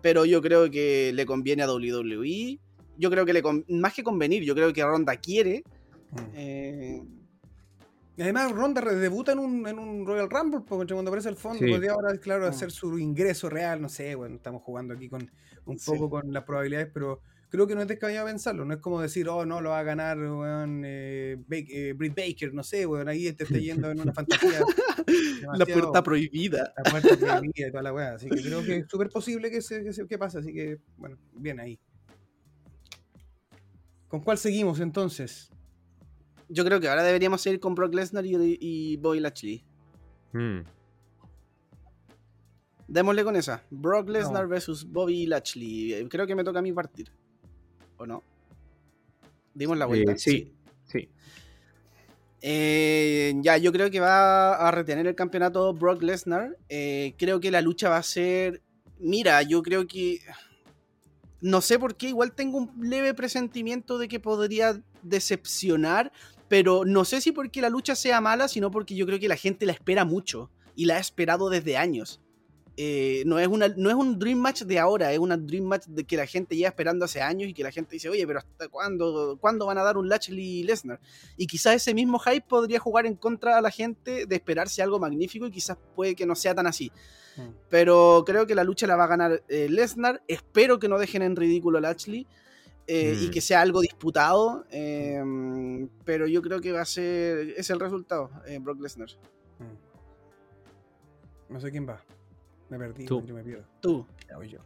pero 0.00 0.24
yo 0.24 0.40
creo 0.40 0.70
que 0.70 1.12
le 1.14 1.26
conviene 1.26 1.62
a 1.62 1.70
WWE. 1.70 2.58
Yo 2.98 3.10
creo 3.10 3.24
que 3.26 3.32
le 3.32 3.42
con- 3.42 3.64
más 3.68 3.94
que 3.94 4.02
convenir, 4.02 4.42
yo 4.42 4.54
creo 4.54 4.72
que 4.72 4.84
Ronda 4.84 5.16
quiere. 5.16 5.62
Mm. 6.10 6.18
eh, 6.34 7.02
Y 8.18 8.22
además 8.22 8.50
Ronda 8.52 8.80
redebuta 8.80 9.32
en 9.32 9.38
un, 9.40 9.68
en 9.68 9.78
un 9.78 10.06
Royal 10.06 10.30
Rumble, 10.30 10.60
porque 10.66 10.94
cuando 10.94 11.10
aparece 11.10 11.28
el 11.28 11.36
fondo, 11.36 11.58
Sí. 11.62 11.70
podría 11.70 11.92
ahora, 11.92 12.16
claro, 12.16 12.46
Mm. 12.46 12.48
hacer 12.48 12.70
su 12.70 12.98
ingreso 12.98 13.50
real, 13.50 13.82
no 13.82 13.90
sé, 13.90 14.14
bueno, 14.14 14.36
estamos 14.36 14.62
jugando 14.62 14.94
aquí 14.94 15.10
con 15.10 15.30
un 15.66 15.78
Sí. 15.78 15.90
poco 15.90 16.08
con 16.08 16.32
las 16.32 16.44
probabilidades, 16.44 16.88
pero 16.94 17.20
creo 17.50 17.66
que 17.66 17.74
no 17.74 17.82
es 17.82 17.88
descabellado 17.88 18.26
pensarlo, 18.26 18.64
no 18.64 18.72
es 18.72 18.80
como 18.80 19.02
decir, 19.02 19.28
oh, 19.28 19.44
no, 19.44 19.60
lo 19.60 19.68
va 19.70 19.80
a 19.80 19.82
ganar, 19.82 20.16
weón, 20.18 20.82
eh, 20.86 21.36
eh, 21.50 21.92
Britt 21.94 22.16
Baker, 22.16 22.54
no 22.54 22.62
sé, 22.62 22.86
weón, 22.86 23.06
ahí 23.06 23.30
te 23.34 23.44
está 23.44 23.58
yendo 23.58 23.90
en 23.90 24.00
una 24.00 24.12
fantasía. 24.60 24.60
la 25.54 25.66
puerta 25.66 26.02
prohibida. 26.02 26.72
la 26.84 26.90
puerta 26.90 27.16
prohibida 27.18 27.66
y 27.68 27.70
toda 27.70 27.82
la 27.82 27.92
weá, 27.92 28.14
así 28.14 28.30
que 28.30 28.40
creo 28.42 28.64
que 28.64 28.76
es 28.78 28.86
súper 28.90 29.10
posible 29.10 29.50
que, 29.50 29.60
se, 29.60 29.84
que, 29.84 29.92
se- 29.92 30.06
que 30.06 30.16
pase, 30.16 30.38
así 30.38 30.54
que, 30.54 30.78
bueno, 30.96 31.18
bien 31.34 31.60
ahí. 31.60 31.78
¿Con 34.16 34.24
cuál 34.24 34.38
seguimos 34.38 34.80
entonces? 34.80 35.50
Yo 36.48 36.64
creo 36.64 36.80
que 36.80 36.88
ahora 36.88 37.02
deberíamos 37.02 37.42
seguir 37.42 37.60
con 37.60 37.74
Brock 37.74 37.92
Lesnar 37.92 38.24
y, 38.24 38.56
y 38.58 38.96
Bobby 38.96 39.20
Lashley. 39.20 39.62
Mm. 40.32 40.60
Démosle 42.88 43.24
con 43.24 43.36
esa. 43.36 43.62
Brock 43.70 44.08
Lesnar 44.08 44.44
No. 44.44 44.48
versus 44.48 44.90
Bobby 44.90 45.26
Lashley. 45.26 45.92
Eh, 45.92 46.08
Creo 46.08 46.26
que 46.26 46.34
me 46.34 46.44
toca 46.44 46.60
a 46.60 46.62
mí 46.62 46.72
partir. 46.72 47.12
¿O 47.98 48.06
no? 48.06 48.22
Dimos 49.52 49.76
la 49.76 49.84
Eh, 49.84 49.88
vuelta. 49.88 50.16
sí, 50.16 50.50
sí. 50.86 51.10
Eh, 52.40 53.34
ya, 53.42 53.58
yo 53.58 53.70
creo 53.70 53.90
que 53.90 54.00
va 54.00 54.54
a 54.54 54.70
retener 54.70 55.06
el 55.06 55.14
campeonato 55.14 55.74
Brock 55.74 56.00
Lesnar. 56.02 56.56
Eh, 56.70 57.12
creo 57.18 57.38
que 57.38 57.50
la 57.50 57.60
lucha 57.60 57.90
va 57.90 57.98
a 57.98 58.02
ser. 58.02 58.62
Mira, 58.98 59.42
yo 59.42 59.62
creo 59.62 59.86
que. 59.86 60.20
No 61.46 61.60
sé 61.60 61.78
por 61.78 61.94
qué, 61.94 62.08
igual 62.08 62.32
tengo 62.32 62.58
un 62.58 62.72
leve 62.80 63.14
presentimiento 63.14 63.98
de 63.98 64.08
que 64.08 64.18
podría 64.18 64.82
decepcionar, 65.04 66.10
pero 66.48 66.84
no 66.84 67.04
sé 67.04 67.20
si 67.20 67.30
porque 67.30 67.60
la 67.60 67.70
lucha 67.70 67.94
sea 67.94 68.20
mala, 68.20 68.48
sino 68.48 68.72
porque 68.72 68.96
yo 68.96 69.06
creo 69.06 69.20
que 69.20 69.28
la 69.28 69.36
gente 69.36 69.64
la 69.64 69.70
espera 69.70 70.04
mucho 70.04 70.50
y 70.74 70.86
la 70.86 70.96
ha 70.96 70.98
esperado 70.98 71.48
desde 71.48 71.76
años. 71.76 72.20
Eh, 72.78 73.22
no, 73.24 73.38
es 73.38 73.48
una, 73.48 73.68
no 73.68 73.88
es 73.88 73.96
un 73.96 74.18
Dream 74.18 74.38
Match 74.38 74.62
de 74.62 74.78
ahora, 74.78 75.10
es 75.10 75.18
una 75.18 75.38
Dream 75.38 75.64
Match 75.64 75.86
de 75.86 76.04
que 76.04 76.14
la 76.16 76.26
gente 76.26 76.54
lleva 76.56 76.68
esperando 76.68 77.06
hace 77.06 77.22
años 77.22 77.48
y 77.48 77.54
que 77.54 77.62
la 77.62 77.70
gente 77.72 77.92
dice, 77.92 78.10
oye, 78.10 78.26
pero 78.26 78.40
¿hasta 78.40 78.68
cuándo, 78.68 79.38
cuándo 79.40 79.64
van 79.64 79.78
a 79.78 79.82
dar 79.82 79.96
un 79.96 80.08
Lashley 80.10 80.62
Lesnar? 80.62 81.00
Y 81.38 81.46
quizás 81.46 81.74
ese 81.76 81.94
mismo 81.94 82.18
hype 82.18 82.42
podría 82.46 82.78
jugar 82.78 83.06
en 83.06 83.14
contra 83.14 83.56
a 83.56 83.62
la 83.62 83.70
gente 83.70 84.26
de 84.26 84.36
esperarse 84.36 84.82
algo 84.82 84.98
magnífico 84.98 85.46
y 85.46 85.50
quizás 85.50 85.78
puede 85.94 86.14
que 86.14 86.26
no 86.26 86.34
sea 86.34 86.54
tan 86.54 86.66
así. 86.66 86.92
Pero 87.70 88.24
creo 88.26 88.46
que 88.46 88.54
la 88.54 88.64
lucha 88.64 88.86
la 88.86 88.96
va 88.96 89.04
a 89.04 89.08
ganar 89.08 89.42
eh, 89.48 89.68
Lesnar. 89.70 90.22
Espero 90.28 90.78
que 90.78 90.88
no 90.88 90.98
dejen 90.98 91.22
en 91.22 91.36
ridículo 91.36 91.78
a 91.78 91.80
Lashley. 91.82 92.26
eh, 92.86 93.14
Mm. 93.18 93.24
Y 93.24 93.30
que 93.30 93.40
sea 93.40 93.60
algo 93.62 93.80
disputado. 93.80 94.64
eh, 94.70 95.22
pero 96.04 96.26
yo 96.26 96.40
creo 96.42 96.60
que 96.60 96.72
va 96.72 96.82
a 96.82 96.84
ser. 96.86 97.54
Es 97.56 97.68
el 97.70 97.80
resultado, 97.80 98.30
Brock 98.60 98.80
Lesnar. 98.80 99.08
Mm. 99.58 101.52
No 101.52 101.60
sé 101.60 101.70
quién 101.70 101.86
va. 101.88 102.02
Me 102.68 102.78
perdí, 102.78 103.04
Tú. 103.06 103.24
yo 103.24 103.34
me 103.34 103.42
pierdo. 103.44 103.64
Tú. 103.80 104.06
Ya 104.28 104.36
voy 104.36 104.48
yo. 104.48 104.58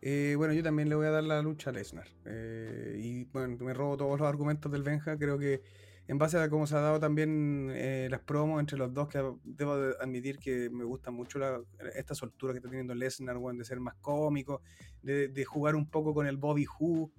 Eh, 0.00 0.34
bueno, 0.36 0.52
yo 0.52 0.62
también 0.62 0.88
le 0.88 0.94
voy 0.96 1.06
a 1.06 1.10
dar 1.10 1.22
la 1.24 1.40
lucha 1.42 1.70
a 1.70 1.72
Lesnar. 1.72 2.08
Eh, 2.24 2.96
y 2.98 3.24
bueno, 3.24 3.56
me 3.64 3.72
robo 3.74 3.96
todos 3.96 4.18
los 4.18 4.28
argumentos 4.28 4.70
del 4.72 4.82
Benja. 4.82 5.16
Creo 5.16 5.38
que 5.38 5.62
en 6.08 6.18
base 6.18 6.36
a 6.38 6.48
cómo 6.50 6.66
se 6.66 6.74
ha 6.74 6.80
dado 6.80 6.98
también 6.98 7.70
eh, 7.72 8.08
las 8.10 8.20
promos 8.20 8.58
entre 8.58 8.76
los 8.78 8.92
dos, 8.92 9.08
que 9.08 9.22
debo 9.44 9.76
de 9.76 9.94
admitir 10.00 10.38
que 10.38 10.68
me 10.70 10.82
gusta 10.84 11.10
mucho 11.12 11.38
la- 11.38 11.60
esta 11.94 12.14
soltura 12.16 12.52
que 12.52 12.58
está 12.58 12.68
teniendo 12.68 12.94
Lesnar, 12.94 13.36
weón, 13.36 13.58
de 13.58 13.64
ser 13.64 13.78
más 13.78 13.94
cómico, 14.00 14.62
de, 15.02 15.28
de 15.28 15.44
jugar 15.44 15.76
un 15.76 15.88
poco 15.88 16.12
con 16.12 16.26
el 16.26 16.36
Bobby 16.36 16.66
Who. 16.80 17.12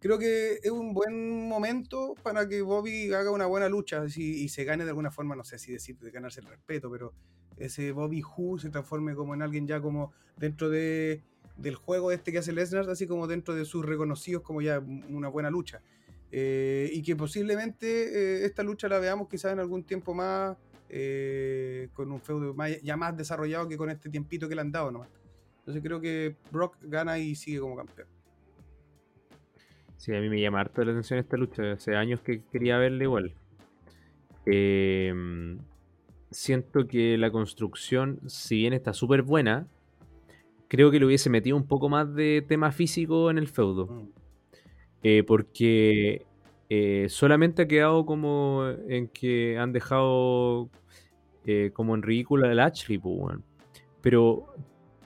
Creo 0.00 0.16
que 0.16 0.60
es 0.62 0.70
un 0.70 0.94
buen 0.94 1.48
momento 1.48 2.14
para 2.22 2.48
que 2.48 2.62
Bobby 2.62 3.12
haga 3.12 3.32
una 3.32 3.46
buena 3.46 3.68
lucha 3.68 4.02
así, 4.02 4.44
y 4.44 4.48
se 4.48 4.62
gane 4.62 4.84
de 4.84 4.90
alguna 4.90 5.10
forma, 5.10 5.34
no 5.34 5.42
sé 5.42 5.58
si 5.58 5.72
decir 5.72 5.98
de 5.98 6.12
ganarse 6.12 6.38
el 6.40 6.46
respeto, 6.46 6.88
pero 6.88 7.12
ese 7.58 7.92
Bobby 7.92 8.22
Who 8.22 8.58
se 8.58 8.70
transforme 8.70 9.14
como 9.14 9.34
en 9.34 9.42
alguien 9.42 9.66
ya 9.66 9.80
como 9.80 10.12
dentro 10.36 10.70
de, 10.70 11.22
del 11.56 11.74
juego 11.74 12.12
este 12.12 12.32
que 12.32 12.38
hace 12.38 12.52
Lesnar, 12.52 12.88
así 12.88 13.06
como 13.06 13.26
dentro 13.26 13.54
de 13.54 13.64
sus 13.64 13.84
reconocidos 13.84 14.42
como 14.42 14.62
ya 14.62 14.80
una 14.80 15.28
buena 15.28 15.50
lucha. 15.50 15.80
Eh, 16.30 16.90
y 16.92 17.02
que 17.02 17.16
posiblemente 17.16 17.86
eh, 17.86 18.44
esta 18.44 18.62
lucha 18.62 18.88
la 18.88 18.98
veamos 18.98 19.28
quizás 19.28 19.52
en 19.52 19.60
algún 19.60 19.82
tiempo 19.82 20.14
más, 20.14 20.56
eh, 20.88 21.88
con 21.94 22.12
un 22.12 22.20
feudo 22.20 22.54
ya 22.82 22.96
más 22.96 23.16
desarrollado 23.16 23.68
que 23.68 23.76
con 23.76 23.90
este 23.90 24.08
tiempito 24.10 24.48
que 24.48 24.54
le 24.54 24.60
han 24.60 24.72
dado 24.72 24.90
nomás. 24.90 25.08
Entonces 25.60 25.82
creo 25.82 26.00
que 26.00 26.36
Brock 26.50 26.76
gana 26.82 27.18
y 27.18 27.34
sigue 27.34 27.60
como 27.60 27.76
campeón. 27.76 28.08
Sí, 29.96 30.14
a 30.14 30.20
mí 30.20 30.28
me 30.28 30.40
llama 30.40 30.60
harto 30.60 30.84
la 30.84 30.92
atención 30.92 31.18
esta 31.18 31.36
lucha. 31.36 31.72
Hace 31.72 31.96
años 31.96 32.20
que 32.20 32.42
quería 32.52 32.78
verla 32.78 33.02
igual. 33.02 33.34
Eh, 34.46 35.12
siento 36.30 36.86
que 36.86 37.16
la 37.18 37.30
construcción, 37.30 38.20
si 38.26 38.56
bien 38.56 38.72
está 38.72 38.92
súper 38.92 39.22
buena, 39.22 39.66
creo 40.68 40.90
que 40.90 41.00
le 41.00 41.06
hubiese 41.06 41.30
metido 41.30 41.56
un 41.56 41.66
poco 41.66 41.88
más 41.88 42.14
de 42.14 42.44
tema 42.46 42.70
físico 42.72 43.30
en 43.30 43.38
el 43.38 43.48
feudo. 43.48 43.86
Mm. 43.86 44.08
Eh, 45.02 45.22
porque 45.24 46.26
eh, 46.68 47.06
solamente 47.08 47.62
ha 47.62 47.68
quedado 47.68 48.04
como 48.04 48.66
en 48.88 49.08
que 49.08 49.56
han 49.58 49.72
dejado 49.72 50.68
eh, 51.46 51.70
como 51.72 51.94
en 51.94 52.02
ridículo 52.02 52.46
al 52.46 52.60
Ashley. 52.60 53.00
Pero 54.02 54.54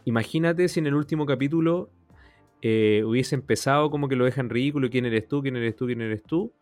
imagínate 0.05 0.69
si 0.69 0.81
en 0.81 0.87
el 0.87 0.95
último 0.95 1.27
capítulo 1.27 1.91
hubiese 2.65 3.35
empezado 3.35 3.91
como 3.91 4.09
que 4.09 4.15
lo 4.15 4.25
dejan 4.25 4.49
ridículo, 4.49 4.89
quién 4.89 5.05
eres 5.05 5.27
tú, 5.27 5.43
quién 5.43 5.57
eres 5.57 5.75
tú, 5.75 5.87
quién 5.87 6.01
eres 6.01 6.23
tú, 6.23 6.53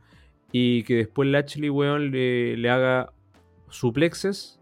y 0.50 0.82
que 0.84 0.96
después 0.96 1.28
Lashley, 1.28 1.68
weón, 1.68 2.10
le, 2.10 2.56
le 2.56 2.70
haga 2.70 3.12
suplexes 3.70 4.58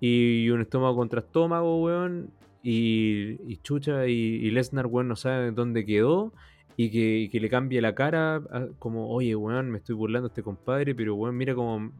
y 0.00 0.48
un 0.50 0.60
estómago 0.60 0.96
contra 0.96 1.20
estómago, 1.20 1.82
weón, 1.82 2.30
y, 2.62 3.40
y 3.50 3.56
chucha, 3.58 4.06
y, 4.06 4.50
Lesnar, 4.50 4.86
weón, 4.86 5.08
no 5.08 5.16
sabe 5.16 5.52
dónde 5.52 5.84
quedó, 5.86 6.32
y 6.76 6.90
que, 6.90 7.28
que 7.30 7.40
le 7.40 7.48
cambie 7.48 7.80
la 7.80 7.94
cara, 7.94 8.36
a- 8.36 8.68
como, 8.78 9.08
oye, 9.10 9.34
weón, 9.36 9.70
me 9.70 9.78
estoy 9.78 9.94
burlando 9.94 10.28
de 10.28 10.32
este 10.32 10.42
compadre, 10.42 10.94
pero 10.94 11.14
weón, 11.14 11.36
mira 11.36 11.54
como, 11.54 11.92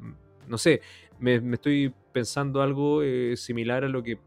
no 0.47 0.59
sé, 0.59 0.81
me, 1.19 1.41
me 1.41 1.55
estoy 1.57 1.93
pensando 2.13 2.61
algo 2.63 3.03
eh, 3.03 3.37
similar 3.37 3.85
a 3.85 3.89
lo 3.89 4.03
que 4.03 4.19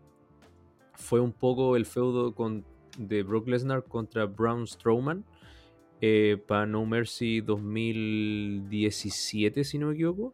fue 0.96 1.20
un 1.20 1.32
poco 1.34 1.76
el 1.76 1.86
feudo 1.86 2.34
con, 2.36 2.66
de 2.98 3.24
Brock 3.24 3.48
Lesnar 3.48 3.84
contra 3.86 4.26
Braun 4.26 4.68
Strowman 4.68 5.24
para 6.48 6.66
No 6.66 6.86
Mercy 6.86 7.42
2017, 7.42 9.64
si 9.64 9.78
no 9.78 9.88
me 9.88 9.94
equivoco. 9.94 10.34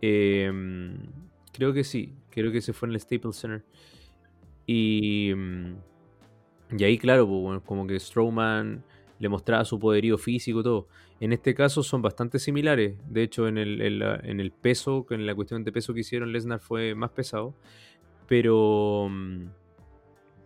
Em, 0.00 0.98
creo 1.52 1.72
que 1.72 1.84
sí, 1.84 2.14
creo 2.30 2.52
que 2.52 2.60
se 2.60 2.72
fue 2.72 2.88
en 2.88 2.94
el 2.94 3.00
Staples 3.00 3.36
Center. 3.36 3.64
Y, 4.66 5.32
mm, 5.34 5.74
y 6.78 6.84
ahí, 6.84 6.98
claro, 6.98 7.28
pues, 7.28 7.62
como 7.64 7.86
que 7.86 7.98
Strowman 8.00 8.84
le 9.18 9.28
mostraba 9.28 9.64
su 9.64 9.78
poderío 9.78 10.18
físico 10.18 10.62
todo. 10.62 10.88
En 11.20 11.32
este 11.32 11.54
caso 11.54 11.82
son 11.82 12.02
bastante 12.02 12.38
similares. 12.38 12.96
De 13.08 13.22
hecho, 13.22 13.48
en 13.48 13.58
el, 13.58 13.80
en 13.82 14.40
el 14.40 14.52
peso, 14.52 15.06
en 15.10 15.26
la 15.26 15.34
cuestión 15.34 15.64
de 15.64 15.72
peso 15.72 15.94
que 15.94 16.00
hicieron, 16.00 16.32
Lesnar 16.32 16.60
fue 16.60 16.94
más 16.94 17.10
pesado. 17.10 17.54
Pero. 18.26 19.08
mm, 19.10 19.46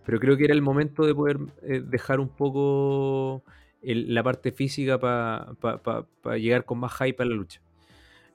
Pero 0.04 0.18
creo 0.20 0.36
que 0.36 0.44
era 0.44 0.54
el 0.54 0.62
momento 0.62 1.04
de 1.04 1.14
poder 1.14 1.38
eh, 1.62 1.80
dejar 1.84 2.20
un 2.20 2.28
poco 2.28 3.44
la 3.82 4.22
parte 4.22 4.52
física 4.52 4.98
para 4.98 5.46
llegar 6.38 6.64
con 6.64 6.78
más 6.78 6.92
hype 6.98 7.22
a 7.22 7.26
la 7.26 7.34
lucha. 7.34 7.62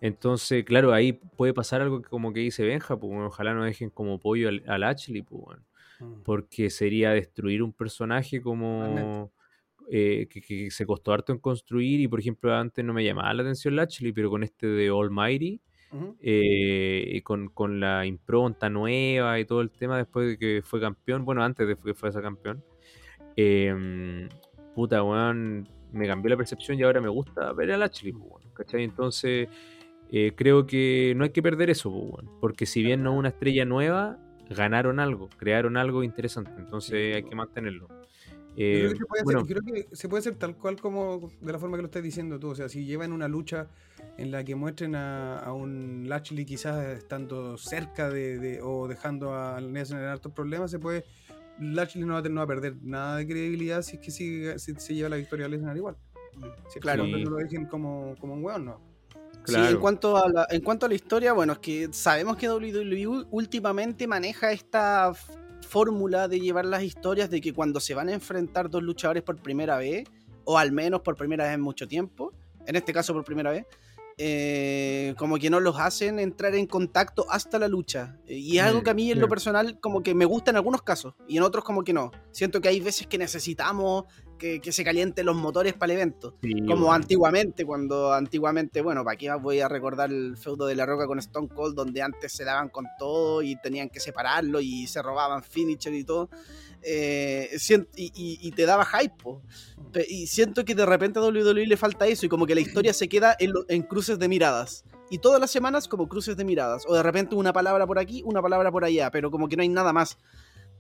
Entonces, 0.06 0.64
claro, 0.66 0.94
ahí 0.94 1.14
puede 1.14 1.54
pasar 1.54 1.82
algo 1.82 2.02
que 2.02 2.10
como 2.10 2.32
que 2.32 2.42
dice 2.42 2.64
Benja, 2.64 2.96
pues 3.00 3.10
bueno, 3.10 3.28
ojalá 3.28 3.54
no 3.54 3.64
dejen 3.64 3.90
como 3.90 4.20
pollo 4.20 4.50
al, 4.50 4.64
al 4.68 4.84
Ashley, 4.84 5.22
pues 5.24 5.42
bueno, 5.42 5.64
Mm. 6.00 6.24
porque 6.26 6.70
sería 6.70 7.12
destruir 7.12 7.64
un 7.64 7.72
personaje 7.72 8.42
como 8.42 9.32
eh, 9.90 10.28
que, 10.30 10.42
que 10.42 10.70
se 10.70 10.86
costó 10.86 11.14
harto 11.14 11.32
en 11.32 11.40
construir 11.40 12.02
y 12.02 12.08
por 12.10 12.20
ejemplo 12.20 12.54
antes 12.54 12.84
no 12.84 12.92
me 12.94 13.02
llamaba 13.04 13.34
la 13.34 13.44
atención 13.44 13.78
Lashley, 13.78 14.12
pero 14.12 14.30
con 14.30 14.44
este 14.44 14.68
de 14.68 14.90
Almighty 14.90 15.62
eh, 16.22 17.12
y 17.14 17.22
con, 17.22 17.48
con 17.48 17.80
la 17.80 18.06
impronta 18.06 18.70
nueva 18.70 19.40
y 19.40 19.46
todo 19.46 19.62
el 19.62 19.70
tema 19.72 19.98
después 19.98 20.28
de 20.28 20.38
que 20.38 20.62
fue 20.66 20.82
campeón, 20.82 21.24
bueno, 21.24 21.42
antes 21.44 21.66
de 21.66 21.78
que 21.78 21.94
fuese 21.94 22.22
campeón, 22.22 22.62
eh, 23.38 24.28
puta, 24.76 25.02
weón, 25.02 25.68
me 25.94 26.08
cambió 26.08 26.30
la 26.32 26.38
percepción 26.38 26.78
y 26.78 26.84
ahora 26.84 27.00
me 27.00 27.08
gusta 27.10 27.54
ver 27.54 27.72
a 27.72 27.78
Lashley, 27.78 28.12
pues, 28.12 28.26
weón, 28.30 28.54
¿cachai? 28.54 28.84
Entonces, 28.84 29.48
eh, 30.12 30.34
creo 30.36 30.66
que 30.68 31.14
no 31.16 31.24
hay 31.24 31.32
que 31.32 31.42
perder 31.42 31.70
eso, 31.70 31.92
porque 32.42 32.66
si 32.66 32.84
bien 32.84 33.04
no 33.04 33.14
es 33.14 33.20
una 33.20 33.30
estrella 33.30 33.66
nueva, 33.66 34.20
ganaron 34.50 35.00
algo, 35.00 35.30
crearon 35.38 35.78
algo 35.78 36.04
interesante, 36.04 36.52
entonces 36.58 37.16
hay 37.16 37.24
que 37.24 37.36
mantenerlo. 37.36 37.88
Eh, 38.58 38.80
creo, 38.80 38.92
que 38.92 38.98
se 38.98 39.06
puede 39.06 39.24
bueno, 39.26 39.40
hacer, 39.42 39.58
creo 39.58 39.74
que 39.74 39.96
se 39.96 40.08
puede 40.08 40.20
hacer 40.22 40.36
tal 40.36 40.56
cual 40.56 40.78
como 40.80 41.30
de 41.42 41.52
la 41.52 41.60
forma 41.60 41.76
que 41.78 41.82
lo 41.82 41.88
estás 41.88 42.04
diciendo 42.04 42.40
tú. 42.40 42.50
O 42.50 42.56
sea, 42.56 42.70
si 42.70 42.86
llevan 42.86 43.12
una 43.12 43.28
lucha 43.28 43.68
en 44.18 44.32
la 44.32 44.46
que 44.46 44.56
muestren 44.56 44.96
a, 44.96 45.40
a 45.40 45.52
un 45.52 46.08
Lashley 46.08 46.46
quizás 46.46 46.98
estando 46.98 47.58
cerca 47.58 48.10
de, 48.10 48.40
de- 48.40 48.62
o 48.62 48.88
dejando 48.88 49.34
a 49.36 49.60
Lesnar 49.60 50.04
en 50.04 50.08
hartos 50.08 50.32
problemas, 50.32 50.72
se 50.72 50.80
puede. 50.80 51.04
Lashley 51.60 52.06
no 52.06 52.14
va, 52.14 52.20
a, 52.20 52.24
tener- 52.24 52.34
no 52.36 52.40
va 52.40 52.46
a 52.46 52.48
perder 52.48 52.76
nada 52.82 53.18
de 53.18 53.28
credibilidad 53.28 53.82
si 53.82 53.98
es 53.98 54.02
que 54.02 54.12
sigue, 54.12 54.58
si 54.58 54.74
se 54.76 54.94
lleva 54.96 55.10
la 55.10 55.18
victoria 55.18 55.48
a 55.48 55.50
Lesnar 55.50 55.76
igual. 55.76 55.98
Claro. 56.80 57.04
Sí. 57.06 57.12
no 57.12 57.30
lo 57.32 57.36
dejen 57.38 57.66
como, 57.66 58.16
como 58.20 58.36
un 58.36 58.44
weón, 58.44 58.66
¿no? 58.66 58.80
Sí, 59.46 59.56
en 59.56 59.78
cuanto, 59.80 60.18
a 60.18 60.30
la, 60.30 60.48
en 60.50 60.62
cuanto 60.62 60.86
a 60.86 60.90
la 60.90 60.96
historia, 60.96 61.34
bueno, 61.34 61.54
es 61.54 61.60
que 61.60 61.90
sabemos 61.92 62.38
que 62.38 62.50
WWE 62.50 63.26
últimamente 63.32 64.08
maneja 64.08 64.52
esta 64.52 65.14
fórmula 65.68 66.28
de 66.28 66.40
llevar 66.40 66.66
las 66.66 66.84
historias 66.84 67.30
de 67.30 67.42
que 67.42 67.54
cuando 67.54 67.80
se 67.80 67.94
van 67.94 68.10
a 68.10 68.14
enfrentar 68.14 68.70
dos 68.70 68.84
luchadores 68.84 69.24
por 69.24 69.38
primera 69.38 69.78
vez, 69.78 70.08
o 70.46 70.58
al 70.58 70.72
menos 70.72 71.02
por 71.02 71.16
primera 71.16 71.46
vez 71.46 71.54
en 71.54 71.62
mucho 71.62 71.88
tiempo, 71.88 72.34
en 72.66 72.76
este 72.76 72.94
caso 72.94 73.14
por 73.14 73.24
primera 73.24 73.52
vez, 73.52 73.66
eh, 74.18 75.14
como 75.18 75.38
que 75.38 75.50
no 75.50 75.60
los 75.60 75.78
hacen 75.78 76.20
entrar 76.20 76.56
en 76.56 76.68
contacto 76.68 77.26
hasta 77.30 77.60
la 77.60 77.68
lucha. 77.68 78.18
Eh, 78.28 78.36
Y 78.38 78.58
es 78.60 78.64
algo 78.64 78.82
que 78.82 78.90
a 78.90 78.94
mí 78.94 79.12
en 79.12 79.20
lo 79.20 79.28
personal 79.28 79.78
como 79.82 80.04
que 80.04 80.16
me 80.16 80.24
gusta 80.24 80.52
en 80.52 80.58
algunos 80.58 80.84
casos 80.84 81.16
y 81.28 81.36
en 81.38 81.44
otros 81.44 81.66
como 81.66 81.84
que 81.84 81.92
no. 81.92 82.12
Siento 82.32 82.62
que 82.62 82.70
hay 82.70 82.80
veces 82.80 83.08
que 83.08 83.18
necesitamos 83.18 84.06
que, 84.38 84.60
que 84.62 84.72
se 84.72 84.84
calienten 84.84 85.26
los 85.26 85.36
motores 85.36 85.74
para 85.74 85.94
el 85.94 86.00
evento. 86.00 86.36
sí, 86.42 86.66
Como 86.66 86.92
antiguamente, 86.94 87.66
cuando 87.66 88.14
antiguamente, 88.14 88.82
bueno, 88.82 89.04
¿para 89.04 89.18
qué 89.18 89.32
voy 89.42 89.60
a 89.62 89.68
recordar 89.68 90.12
el 90.12 90.38
feudo 90.38 90.66
de 90.66 90.76
La 90.76 90.86
Roca 90.86 91.08
con 91.08 91.20
Stone 91.20 91.48
Cold, 91.50 91.76
donde 91.76 92.02
antes 92.02 92.32
se 92.32 92.44
daban 92.44 92.70
con 92.70 92.86
todo 93.00 93.42
y 93.42 93.56
tenían 93.62 93.90
que 93.90 94.00
separarlo 94.00 94.60
y 94.62 94.88
se 94.88 95.02
robaban 95.02 95.44
finisher 95.44 95.94
y 95.94 96.04
todo? 96.04 96.30
Eh, 96.88 97.50
y, 97.96 98.04
y- 98.16 98.40
y 98.48 98.52
te 98.52 98.66
daba 98.66 98.86
hype, 98.86 99.16
po. 99.22 99.42
Y 100.08 100.28
siento 100.28 100.66
que 100.66 100.76
de 100.76 100.86
repente 100.86 101.20
a 101.20 101.24
WWE 101.24 101.66
le 101.66 101.78
falta 101.78 102.06
eso 102.06 102.26
y 102.26 102.30
como 102.30 102.46
que 102.46 102.54
la 102.54 102.62
historia 102.62 102.94
se 102.94 103.08
queda 103.08 103.36
en, 103.40 103.54
lo- 103.54 103.66
en 103.70 103.82
cruces 103.82 104.20
de 104.20 104.28
miradas. 104.28 104.84
Y 105.10 105.20
todas 105.20 105.40
las 105.40 105.52
semanas 105.52 105.88
como 105.88 106.08
cruces 106.10 106.36
de 106.36 106.44
miradas. 106.44 106.84
O 106.88 106.94
de 106.94 107.02
repente 107.02 107.36
una 107.36 107.54
palabra 107.54 107.88
por 107.88 107.98
aquí, 107.98 108.22
una 108.26 108.42
palabra 108.42 108.72
por 108.72 108.84
allá, 108.84 109.10
pero 109.10 109.32
como 109.32 109.48
que 109.48 109.56
no 109.56 109.62
hay 109.64 109.70
nada 109.70 109.94
más. 109.94 110.18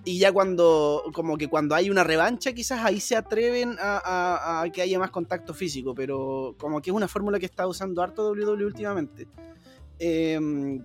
Y 0.08 0.20
ya 0.20 0.32
cuando, 0.32 1.03
como 1.14 1.36
que 1.36 1.47
cuando 1.47 1.74
hay 1.74 1.89
una 1.89 2.03
revancha, 2.03 2.53
quizás 2.53 2.86
ahí 2.86 2.99
se 2.99 3.16
atreven 3.16 3.76
a, 3.80 4.64
que 4.72 4.84
haya 4.84 4.99
más 4.99 5.10
contacto 5.10 5.51
físico, 5.56 5.95
pero 5.95 6.56
como 6.60 6.80
que 6.80 6.91
es 6.91 6.95
una 6.95 7.08
fórmula 7.08 7.39
que 7.39 7.47
está 7.47 7.66
usando 7.66 8.03
harto 8.03 8.32
WWE 8.32 8.66
últimamente. 8.66 9.28
Em, 9.97 10.80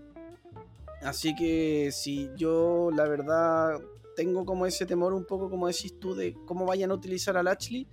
así 1.03 1.35
que 1.35 1.91
si 1.93 2.31
yo, 2.35 2.91
la 2.95 3.07
verdad, 3.07 3.79
tengo 4.17 4.47
como 4.47 4.65
ese 4.65 4.87
temor 4.87 5.13
un 5.13 5.27
poco, 5.27 5.51
como 5.51 5.67
decís 5.67 6.01
tú, 6.01 6.15
de 6.15 6.35
cómo 6.47 6.65
vayan 6.65 6.91
a 6.91 6.95
utilizar 6.95 7.37
a 7.37 7.43
Lashley. 7.43 7.87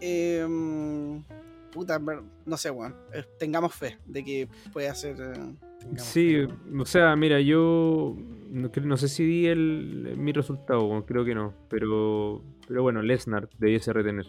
em, 0.00 1.22
puta, 1.70 2.00
no 2.46 2.56
sé, 2.56 2.70
weón. 2.70 2.96
eh, 3.12 3.24
tengamos 3.38 3.74
fe 3.74 3.96
de 4.06 4.24
que 4.24 4.48
puede 4.72 4.88
hacer. 4.88 5.16
eh, 5.20 5.67
Sí, 5.96 6.36
o 6.78 6.84
sea, 6.84 7.16
mira, 7.16 7.40
yo 7.40 8.14
no, 8.50 8.70
no 8.84 8.96
sé 8.96 9.08
si 9.08 9.24
di 9.24 9.46
el, 9.46 10.14
mi 10.16 10.32
resultado, 10.32 10.86
bueno, 10.86 11.04
creo 11.06 11.24
que 11.24 11.34
no, 11.34 11.54
pero, 11.68 12.42
pero 12.66 12.82
bueno, 12.82 13.02
Lesnar 13.02 13.48
debiese 13.58 13.92
retener. 13.92 14.26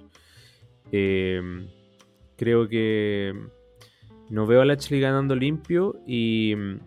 Eh, 0.92 1.42
creo 2.38 2.68
que 2.68 3.34
no 4.30 4.48
veo 4.48 4.62
a 4.62 4.66
Lashley 4.66 5.00
ganando 5.00 5.36
limpio 5.36 5.96
y 6.08 6.54
mm, 6.56 6.78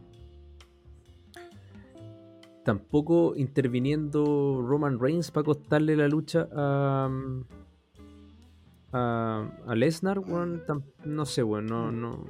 tampoco 2.64 3.34
interviniendo 3.36 4.62
Roman 4.64 4.98
Reigns 4.98 5.30
para 5.30 5.44
costarle 5.44 5.96
la 5.96 6.08
lucha 6.08 6.48
a, 6.54 7.08
mm, 7.10 7.44
a, 8.92 9.50
a 9.66 9.74
Lesnar, 9.74 10.18
tam- 10.66 10.84
no 11.04 11.26
sé, 11.26 11.42
weón, 11.42 11.66
no, 11.66 11.90
no, 11.92 12.24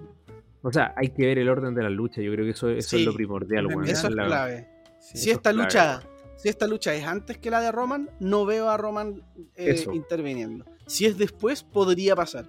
o 0.63 0.73
sea, 0.73 0.95
hay 0.97 1.09
que 1.11 1.27
ver 1.27 1.39
el 1.39 1.49
orden 1.49 1.75
de 1.75 1.83
la 1.83 1.91
lucha. 1.91 2.21
Yo 2.23 2.33
creo 2.33 2.45
que 2.45 2.53
eso, 2.53 2.71
eso 2.71 2.97
es 2.97 3.05
lo 3.05 3.13
primordial, 3.15 3.67
weón. 3.67 3.85
Eso 3.89 4.09
es 4.09 4.15
la- 4.15 4.27
clave. 4.27 4.69
sí, 5.01 5.19
si 5.19 5.31
esta 5.31 5.51
es 5.51 5.57
lucha 5.57 6.03
si 6.37 6.49
esta 6.49 6.67
lucha 6.67 6.93
es 6.95 7.05
antes 7.05 7.39
que 7.39 7.51
la 7.51 7.61
de 7.61 7.71
Roman 7.71 8.11
no 8.19 8.45
veo 8.47 8.69
a 8.69 8.77
Roman 8.77 9.23
eh, 9.55 9.85
interviniendo 9.93 10.65
si 10.87 11.07
es 11.07 11.17
después 11.17 11.63
podría 11.63 12.17
pasar 12.17 12.47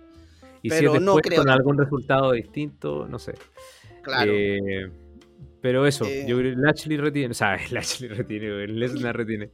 Y 0.64 0.70
si 0.72 0.76
pero 0.78 0.96
es 0.96 1.02
no 1.02 1.14
después 1.16 1.24
creo 1.36 1.44
con 1.44 1.50
algún 1.52 1.78
resultado 1.78 2.32
distinto, 2.32 3.08
no 3.08 3.20
sé. 3.20 3.34
claro 4.02 4.32
Eh, 4.34 4.90
Pero 5.62 5.86
eso, 5.86 6.06
Eh. 6.06 6.26
yo 6.28 6.38
creo 6.38 6.56
que 6.56 6.62
Lashley 6.62 6.98
retiene. 6.98 7.32
O 7.32 7.34
sea, 7.36 7.56
Lashley 7.72 8.10
retiene. 8.10 8.68
Lesnar 8.68 9.16
retiene. 9.16 9.52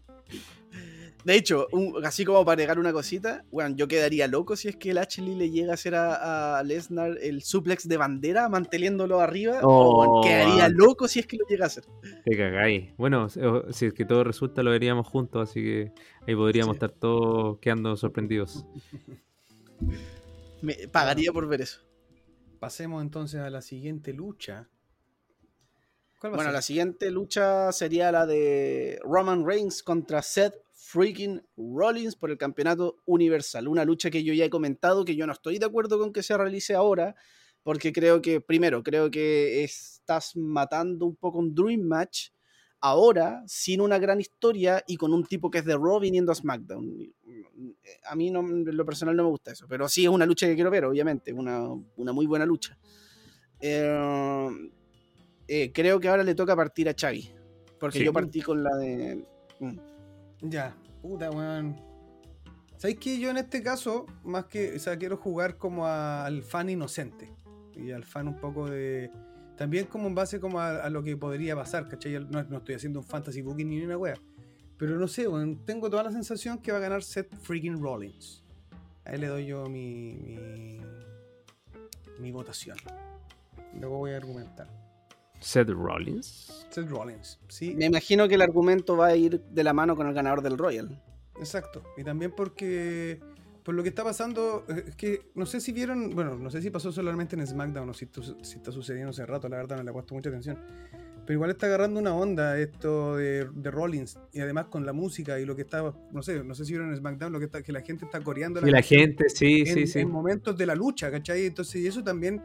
De 1.25 1.35
hecho, 1.35 1.67
un- 1.73 2.05
así 2.05 2.23
como 2.23 2.45
para 2.45 2.53
agregar 2.53 2.79
una 2.79 2.93
cosita, 2.93 3.43
bueno, 3.51 3.75
yo 3.75 3.89
quedaría 3.89 4.25
loco 4.27 4.55
si 4.55 4.69
es 4.69 4.77
que 4.77 4.91
el 4.91 4.97
Ashley 4.99 5.35
le 5.35 5.49
llega 5.49 5.71
a 5.71 5.73
hacer 5.73 5.93
a, 5.95 6.57
a 6.59 6.63
Lesnar 6.63 7.17
el 7.21 7.41
suplex 7.43 7.87
de 7.89 7.97
bandera 7.97 8.47
manteniéndolo 8.47 9.19
arriba. 9.19 9.59
Oh, 9.63 10.19
o 10.19 10.23
quedaría 10.23 10.65
ah. 10.65 10.69
loco 10.69 11.09
si 11.09 11.19
es 11.19 11.27
que 11.27 11.35
lo 11.37 11.45
llega 11.47 11.65
a 11.65 11.67
hacer. 11.67 11.83
Te 12.23 12.37
cagáis. 12.37 12.95
Bueno, 12.97 13.27
si 13.29 13.85
es 13.85 13.93
que 13.93 14.05
todo 14.05 14.23
resulta, 14.23 14.63
lo 14.63 14.71
veríamos 14.71 15.07
juntos, 15.07 15.49
así 15.49 15.61
que 15.61 15.91
ahí 16.25 16.35
podríamos 16.35 16.73
Sí. 16.73 16.77
estar 16.77 16.91
todos 16.91 17.59
quedando 17.59 17.97
sorprendidos. 17.97 18.65
Me 20.61 20.87
pagaría 20.87 21.31
por 21.31 21.47
ver 21.47 21.61
eso. 21.61 21.81
Pasemos 22.59 23.01
entonces 23.01 23.39
a 23.41 23.49
la 23.49 23.61
siguiente 23.61 24.13
lucha. 24.13 24.67
¿Cuál 26.19 26.33
va 26.33 26.35
Bueno, 26.37 26.49
a 26.49 26.53
la 26.53 26.61
ser? 26.61 26.67
siguiente 26.67 27.11
lucha 27.11 27.71
sería 27.71 28.11
la 28.11 28.25
de 28.25 28.99
Roman 29.03 29.45
Reigns 29.45 29.81
contra 29.83 30.21
Seth 30.21 30.55
freaking 30.91 31.41
Rollins 31.55 32.15
por 32.15 32.31
el 32.31 32.37
campeonato 32.37 32.97
universal. 33.05 33.67
Una 33.67 33.85
lucha 33.85 34.09
que 34.09 34.23
yo 34.23 34.33
ya 34.33 34.45
he 34.45 34.49
comentado 34.49 35.05
que 35.05 35.15
yo 35.15 35.27
no 35.27 35.33
estoy 35.33 35.59
de 35.59 35.65
acuerdo 35.65 35.99
con 35.99 36.11
que 36.11 36.23
se 36.23 36.35
realice 36.35 36.73
ahora, 36.73 37.15
porque 37.61 37.93
creo 37.93 38.21
que, 38.21 38.41
primero, 38.41 38.81
creo 38.81 39.11
que 39.11 39.63
estás 39.63 40.35
matando 40.35 41.05
un 41.05 41.15
poco 41.15 41.37
un 41.37 41.53
Dream 41.53 41.81
Match 41.81 42.29
ahora, 42.81 43.43
sin 43.45 43.81
una 43.81 43.99
gran 43.99 44.19
historia 44.19 44.83
y 44.87 44.95
con 44.95 45.13
un 45.13 45.25
tipo 45.25 45.51
que 45.51 45.59
es 45.59 45.65
de 45.65 45.75
Raw 45.75 45.99
viniendo 45.99 46.31
a 46.31 46.35
SmackDown. 46.35 47.13
A 48.05 48.15
mí 48.15 48.31
no, 48.31 48.39
en 48.39 48.75
lo 48.75 48.85
personal 48.85 49.15
no 49.15 49.23
me 49.23 49.29
gusta 49.29 49.51
eso, 49.51 49.67
pero 49.67 49.87
sí 49.89 50.05
es 50.05 50.09
una 50.09 50.25
lucha 50.25 50.47
que 50.47 50.55
quiero 50.55 50.71
ver, 50.71 50.85
obviamente, 50.85 51.33
una, 51.33 51.67
una 51.97 52.13
muy 52.13 52.25
buena 52.25 52.45
lucha. 52.45 52.77
Eh, 53.59 54.49
eh, 55.47 55.71
creo 55.73 55.99
que 55.99 56.07
ahora 56.07 56.23
le 56.23 56.35
toca 56.35 56.55
partir 56.55 56.89
a 56.89 56.95
Xavi, 56.99 57.29
porque 57.79 57.99
Sí. 57.99 58.05
yo 58.05 58.13
partí 58.13 58.41
con 58.41 58.63
la 58.63 58.75
de... 58.77 59.25
mm, 59.59 59.88
Ya, 60.41 60.75
puta, 61.01 61.29
weón. 61.31 61.75
¿Sabéis 62.77 62.99
que 62.99 63.19
yo 63.19 63.29
en 63.29 63.37
este 63.37 63.61
caso, 63.61 64.05
más 64.23 64.45
que, 64.45 64.75
o 64.75 64.79
sea, 64.79 64.97
quiero 64.97 65.17
jugar 65.17 65.57
como 65.57 65.85
al 65.85 66.43
fan 66.43 66.69
inocente 66.69 67.29
y 67.75 67.91
al 67.91 68.05
fan 68.05 68.27
un 68.27 68.39
poco 68.39 68.69
de. 68.69 69.11
También 69.57 69.87
como 69.87 70.07
en 70.07 70.15
base 70.15 70.39
como 70.39 70.61
a, 70.61 70.89
lo 70.89 71.03
que 71.03 71.17
podría 71.17 71.55
pasar, 71.55 71.89
¿cachai? 71.89 72.13
No, 72.13 72.41
no 72.43 72.57
estoy 72.59 72.75
haciendo 72.75 72.99
un 72.99 73.05
fantasy 73.05 73.41
booking 73.41 73.69
ni 73.69 73.81
una 73.81 73.97
wea. 73.97 74.15
Pero 74.77 74.97
no 74.97 75.09
sé, 75.09 75.27
weón, 75.27 75.65
tengo 75.65 75.89
toda 75.89 76.03
la 76.03 76.11
sensación 76.11 76.59
que 76.59 76.71
va 76.71 76.77
a 76.77 76.81
ganar 76.81 77.03
Seth 77.03 77.35
freaking 77.41 77.81
Rollins. 77.81 78.45
A 79.03 79.11
él 79.11 79.21
le 79.21 79.27
doy 79.27 79.45
yo 79.47 79.65
mi, 79.65 80.13
mi, 80.13 80.79
mi 82.19 82.31
votación. 82.31 82.77
Luego 83.77 83.97
voy 83.97 84.11
a 84.11 84.17
argumentar. 84.17 84.78
Seth 85.39 85.69
Rollins. 85.69 86.65
Seth 86.69 86.89
Rollins, 86.89 87.39
sí. 87.47 87.73
Me 87.75 87.85
imagino 87.85 88.27
que 88.27 88.35
el 88.35 88.41
argumento 88.41 88.95
va 88.97 89.07
a 89.07 89.15
ir 89.15 89.41
de 89.41 89.63
la 89.63 89.73
mano 89.73 89.95
con 89.95 90.07
el 90.07 90.13
ganador 90.13 90.41
del 90.41 90.57
Royal. 90.57 91.01
Exacto. 91.39 91.83
Y 91.97 92.03
también 92.03 92.31
porque 92.35 93.19
por 93.63 93.75
lo 93.75 93.83
que 93.83 93.89
está 93.89 94.03
pasando, 94.03 94.65
eh, 94.67 94.85
es 94.87 94.95
que 94.95 95.21
no 95.35 95.45
sé 95.45 95.61
si 95.61 95.71
vieron, 95.71 96.15
bueno, 96.15 96.35
no 96.35 96.49
sé 96.49 96.61
si 96.61 96.69
pasó 96.69 96.91
solamente 96.91 97.35
en 97.35 97.45
SmackDown 97.45 97.89
o 97.89 97.93
si, 97.93 98.09
si 98.41 98.57
está 98.57 98.71
sucediendo 98.71 99.11
hace 99.11 99.25
rato, 99.25 99.47
la 99.47 99.57
verdad 99.57 99.77
no 99.77 99.83
le 99.83 99.91
he 99.91 99.93
puesto 99.93 100.15
mucha 100.15 100.29
atención. 100.29 100.57
Pero 101.23 101.37
igual 101.37 101.51
está 101.51 101.67
agarrando 101.67 101.99
una 101.99 102.15
onda 102.15 102.57
esto 102.57 103.15
de, 103.15 103.45
de 103.45 103.69
Rollins 103.69 104.17
y 104.33 104.39
además 104.39 104.65
con 104.65 104.87
la 104.87 104.93
música 104.93 105.39
y 105.39 105.45
lo 105.45 105.55
que 105.55 105.61
está, 105.61 105.93
no 106.11 106.23
sé, 106.23 106.43
no 106.43 106.55
sé 106.55 106.65
si 106.65 106.71
vieron 106.71 106.89
en 106.89 106.97
SmackDown, 106.97 107.31
lo 107.31 107.37
que 107.37 107.45
está, 107.45 107.61
que 107.61 107.71
la 107.71 107.81
gente 107.81 108.05
está 108.05 108.19
coreando 108.21 108.65
Y 108.67 108.71
la 108.71 108.81
gente, 108.81 109.29
sí, 109.29 109.59
en, 109.59 109.75
sí, 109.75 109.85
sí. 109.85 109.99
en 109.99 110.09
momentos 110.09 110.57
de 110.57 110.65
la 110.65 110.73
lucha, 110.73 111.11
¿cachai? 111.11 111.45
Entonces, 111.45 111.75
y 111.75 111.85
eso 111.85 112.03
también, 112.03 112.41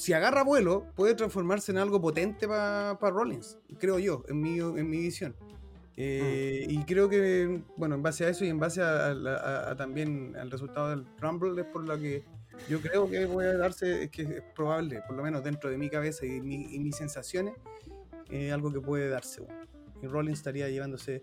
si 0.00 0.12
agarra 0.14 0.42
vuelo, 0.44 0.86
puede 0.96 1.14
transformarse 1.14 1.72
en 1.72 1.78
algo 1.78 2.00
potente 2.00 2.48
para 2.48 2.94
Rollins, 2.98 3.58
creo 3.78 3.98
yo, 3.98 4.24
en 4.28 4.40
mi, 4.40 4.58
en 4.58 4.88
mi 4.88 4.98
visión. 4.98 5.34
Eh, 5.96 6.64
Y 6.68 6.82
creo 6.84 7.08
que, 7.10 7.62
bueno, 7.76 7.96
en 7.96 8.02
base 8.02 8.24
a 8.24 8.28
eso 8.30 8.44
y 8.44 8.48
en 8.48 8.58
base 8.58 8.80
a, 8.80 9.08
a 9.08 9.14
la- 9.14 9.36
a- 9.36 9.70
a 9.72 9.76
también 9.76 10.34
al 10.36 10.50
resultado 10.50 10.88
del 10.90 11.04
Rumble, 11.20 11.60
es 11.60 11.66
por 11.66 11.86
lo 11.86 11.98
que 11.98 12.24
yo 12.68 12.80
creo 12.80 13.08
que 13.10 13.26
voy 13.26 13.44
a 13.44 13.56
darse, 13.58 14.04
es 14.04 14.10
que 14.10 14.22
es 14.22 14.42
probable, 14.54 15.02
por 15.06 15.16
lo 15.16 15.22
menos 15.22 15.44
dentro 15.44 15.68
de 15.68 15.76
mi 15.76 15.90
cabeza 15.90 16.24
y, 16.24 16.40
mi- 16.40 16.74
y 16.74 16.78
mis 16.78 16.96
sensaciones, 16.96 17.54
eh, 18.30 18.52
algo 18.52 18.72
que 18.72 18.80
puede 18.80 19.08
darse. 19.10 19.42
Y 20.02 20.06
Rollins 20.06 20.38
estaría 20.38 20.68
llevándose 20.70 21.22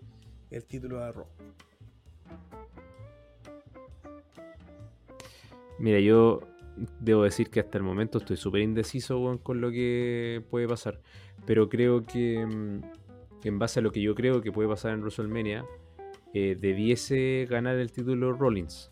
el 0.50 0.64
título 0.64 1.02
a 1.02 1.10
Raw. 1.10 1.26
Mira, 5.80 6.00
yo 6.00 6.40
debo 7.00 7.24
decir 7.24 7.50
que 7.50 7.60
hasta 7.60 7.78
el 7.78 7.84
momento 7.84 8.18
estoy 8.18 8.36
súper 8.36 8.62
indeciso 8.62 9.40
con 9.42 9.60
lo 9.60 9.70
que 9.70 10.42
puede 10.50 10.68
pasar. 10.68 11.00
Pero 11.46 11.68
creo 11.68 12.04
que, 12.04 12.44
mm, 12.44 12.80
en 13.44 13.58
base 13.58 13.80
a 13.80 13.82
lo 13.82 13.92
que 13.92 14.00
yo 14.00 14.14
creo 14.14 14.40
que 14.40 14.52
puede 14.52 14.68
pasar 14.68 14.92
en 14.92 15.00
WrestleMania, 15.00 15.64
eh, 16.34 16.56
debiese 16.60 17.46
ganar 17.48 17.76
el 17.76 17.90
título 17.92 18.32
Rollins. 18.32 18.90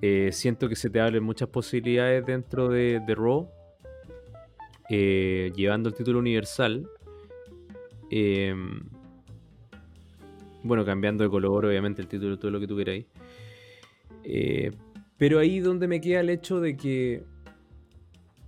Eh, 0.00 0.30
siento 0.32 0.68
que 0.68 0.74
se 0.74 0.90
te 0.90 1.00
abren 1.00 1.22
muchas 1.22 1.48
posibilidades 1.48 2.26
dentro 2.26 2.68
de, 2.68 3.00
Raw, 3.06 3.48
eh, 4.90 5.52
llevando 5.54 5.88
el 5.88 5.94
título 5.94 6.18
universal. 6.18 6.88
Eh, 8.10 8.52
bueno, 10.64 10.84
cambiando 10.84 11.22
de 11.24 11.30
color, 11.30 11.66
obviamente, 11.66 12.02
el 12.02 12.08
título, 12.08 12.36
todo 12.38 12.50
lo 12.50 12.60
que 12.60 12.66
tú 12.66 12.76
queráis. 12.76 13.06
Pero 15.22 15.38
ahí 15.38 15.60
donde 15.60 15.86
me 15.86 16.00
queda 16.00 16.18
el 16.18 16.30
hecho 16.30 16.60
de 16.60 16.76
que 16.76 17.22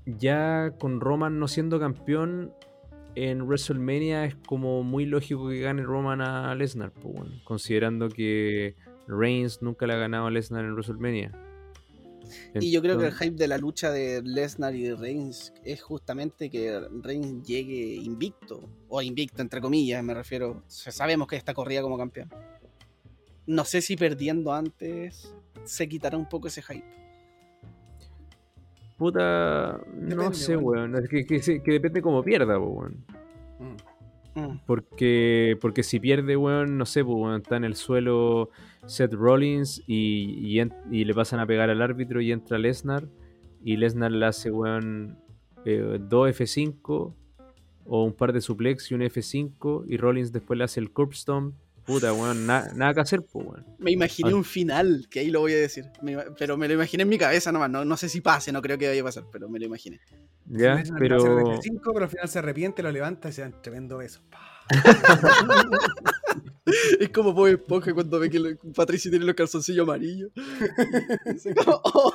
ya 0.07 0.75
con 0.81 1.01
Roman 1.01 1.39
no 1.39 1.47
siendo 1.47 1.79
campeón 1.79 2.53
en 3.15 3.43
WrestleMania 3.43 4.25
es 4.25 4.35
como 4.35 4.83
muy 4.83 5.07
lógico 5.07 5.49
que 5.49 5.61
gane 5.61 5.85
Roman 5.85 6.21
a 6.21 6.53
Lesnar, 6.57 6.93
weón, 7.05 7.41
considerando 7.45 8.09
que 8.09 8.75
Reigns 9.07 9.63
nunca 9.63 9.87
le 9.87 9.93
ha 9.93 9.99
ganado 9.99 10.27
a 10.27 10.33
Lesnar 10.33 10.65
en 10.65 10.73
WrestleMania. 10.73 11.31
Y 12.59 12.73
yo 12.73 12.83
creo 12.83 12.99
que 12.99 13.07
el 13.07 13.15
hype 13.15 13.37
de 13.37 13.47
la 13.47 13.59
lucha 13.59 13.93
de 13.93 14.23
Lesnar 14.25 14.75
y 14.75 14.83
de 14.83 14.97
Reigns 14.97 15.55
es 15.63 15.81
justamente 15.81 16.51
que 16.51 16.77
Reigns 17.05 17.47
llegue 17.47 17.95
invicto, 18.03 18.69
o 18.89 19.01
invicto 19.01 19.43
entre 19.43 19.61
comillas, 19.61 20.03
me 20.03 20.13
refiero. 20.13 20.65
Sabemos 20.67 21.29
que 21.29 21.37
está 21.37 21.55
corrida 21.55 21.83
como 21.83 21.97
campeón. 21.97 22.31
No 23.47 23.65
sé 23.65 23.81
si 23.81 23.97
perdiendo 23.97 24.53
antes 24.53 25.37
se 25.65 25.89
quitará 25.89 26.17
un 26.17 26.29
poco 26.29 26.49
ese 26.49 26.63
hype. 26.63 26.85
Puta, 28.97 29.81
no 29.93 30.33
sé, 30.33 30.57
weón. 30.57 30.93
weón. 30.93 31.05
Es 31.05 31.09
que, 31.11 31.27
que, 31.27 31.41
se- 31.43 31.63
que 31.63 31.73
depende 31.73 32.01
cómo 32.01 32.23
pierda, 32.23 32.59
weón. 32.59 33.05
Mm. 33.59 34.41
Mm. 34.41 34.61
Porque, 34.67 35.57
porque 35.61 35.83
si 35.83 36.01
pierde, 36.01 36.37
weón, 36.37 36.79
no 36.79 36.87
sé, 36.87 37.03
weón, 37.03 37.41
está 37.43 37.57
en 37.57 37.65
el 37.65 37.75
suelo 37.77 38.51
Seth 38.87 39.13
Rollins 39.13 39.83
y, 39.87 40.39
y, 40.47 40.61
en- 40.61 40.73
y 40.91 41.05
le 41.05 41.15
pasan 41.15 41.41
a 41.41 41.47
pegar 41.47 41.71
al 41.71 41.83
árbitro 41.83 42.21
y 42.21 42.31
entra 42.33 42.59
Lesnar 42.59 43.09
y 43.65 43.77
Lesnar 43.77 44.13
le 44.13 44.27
hace, 44.27 44.51
weón, 44.51 45.19
eh, 45.65 45.99
dos 46.01 46.29
F5 46.31 47.15
o 47.87 48.05
un 48.05 48.13
par 48.13 48.33
de 48.33 48.41
suplex 48.41 48.91
y 48.91 48.95
un 48.95 49.03
F5 49.03 49.85
y 49.89 49.97
Rollins 49.97 50.33
después 50.33 50.57
le 50.59 50.65
hace 50.65 50.81
el 50.81 50.91
curb 50.91 51.15
stomp. 51.15 51.55
Puta, 51.85 52.13
weón, 52.15 52.47
na- 52.47 52.71
nada 52.75 52.95
que 52.95 53.01
hacer, 53.01 53.23
pues, 53.31 53.47
weón. 53.47 53.67
Me 53.79 53.91
imaginé 53.91 54.31
Ah. 54.31 54.37
un 54.37 54.45
final, 54.45 55.07
que 55.11 55.21
ahí 55.21 55.31
lo 55.31 55.41
voy 55.41 55.53
a 55.53 55.57
decir. 55.57 55.85
Me 56.03 56.17
pero 56.39 56.57
me 56.57 56.67
lo 56.67 56.75
imaginé 56.75 57.03
en 57.03 57.09
mi 57.11 57.19
cabeza 57.19 57.53
nomás. 57.53 57.71
No, 57.71 57.85
no 57.85 57.97
sé 57.97 58.09
si 58.09 58.21
pase, 58.23 58.53
no 58.53 58.63
creo 58.63 58.79
que 58.79 58.89
vaya 58.89 59.03
a 59.03 59.05
pasar, 59.05 59.25
pero 59.31 59.49
me 59.49 59.59
lo 59.59 59.67
imaginé. 59.67 60.01
Ya, 60.47 60.75
el 60.81 60.91
pero... 60.99 61.19
F5, 61.19 61.81
pero 61.93 62.05
al 62.05 62.11
final 62.11 62.29
se 62.29 62.39
arrepiente, 62.39 62.83
lo 62.83 62.91
levanta 62.91 63.29
y 63.29 63.33
se 63.33 63.43
dan 63.43 63.61
tremendo 63.63 63.99
beso. 63.99 64.23
Es 66.99 67.11
como 67.11 67.33
Bob 67.33 67.49
Esponja 67.49 67.93
cuando 67.93 68.19
ve 68.19 68.31
que 68.31 68.57
Patricio 68.75 69.11
tiene 69.11 69.27
los 69.27 69.35
calzoncillos 69.35 69.87
amarillos. 69.87 70.31
Dice 71.27 71.55
como, 71.55 71.81
"Oh, 71.85 72.13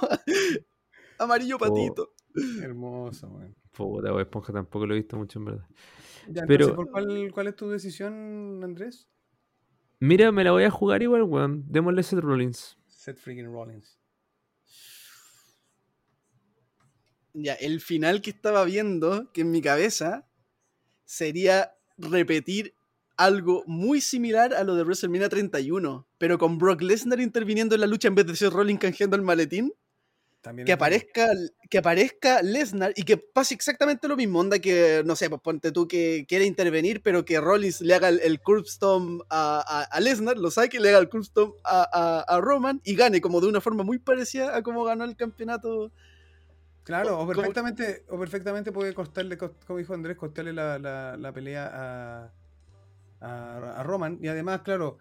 amarillo 1.19 1.57
patito. 1.57 2.13
Hermoso, 2.61 3.27
weón. 3.27 3.55
Puta, 3.71 4.09
weón, 4.09 4.21
Esponja 4.21 4.51
tampoco 4.53 4.87
lo 4.87 4.95
he 4.95 4.97
visto 4.97 5.17
mucho, 5.17 5.39
en 5.39 5.45
verdad. 5.45 5.65
Ya, 6.27 6.43
Pero- 6.47 6.65
entonces, 6.69 6.75
¿por 6.75 6.91
cuál, 6.91 7.31
cuál 7.31 7.47
es 7.47 7.55
tu 7.55 7.69
decisión, 7.69 8.61
Andrés? 8.63 9.07
Mira, 9.99 10.31
me 10.31 10.45
la 10.45 10.51
voy 10.51 10.63
a 10.63 10.71
jugar 10.71 11.01
igual, 11.01 11.23
weón. 11.23 11.65
Démosle 11.67 12.03
Seth 12.03 12.19
Rollins. 12.19 12.77
Seth 12.87 13.17
freaking 13.17 13.51
Rollins. 13.51 13.99
Ya, 17.33 17.53
el 17.53 17.81
final 17.81 18.21
que 18.21 18.29
estaba 18.29 18.63
viendo, 18.63 19.31
que 19.33 19.41
en 19.41 19.51
mi 19.51 19.61
cabeza, 19.61 20.29
sería 21.05 21.75
repetir 21.97 22.75
algo 23.17 23.63
muy 23.67 23.99
similar 23.99 24.53
a 24.53 24.63
lo 24.63 24.75
de 24.75 24.83
WrestleMania 24.83 25.27
31, 25.27 26.07
pero 26.17 26.37
con 26.37 26.57
Brock 26.57 26.81
Lesnar 26.81 27.19
interviniendo 27.19 27.75
en 27.75 27.81
la 27.81 27.87
lucha 27.87 28.07
en 28.07 28.15
vez 28.15 28.25
de 28.25 28.35
ser 28.35 28.53
Rollins 28.53 28.79
canjeando 28.79 29.17
el 29.17 29.21
maletín. 29.21 29.73
También 30.41 30.65
que 30.65 30.71
aparezca, 30.71 31.27
que 31.69 31.77
aparezca 31.79 32.41
Lesnar 32.41 32.93
y 32.95 33.03
que 33.03 33.17
pase 33.17 33.53
exactamente 33.53 34.07
lo 34.07 34.15
mismo. 34.15 34.39
Onda 34.39 34.59
que, 34.59 35.03
no 35.05 35.15
sé, 35.17 35.29
pues 35.29 35.41
ponte 35.41 35.71
tú 35.73 35.87
que 35.87 36.25
quiere 36.29 36.45
intervenir, 36.45 37.01
pero 37.03 37.25
que 37.25 37.41
Rollins 37.41 37.81
le 37.81 37.93
haga 37.93 38.07
el, 38.07 38.21
el 38.21 38.39
a, 39.29 39.63
a- 39.67 39.83
a 39.83 39.99
Lesnar, 39.99 40.37
lo 40.37 40.49
saque, 40.49 40.79
le 40.79 40.89
haga 40.89 40.99
el 40.99 41.09
curb 41.09 41.25
stomp 41.25 41.55
a, 41.65 42.23
a- 42.25 42.39
Roman 42.41 42.79
y 42.85 42.95
gane 42.95 43.19
como 43.19 43.41
de 43.41 43.47
una 43.47 43.59
forma 43.59 43.83
muy 43.83 43.99
parecida 43.99 44.55
a 44.55 44.63
como 44.63 44.83
ganó 44.85 45.03
el 45.03 45.15
campeonato 45.17 45.91
Claro, 46.83 47.15
o 47.15 47.27
¿Cómo- 47.27 47.33
perfectamente, 47.33 48.05
o 48.09 48.17
perfectamente 48.17 48.71
puede 48.71 48.93
costarle, 48.93 49.37
cos- 49.37 49.51
como 49.67 49.77
dijo 49.77 49.93
Andrés, 49.93 50.17
costarle 50.17 50.53
la, 50.53 50.79
la- 50.79 51.17
la 51.17 51.31
pelea 51.33 51.69
a, 53.21 53.83
Roman. 53.83 54.17
Y 54.21 54.27
además, 54.27 54.61
claro, 54.61 54.97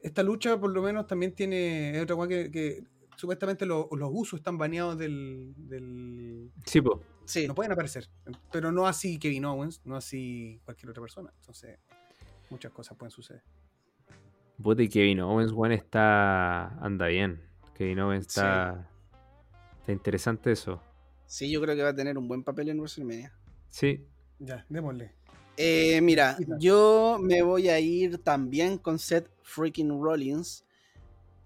esta 0.00 0.22
lucha 0.22 0.58
por 0.58 0.70
lo 0.70 0.82
menos 0.82 1.06
también 1.06 1.34
tiene 1.34 1.96
es 1.96 2.02
otra 2.02 2.16
cosa 2.16 2.28
que, 2.28 2.50
que 2.50 2.82
supuestamente 3.18 3.66
lo- 3.66 3.88
los 3.92 4.10
usos 4.12 4.38
están 4.40 4.56
baneados 4.56 4.96
del, 4.96 5.52
del- 5.56 6.50
Sí, 6.64 6.80
po. 6.80 7.02
Sí. 7.24 7.46
No 7.46 7.54
pueden 7.54 7.72
aparecer, 7.72 8.08
pero 8.52 8.70
no 8.72 8.86
así 8.86 9.18
Kevin 9.18 9.44
Owens, 9.44 9.82
no 9.84 9.96
así 9.96 10.60
cualquier 10.64 10.90
otra 10.90 11.02
persona. 11.02 11.30
Entonces, 11.40 11.78
muchas 12.48 12.72
cosas 12.72 12.96
pueden 12.96 13.10
suceder. 13.10 13.42
Puta, 14.62 14.82
y 14.82 14.88
Kevin 14.88 15.20
Owens, 15.20 15.52
weón, 15.52 15.72
está. 15.72 16.68
anda 16.82 17.06
bien. 17.08 17.40
Kevin 17.74 18.00
Owens 18.00 18.26
está. 18.28 18.88
Está 19.80 19.92
interesante 19.92 20.52
eso. 20.52 20.80
Sí, 21.26 21.50
yo 21.50 21.60
creo 21.60 21.76
que 21.76 21.82
va 21.82 21.90
a 21.90 21.94
tener 21.94 22.16
un 22.16 22.26
buen 22.28 22.42
papel 22.44 22.68
en 22.70 22.78
WrestleMania. 22.78 23.32
Sí. 23.68 24.06
Ya, 24.38 24.64
démosle. 24.68 25.12
Eh, 25.56 26.00
mira, 26.00 26.36
yo 26.60 27.18
me 27.20 27.42
voy 27.42 27.68
a 27.68 27.80
ir 27.80 28.18
también 28.18 28.78
con 28.78 28.98
Seth 28.98 29.28
freaking 29.42 29.90
Rollins. 30.00 30.64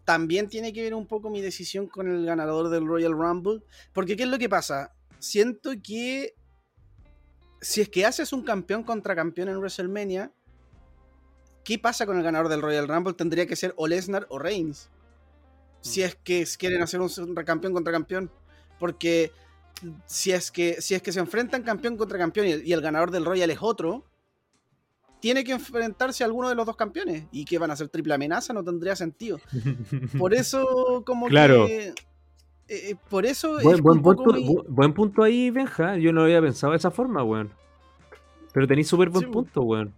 También 0.04 0.48
tiene 0.48 0.72
que 0.72 0.82
ver 0.82 0.94
un 0.94 1.06
poco 1.06 1.30
mi 1.30 1.40
decisión 1.40 1.86
con 1.86 2.08
el 2.08 2.26
ganador 2.26 2.68
del 2.70 2.86
Royal 2.86 3.12
Rumble. 3.12 3.62
Porque, 3.92 4.16
¿qué 4.16 4.24
es 4.24 4.28
lo 4.28 4.38
que 4.38 4.48
pasa? 4.48 4.92
Siento 5.18 5.70
que 5.82 6.34
si 7.60 7.80
es 7.80 7.88
que 7.88 8.04
haces 8.04 8.32
un 8.32 8.42
campeón 8.42 8.82
contra 8.82 9.14
campeón 9.14 9.48
en 9.48 9.58
WrestleMania, 9.58 10.32
¿qué 11.64 11.78
pasa 11.78 12.06
con 12.06 12.16
el 12.18 12.24
ganador 12.24 12.48
del 12.48 12.62
Royal 12.62 12.88
Rumble? 12.88 13.14
Tendría 13.14 13.46
que 13.46 13.54
ser 13.54 13.72
o 13.76 13.86
Lesnar 13.86 14.26
o 14.30 14.38
Reigns. 14.38 14.90
Si 15.80 16.02
es 16.02 16.16
que 16.16 16.44
quieren 16.58 16.82
hacer 16.82 17.00
un 17.00 17.34
campeón 17.34 17.72
contra 17.72 17.92
campeón. 17.92 18.30
Porque 18.78 19.30
si 20.06 20.32
es 20.32 20.50
que, 20.50 20.80
si 20.80 20.94
es 20.94 21.02
que 21.02 21.12
se 21.12 21.20
enfrentan 21.20 21.62
campeón 21.62 21.96
contra 21.96 22.18
campeón 22.18 22.48
y 22.48 22.52
el, 22.52 22.66
y 22.66 22.72
el 22.72 22.80
ganador 22.80 23.12
del 23.12 23.24
Royal 23.24 23.50
es 23.50 23.58
otro, 23.60 24.04
tiene 25.22 25.44
que 25.44 25.52
enfrentarse 25.52 26.24
a 26.24 26.26
alguno 26.26 26.48
de 26.48 26.56
los 26.56 26.66
dos 26.66 26.74
campeones. 26.76 27.24
¿Y 27.30 27.44
que 27.44 27.56
van 27.56 27.70
a 27.70 27.76
ser 27.76 27.88
triple 27.88 28.12
amenaza? 28.12 28.52
No 28.52 28.64
tendría 28.64 28.96
sentido. 28.96 29.40
Por 30.18 30.34
eso, 30.34 31.04
como 31.06 31.28
Claro. 31.28 31.66
que. 31.66 31.88
eh, 31.88 31.94
eh, 32.68 32.96
por 33.08 33.24
eso. 33.24 33.52
Buen, 33.62 33.76
es 33.76 33.80
buen 33.80 33.98
un 33.98 34.02
poco 34.02 34.24
punto, 34.24 34.38
mi- 34.40 34.56
buen 34.68 34.92
punto 34.92 35.22
ahí, 35.22 35.50
Benja. 35.52 35.96
Yo 35.96 36.12
no 36.12 36.20
lo 36.20 36.24
había 36.24 36.42
pensado 36.42 36.72
de 36.72 36.78
esa 36.78 36.90
forma, 36.90 37.22
weón. 37.22 37.52
Pero 38.52 38.66
tenéis 38.66 38.88
súper 38.88 39.10
buen 39.10 39.24
Sí, 39.26 39.30
punto, 39.30 39.62
weón. 39.62 39.94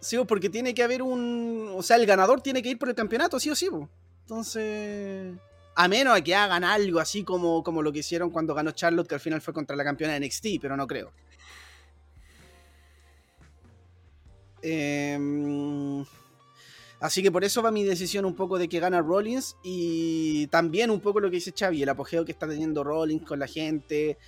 Sí, 0.00 0.16
porque 0.26 0.48
tiene 0.48 0.72
que 0.74 0.82
haber 0.82 1.02
un. 1.02 1.70
O 1.74 1.82
sea, 1.82 1.96
el 1.96 2.06
ganador 2.06 2.40
tiene 2.40 2.62
que 2.62 2.70
ir 2.70 2.78
por 2.78 2.88
el 2.88 2.94
campeonato, 2.94 3.38
sí 3.38 3.50
o 3.50 3.54
sí. 3.54 3.68
po. 3.70 3.88
Entonces. 4.22 5.34
A 5.78 5.88
menos 5.88 6.16
a 6.16 6.22
que 6.24 6.34
hagan 6.34 6.64
algo 6.64 7.00
así 7.00 7.22
como, 7.22 7.62
como 7.62 7.82
lo 7.82 7.92
que 7.92 7.98
hicieron 7.98 8.30
cuando 8.30 8.54
ganó 8.54 8.70
Charlotte, 8.70 9.06
que 9.06 9.14
al 9.16 9.20
final 9.20 9.42
fue 9.42 9.52
contra 9.52 9.76
la 9.76 9.84
campeona 9.84 10.14
de 10.14 10.20
NXT, 10.26 10.46
pero 10.62 10.74
no 10.74 10.86
creo. 10.86 11.12
Em, 14.62 16.04
así 17.00 17.22
que 17.22 17.30
por 17.30 17.44
eso 17.44 17.62
va 17.62 17.70
mi 17.70 17.84
decisión 17.84 18.24
un 18.24 18.34
poco 18.34 18.58
de 18.58 18.68
que 18.68 18.80
gana 18.80 19.00
Rollins 19.02 19.56
y 19.62 20.46
también 20.48 20.90
un 20.90 21.00
poco 21.00 21.20
lo 21.20 21.30
que 21.30 21.36
dice 21.36 21.52
Xavi, 21.56 21.82
el 21.82 21.88
apogeo 21.88 22.24
que 22.24 22.32
está 22.32 22.48
teniendo 22.48 22.82
Rollins 22.84 23.22
con 23.26 23.38
la 23.38 23.46
gente. 23.46 24.18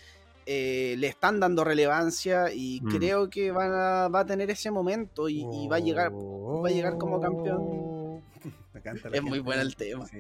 eh, 0.51 0.95
le 0.97 1.09
están 1.09 1.39
dando 1.41 1.63
relevancia 1.63 2.51
y 2.51 2.81
Mm. 2.83 2.89
creo 2.97 3.29
que 3.29 3.51
va 3.51 4.07
a, 4.07 4.09
va 4.09 4.21
a 4.21 4.25
tener 4.27 4.51
ese 4.51 4.71
momento 4.71 5.29
y, 5.29 5.41
y 5.53 5.69
va 5.69 5.77
a 5.77 5.81
llegar 5.81 6.11
va 6.11 6.69
a 6.69 6.73
llegar 6.73 6.97
como 6.97 7.21
campeón. 7.21 8.23
Me 8.73 8.81
la 9.11 9.17
Es 9.19 9.23
muy 9.23 9.41
bueno 9.41 9.61
el 9.61 9.77
tema. 9.77 10.07
Sí. 10.07 10.17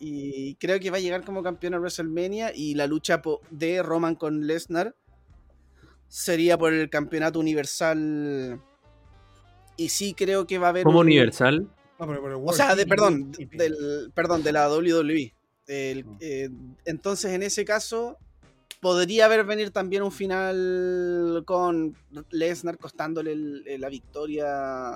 Y 0.00 0.56
creo 0.56 0.80
que 0.80 0.90
va 0.90 0.96
a 0.96 1.00
llegar 1.00 1.24
como 1.24 1.44
campeón 1.44 1.74
a 1.74 1.78
WrestleMania 1.78 2.52
y 2.52 2.74
la 2.74 2.88
lucha 2.88 3.22
de 3.52 3.80
Roman 3.80 4.16
con 4.16 4.44
Lesnar 4.44 4.96
sería 6.08 6.58
por 6.58 6.72
el 6.72 6.90
campeonato 6.90 7.38
universal. 7.38 8.60
Y 9.76 9.88
sí 9.88 10.14
creo 10.14 10.46
que 10.46 10.58
va 10.58 10.68
a 10.68 10.70
haber 10.70 10.84
Como 10.84 11.00
un- 11.00 11.06
universal. 11.06 11.68
No, 11.98 12.06
pero 12.08 12.20
por 12.20 12.30
el 12.32 12.38
O 12.44 12.52
sea, 12.52 12.74
de, 12.74 12.86
perdón, 12.86 13.32
del, 13.32 14.10
perdón, 14.14 14.42
de 14.42 14.52
la 14.52 14.68
WWE. 14.68 15.32
El- 15.66 16.04
Mm. 16.04 16.16
eh, 16.20 16.50
entonces, 16.84 17.32
en 17.32 17.42
ese 17.42 17.64
caso, 17.64 18.18
podría 18.80 19.24
haber 19.26 19.44
venir 19.44 19.70
también 19.70 20.02
un 20.02 20.12
final 20.12 21.42
con 21.46 21.96
Lesnar 22.30 22.76
costándole 22.78 23.32
el- 23.32 23.62
eh, 23.66 23.78
la 23.78 23.88
victoria 23.88 24.94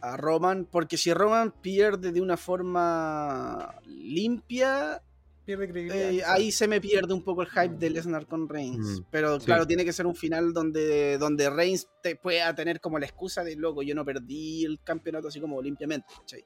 a 0.00 0.16
Roman, 0.18 0.66
porque 0.70 0.96
si 0.98 1.14
Roman 1.14 1.50
pierde 1.62 2.12
de 2.12 2.20
una 2.20 2.36
forma 2.36 3.74
limpia, 3.86 5.00
Pierde 5.44 5.68
credibilidad. 5.68 6.10
eh, 6.10 6.22
ahí 6.26 6.50
se 6.50 6.66
me 6.66 6.80
pierde 6.80 7.12
un 7.12 7.22
poco 7.22 7.42
el 7.42 7.48
hype 7.48 7.76
de 7.76 7.90
Lesnar 7.90 8.26
con 8.26 8.48
Reigns. 8.48 9.00
Mm, 9.00 9.04
Pero 9.10 9.38
sí. 9.38 9.46
claro, 9.46 9.66
tiene 9.66 9.84
que 9.84 9.92
ser 9.92 10.06
un 10.06 10.14
final 10.14 10.52
donde, 10.54 11.18
donde 11.18 11.50
Reigns 11.50 11.86
te 12.02 12.16
pueda 12.16 12.54
tener 12.54 12.80
como 12.80 12.98
la 12.98 13.06
excusa 13.06 13.44
de 13.44 13.54
loco, 13.56 13.82
yo 13.82 13.94
no 13.94 14.04
perdí 14.04 14.64
el 14.64 14.80
campeonato 14.82 15.28
así 15.28 15.40
como 15.40 15.60
limpiamente. 15.60 16.06
¿cachai? 16.18 16.44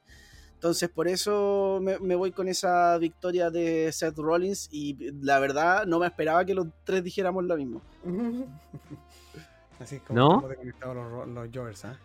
Entonces 0.55 0.89
por 0.89 1.07
eso 1.07 1.79
me, 1.81 2.01
me 2.01 2.17
voy 2.17 2.33
con 2.33 2.49
esa 2.49 2.99
victoria 2.99 3.49
de 3.51 3.93
Seth 3.93 4.17
Rollins 4.19 4.69
y 4.73 4.97
la 5.23 5.39
verdad 5.39 5.87
no 5.87 6.01
me 6.01 6.07
esperaba 6.07 6.45
que 6.45 6.55
los 6.55 6.67
tres 6.83 7.05
dijéramos 7.05 7.45
lo 7.45 7.57
mismo. 7.57 7.81
Así 9.79 9.97
es 9.97 10.03
como 10.03 10.19
¿No? 10.19 10.49
los, 10.49 11.29
los 11.29 11.49
Jovers, 11.55 11.85
¿ah? 11.85 11.99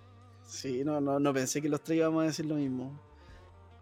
Sí, 0.45 0.83
no, 0.83 1.01
no, 1.01 1.19
no 1.19 1.33
pensé 1.33 1.59
que 1.59 1.69
los 1.69 1.81
tres 1.81 1.97
íbamos 1.97 2.21
a 2.23 2.27
decir 2.27 2.45
lo 2.45 2.53
mismo 2.55 2.99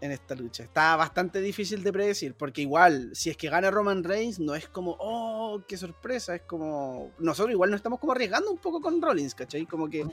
en 0.01 0.11
esta 0.11 0.35
lucha. 0.35 0.63
Está 0.63 0.95
bastante 0.95 1.39
difícil 1.41 1.83
de 1.83 1.93
predecir, 1.93 2.33
porque 2.33 2.61
igual, 2.61 3.11
si 3.13 3.29
es 3.29 3.37
que 3.37 3.49
gana 3.49 3.69
Roman 3.71 4.03
Reigns, 4.03 4.39
no 4.39 4.55
es 4.55 4.67
como, 4.67 4.97
oh, 4.99 5.61
qué 5.67 5.77
sorpresa, 5.77 6.35
es 6.35 6.41
como... 6.41 7.11
Nosotros 7.19 7.53
igual 7.53 7.69
nos 7.69 7.77
estamos 7.77 7.99
como 7.99 8.11
arriesgando 8.11 8.51
un 8.51 8.57
poco 8.57 8.81
con 8.81 9.01
Rollins, 9.01 9.35
¿cachai? 9.35 9.65
Como 9.65 9.89
que... 9.89 10.05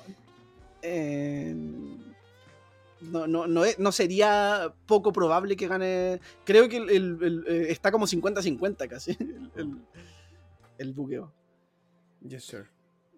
eh, 0.82 1.54
no, 3.00 3.26
no, 3.26 3.46
no, 3.46 3.64
es- 3.64 3.78
no 3.78 3.90
sería 3.92 4.72
poco 4.86 5.12
probable 5.12 5.56
que 5.56 5.68
gane... 5.68 6.20
Creo 6.44 6.68
que 6.68 6.76
el, 6.78 6.90
el- 6.90 7.18
el, 7.22 7.44
eh, 7.48 7.66
está 7.70 7.90
como 7.90 8.06
50-50 8.06 8.88
casi, 8.88 9.16
el, 10.78 10.92
buqueo. 10.92 11.32
Yes, 12.28 12.44
sir. 12.44 12.66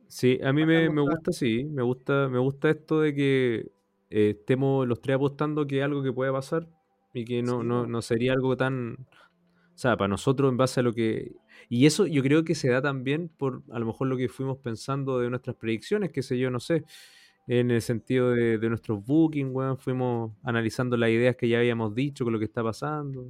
Sí, 0.06 0.38
a 0.42 0.52
mí 0.52 0.66
me, 0.66 0.90
me 0.90 1.00
gusta, 1.02 1.32
sí. 1.32 1.64
Me 1.64 1.82
gusta, 1.82 2.28
me 2.28 2.38
gusta 2.38 2.70
esto 2.70 3.00
de 3.00 3.14
que 3.14 3.70
eh, 4.10 4.36
estemos 4.38 4.86
los 4.86 5.00
tres 5.00 5.16
apostando 5.16 5.66
que 5.66 5.78
es 5.78 5.84
algo 5.84 6.02
que 6.02 6.12
puede 6.12 6.32
pasar 6.32 6.68
y 7.14 7.24
que 7.24 7.42
no, 7.42 7.60
Sí, 7.60 7.66
no, 7.66 7.86
no 7.86 8.02
sería 8.02 8.32
algo 8.32 8.56
tan. 8.56 9.06
O 9.74 9.78
sea, 9.80 9.96
para 9.96 10.08
nosotros, 10.08 10.50
en 10.50 10.56
base 10.56 10.80
a 10.80 10.82
lo 10.82 10.92
que. 10.92 11.32
Y 11.68 11.86
eso 11.86 12.06
yo 12.06 12.22
creo 12.22 12.44
que 12.44 12.54
se 12.54 12.68
da 12.68 12.82
también 12.82 13.28
por 13.28 13.62
a 13.70 13.78
lo 13.78 13.86
mejor 13.86 14.08
lo 14.08 14.16
que 14.16 14.28
fuimos 14.28 14.58
pensando 14.58 15.18
de 15.18 15.30
nuestras 15.30 15.56
predicciones, 15.56 16.10
qué 16.10 16.22
sé 16.22 16.38
yo, 16.38 16.50
no 16.50 16.60
sé. 16.60 16.84
En 17.46 17.70
el 17.70 17.82
sentido 17.82 18.30
de, 18.30 18.58
de 18.58 18.68
nuestros 18.68 19.04
bookings, 19.04 19.50
weón, 19.52 19.78
fuimos 19.78 20.32
analizando 20.42 20.96
las 20.96 21.10
ideas 21.10 21.36
que 21.36 21.48
ya 21.48 21.58
habíamos 21.58 21.94
dicho 21.94 22.24
con 22.24 22.32
lo 22.32 22.38
que 22.38 22.44
está 22.44 22.62
pasando. 22.62 23.28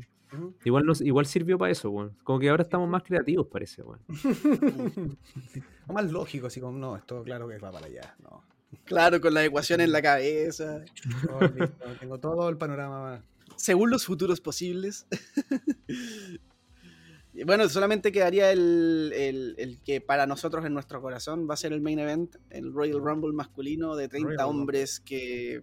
Igual, 0.64 0.84
nos, 0.84 1.00
igual 1.00 1.26
sirvió 1.26 1.58
para 1.58 1.72
eso, 1.72 1.90
weón. 1.90 2.16
Como 2.22 2.38
que 2.38 2.48
ahora 2.48 2.62
estamos 2.62 2.88
más 2.88 3.02
creativos, 3.02 3.46
parece, 3.46 3.82
weón. 3.82 4.00
O 5.86 5.92
más 5.92 6.10
lógico, 6.10 6.46
así 6.46 6.60
como, 6.60 6.78
no, 6.78 6.96
esto 6.96 7.22
claro 7.24 7.48
que 7.48 7.58
va 7.58 7.72
para 7.72 7.86
allá. 7.86 8.14
No. 8.22 8.44
Claro, 8.84 9.20
con 9.20 9.34
la 9.34 9.44
ecuación 9.44 9.80
en 9.80 9.92
la 9.92 10.00
cabeza. 10.02 10.84
Oh, 11.30 11.40
listo, 11.44 11.76
tengo 11.98 12.18
todo 12.18 12.48
el 12.48 12.56
panorama. 12.56 13.22
según 13.56 13.90
los 13.90 14.04
futuros 14.06 14.40
posibles. 14.40 15.06
Bueno, 17.46 17.68
solamente 17.68 18.10
quedaría 18.10 18.50
el, 18.50 19.12
el- 19.14 19.54
el 19.56 19.80
que 19.80 20.00
para 20.00 20.26
nosotros 20.26 20.64
en 20.66 20.74
nuestro 20.74 21.00
corazón 21.00 21.46
va 21.48 21.54
a 21.54 21.56
ser 21.56 21.72
el 21.72 21.80
main 21.80 22.00
event, 22.00 22.34
el 22.50 22.72
Royal 22.72 22.98
Rumble 23.00 23.32
masculino 23.32 23.94
de 23.94 24.08
30 24.08 24.26
Royal 24.30 24.38
Rumble. 24.46 24.60
hombres 24.60 24.98
que 25.00 25.62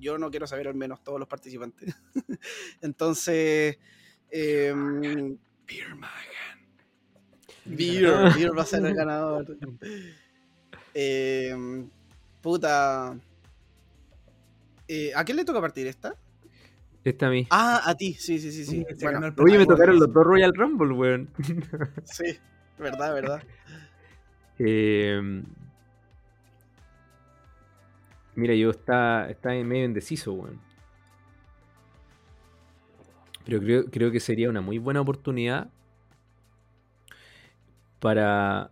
yo 0.00 0.16
no 0.16 0.30
quiero 0.30 0.46
saber 0.46 0.66
al 0.66 0.74
menos 0.74 1.04
todos 1.04 1.18
los 1.20 1.28
participantes. 1.28 1.94
Entonces, 2.80 3.78
em, 4.30 5.36
Beer 5.66 5.94
Magan. 5.94 6.58
Beer, 7.66 8.14
Beer 8.34 8.56
va 8.58 8.62
a 8.62 8.66
ser 8.66 8.84
el 8.86 8.94
ganador. 8.94 9.58
Em, 10.94 11.90
puta. 12.40 13.16
Eh, 14.86 15.12
¿A 15.14 15.24
quién 15.24 15.36
le 15.36 15.44
toca 15.44 15.60
partir 15.60 15.86
esta? 15.88 16.14
Esta 17.04 17.26
a 17.26 17.30
mí. 17.30 17.46
Ah, 17.50 17.82
a 17.84 17.94
ti, 17.96 18.14
sí, 18.14 18.38
sí, 18.38 18.50
sí, 18.50 18.64
sí. 18.64 18.86
Bueno, 19.02 19.34
Oye, 19.38 19.58
me 19.58 19.66
tocaron 19.66 19.98
los 19.98 20.12
dos 20.12 20.24
Royal 20.24 20.54
Rumble, 20.54 20.92
weón. 20.94 21.28
Sí, 22.04 22.38
verdad, 22.78 23.12
verdad. 23.12 23.42
Eh, 24.58 25.42
mira, 28.36 28.54
yo 28.54 28.70
está, 28.70 29.28
está 29.28 29.50
medio 29.50 29.84
indeciso, 29.84 30.32
weón. 30.32 30.60
Pero 33.44 33.60
creo, 33.60 33.84
creo 33.90 34.10
que 34.10 34.20
sería 34.20 34.48
una 34.48 34.62
muy 34.62 34.78
buena 34.78 35.00
oportunidad 35.00 35.68
para, 38.00 38.70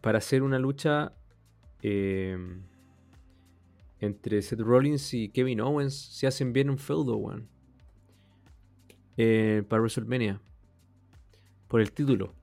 para 0.00 0.18
hacer 0.18 0.42
una 0.42 0.58
lucha 0.58 1.12
eh, 1.82 2.36
entre 4.00 4.42
Seth 4.42 4.60
Rollins 4.60 5.14
y 5.14 5.28
Kevin 5.30 5.60
Owens 5.60 5.94
si 5.94 6.26
hacen 6.26 6.52
bien 6.52 6.70
un 6.70 6.78
feudo, 6.78 7.16
weón. 7.16 7.48
eh, 9.16 9.62
para 9.68 9.80
WrestleMania. 9.80 10.40
Por 11.68 11.80
el 11.80 11.90
título. 11.92 12.34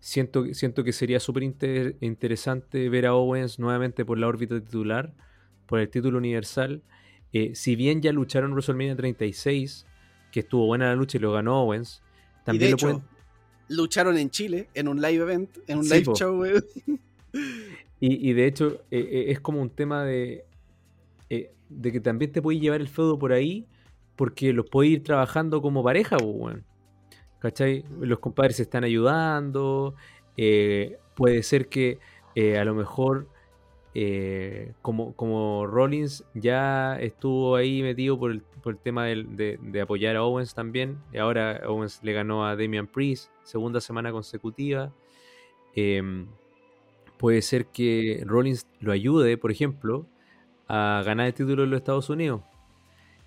Siento, 0.00 0.52
siento 0.52 0.82
que 0.82 0.92
sería 0.92 1.20
súper 1.20 1.44
inter- 1.44 1.96
interesante 2.00 2.88
ver 2.88 3.06
a 3.06 3.14
Owens 3.14 3.58
nuevamente 3.60 4.04
por 4.04 4.18
la 4.18 4.26
órbita 4.26 4.60
titular, 4.60 5.14
por 5.66 5.78
el 5.78 5.88
título 5.88 6.18
universal. 6.18 6.82
Eh, 7.32 7.54
si 7.54 7.76
bien 7.76 8.02
ya 8.02 8.12
lucharon 8.12 8.50
WrestleMania 8.52 8.96
36, 8.96 9.86
que 10.32 10.40
estuvo 10.40 10.66
buena 10.66 10.86
la 10.86 10.96
lucha 10.96 11.18
y 11.18 11.20
lo 11.20 11.32
ganó 11.32 11.62
Owens, 11.62 12.02
y 12.40 12.44
también 12.44 12.64
de 12.66 12.70
lo 12.70 12.76
hecho, 12.76 12.86
pueden- 12.86 13.02
lucharon 13.72 14.16
en 14.18 14.30
Chile, 14.30 14.68
en 14.74 14.88
un 14.88 15.00
live 15.00 15.22
event, 15.22 15.50
en 15.66 15.78
un 15.78 15.84
Sí, 15.84 15.94
live 15.94 16.04
po. 16.04 16.14
show, 16.14 16.40
weón. 16.40 16.64
Y, 18.00 18.30
y 18.30 18.32
de 18.32 18.46
hecho, 18.46 18.82
eh, 18.90 18.98
eh, 18.98 19.24
es 19.28 19.38
como 19.38 19.62
un 19.62 19.70
tema 19.70 20.04
de, 20.04 20.44
eh, 21.30 21.52
de 21.68 21.92
que 21.92 22.00
también 22.00 22.32
te 22.32 22.42
puedes 22.42 22.60
llevar 22.60 22.80
el 22.80 22.88
feudo 22.88 23.16
por 23.16 23.32
ahí, 23.32 23.64
porque 24.16 24.52
los 24.52 24.68
puedes 24.68 24.90
ir 24.92 25.04
trabajando 25.04 25.62
como 25.62 25.84
pareja, 25.84 26.16
weón. 26.16 26.64
¿Cachai? 27.38 27.84
Los 28.00 28.18
compadres 28.18 28.56
se 28.56 28.64
están 28.64 28.82
ayudando. 28.82 29.94
puede 31.14 31.42
ser 31.44 31.68
que 31.68 32.00
a 32.58 32.64
lo 32.64 32.74
mejor, 32.74 33.28
eh, 33.94 34.72
como, 34.80 35.14
como 35.14 35.66
Rollins 35.66 36.24
ya 36.34 36.98
estuvo 36.98 37.56
ahí 37.56 37.82
metido 37.82 38.18
por 38.18 38.30
el, 38.30 38.40
por 38.62 38.74
el 38.74 38.78
tema 38.78 39.04
de, 39.04 39.58
de 39.60 39.80
apoyar 39.80 40.16
a 40.16 40.24
Owens 40.24 40.54
también, 40.54 40.98
y 41.12 41.18
ahora 41.18 41.60
Owens 41.66 42.00
le 42.02 42.12
ganó 42.12 42.46
a 42.46 42.56
Damian 42.56 42.86
Priest, 42.86 43.30
segunda 43.42 43.80
semana 43.80 44.12
consecutiva. 44.12 44.92
em, 45.74 46.26
puede 47.18 47.42
ser 47.42 47.66
que 47.66 48.22
Rollins 48.26 48.66
lo 48.80 48.92
ayude, 48.92 49.36
por 49.38 49.52
ejemplo, 49.52 50.06
a 50.68 51.02
ganar 51.04 51.26
el 51.26 51.34
título 51.34 51.62
de 51.62 51.68
los 51.68 51.78
Estados 51.78 52.10
Unidos. 52.10 52.42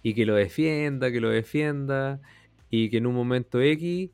Y 0.03 0.13
que 0.13 0.25
lo 0.25 0.35
defienda, 0.35 1.11
que 1.11 1.21
lo 1.21 1.29
defienda. 1.29 2.19
Y 2.69 2.89
que 2.89 2.97
en 2.97 3.07
un 3.07 3.15
momento 3.15 3.61
X, 3.61 4.09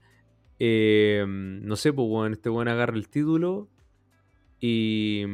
eh, 0.60 1.26
no 1.28 1.76
sé, 1.76 1.93
pues 1.93 2.08
bueno, 2.08 2.36
este 2.36 2.49
buen 2.49 2.68
agarra 2.68 2.95
el 2.95 3.10
título 3.10 3.68
y, 4.60 5.26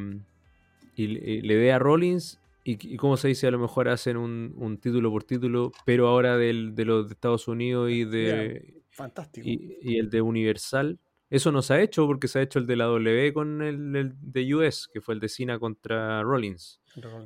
y 1.03 1.41
le 1.41 1.55
dé 1.55 1.71
a 1.71 1.79
Rollins. 1.79 2.39
Y, 2.63 2.93
y 2.93 2.97
como 2.97 3.15
se 3.15 3.29
dice, 3.29 3.47
a 3.47 3.51
lo 3.51 3.59
mejor 3.59 3.87
hacen 3.87 4.17
un, 4.17 4.53
un 4.57 4.77
título 4.77 5.09
por 5.09 5.23
título, 5.23 5.71
pero 5.85 6.07
ahora 6.09 6.35
del, 6.37 6.75
de 6.75 6.83
los 6.83 7.07
de 7.07 7.13
Estados 7.13 7.47
Unidos 7.47 7.89
y 7.91 8.03
de, 8.03 8.83
Fantástico. 8.89 9.47
y, 9.47 9.77
y 9.81 9.99
el 9.99 10.09
de 10.09 10.21
Universal. 10.21 10.99
Eso 11.29 11.51
no 11.53 11.61
se 11.61 11.73
ha 11.75 11.81
hecho 11.81 12.05
porque 12.07 12.27
se 12.27 12.39
ha 12.39 12.41
hecho 12.41 12.59
el 12.59 12.67
de 12.67 12.75
la 12.75 12.85
W 12.85 13.31
con 13.33 13.61
el, 13.61 13.95
el 13.95 14.13
de 14.19 14.55
US, 14.55 14.87
que 14.91 14.99
fue 14.99 15.13
el 15.13 15.19
de 15.21 15.29
Cena 15.29 15.59
contra 15.59 16.21
Rollins, 16.23 16.81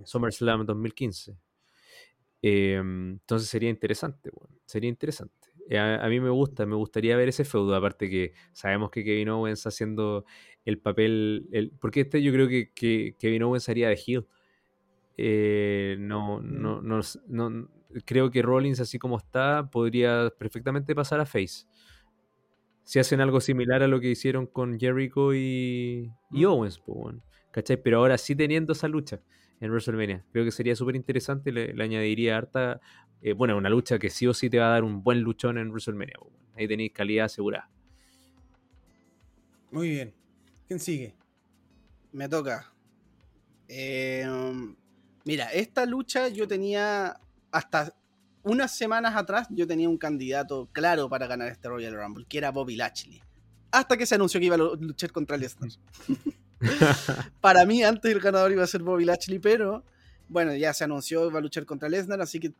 SummerSlam 0.05 0.65
2015. 0.65 1.37
Eh, 2.43 2.75
entonces 2.79 3.47
sería 3.49 3.69
interesante, 3.69 4.31
sería 4.65 4.89
interesante. 4.89 5.33
Eh, 5.69 5.77
A, 5.77 6.03
a 6.03 6.09
mí 6.09 6.19
me 6.19 6.29
gusta, 6.31 6.65
me 6.65 6.75
gustaría 6.75 7.15
ver 7.15 7.29
ese 7.29 7.45
feudo, 7.45 7.75
aparte 7.75 8.09
que 8.09 8.33
sabemos 8.53 8.89
que 8.89 9.03
Kevin 9.03 9.29
Owens 9.29 9.59
está 9.59 9.69
haciendo 9.69 10.25
el 10.65 10.79
papel, 10.79 11.47
el, 11.51 11.71
porque 11.79 12.01
este 12.01 12.21
yo 12.21 12.31
creo 12.33 12.47
que, 12.47 12.71
que 12.73 13.15
Kevin 13.19 13.43
Owens 13.43 13.69
haría 13.69 13.89
de 13.89 13.95
heel. 14.05 14.27
Eh, 15.17 15.97
no, 15.99 16.41
no, 16.41 16.81
no, 16.81 17.01
no- 17.27 17.69
creo 18.05 18.31
que 18.31 18.41
Rollins 18.41 18.79
así 18.79 18.99
como 18.99 19.17
está 19.17 19.69
podría 19.71 20.31
perfectamente 20.39 20.95
pasar 20.95 21.19
a 21.19 21.25
face. 21.25 21.65
Si 22.83 22.99
hacen 22.99 23.21
algo 23.21 23.39
similar 23.39 23.83
a 23.83 23.87
lo 23.87 23.99
que 24.01 24.09
hicieron 24.09 24.47
con 24.47 24.79
Jericho 24.79 25.33
y, 25.33 26.11
y 26.31 26.45
Owens, 26.45 26.79
pues, 26.79 27.15
¿cachai? 27.51 27.77
Pero 27.81 27.99
ahora 27.99 28.17
sí 28.17 28.35
teniendo 28.35 28.73
esa 28.73 28.87
lucha 28.87 29.21
en 29.59 29.69
WrestleMania. 29.71 30.25
Creo 30.31 30.43
que 30.43 30.51
sería 30.51 30.75
súper 30.75 30.95
interesante, 30.95 31.51
le, 31.51 31.73
le 31.73 31.83
añadiría 31.83 32.37
harta, 32.37 32.81
eh, 33.21 33.33
bueno, 33.33 33.55
una 33.57 33.69
lucha 33.69 33.99
que 33.99 34.09
sí 34.09 34.27
o 34.27 34.33
sí 34.33 34.49
te 34.49 34.59
va 34.59 34.67
a 34.67 34.69
dar 34.71 34.83
un 34.83 35.03
buen 35.03 35.21
luchón 35.21 35.57
en 35.57 35.69
WrestleMania. 35.69 36.15
weón. 36.19 36.35
Ahí 36.55 36.67
tenéis 36.67 36.91
calidad 36.91 37.25
asegurada. 37.25 37.69
Muy 39.71 39.89
bien. 39.89 40.13
¿Quién 40.71 40.79
sigue? 40.79 41.13
Me 42.13 42.29
toca. 42.29 42.71
Eh, 43.67 44.25
mira, 45.25 45.51
esta 45.51 45.85
lucha 45.85 46.29
yo 46.29 46.47
tenía 46.47 47.19
hasta 47.51 47.93
unas 48.43 48.73
semanas 48.73 49.17
atrás 49.17 49.47
yo 49.49 49.67
tenía 49.67 49.89
un 49.89 49.97
candidato 49.97 50.69
claro 50.71 51.09
para 51.09 51.27
ganar 51.27 51.49
este 51.49 51.67
Royal 51.67 51.93
Rumble, 51.93 52.25
que 52.25 52.37
era 52.37 52.51
Bobby 52.51 52.77
Lashley. 52.77 53.21
Hasta 53.69 53.97
que 53.97 54.05
se 54.05 54.15
anunció 54.15 54.39
que 54.39 54.45
iba 54.45 54.55
a 54.55 54.59
lu- 54.59 54.77
luchar 54.79 55.11
contra 55.11 55.35
Lesnar. 55.35 55.71
para 57.41 57.65
mí 57.65 57.83
antes 57.83 58.09
el 58.09 58.21
ganador 58.21 58.53
iba 58.53 58.63
a 58.63 58.67
ser 58.67 58.81
Bobby 58.81 59.03
Lashley, 59.03 59.39
pero 59.39 59.83
bueno, 60.29 60.55
ya 60.55 60.73
se 60.73 60.85
anunció 60.85 61.23
que 61.23 61.27
iba 61.31 61.39
a 61.39 61.41
luchar 61.41 61.65
contra 61.65 61.89
Lesnar, 61.89 62.21
así 62.21 62.39
que 62.39 62.53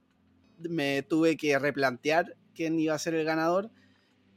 me 0.70 1.01
tuve 1.03 1.38
que 1.38 1.57
replantear 1.57 2.36
quién 2.53 2.78
iba 2.78 2.93
a 2.93 2.99
ser 2.99 3.14
el 3.16 3.24
ganador. 3.24 3.72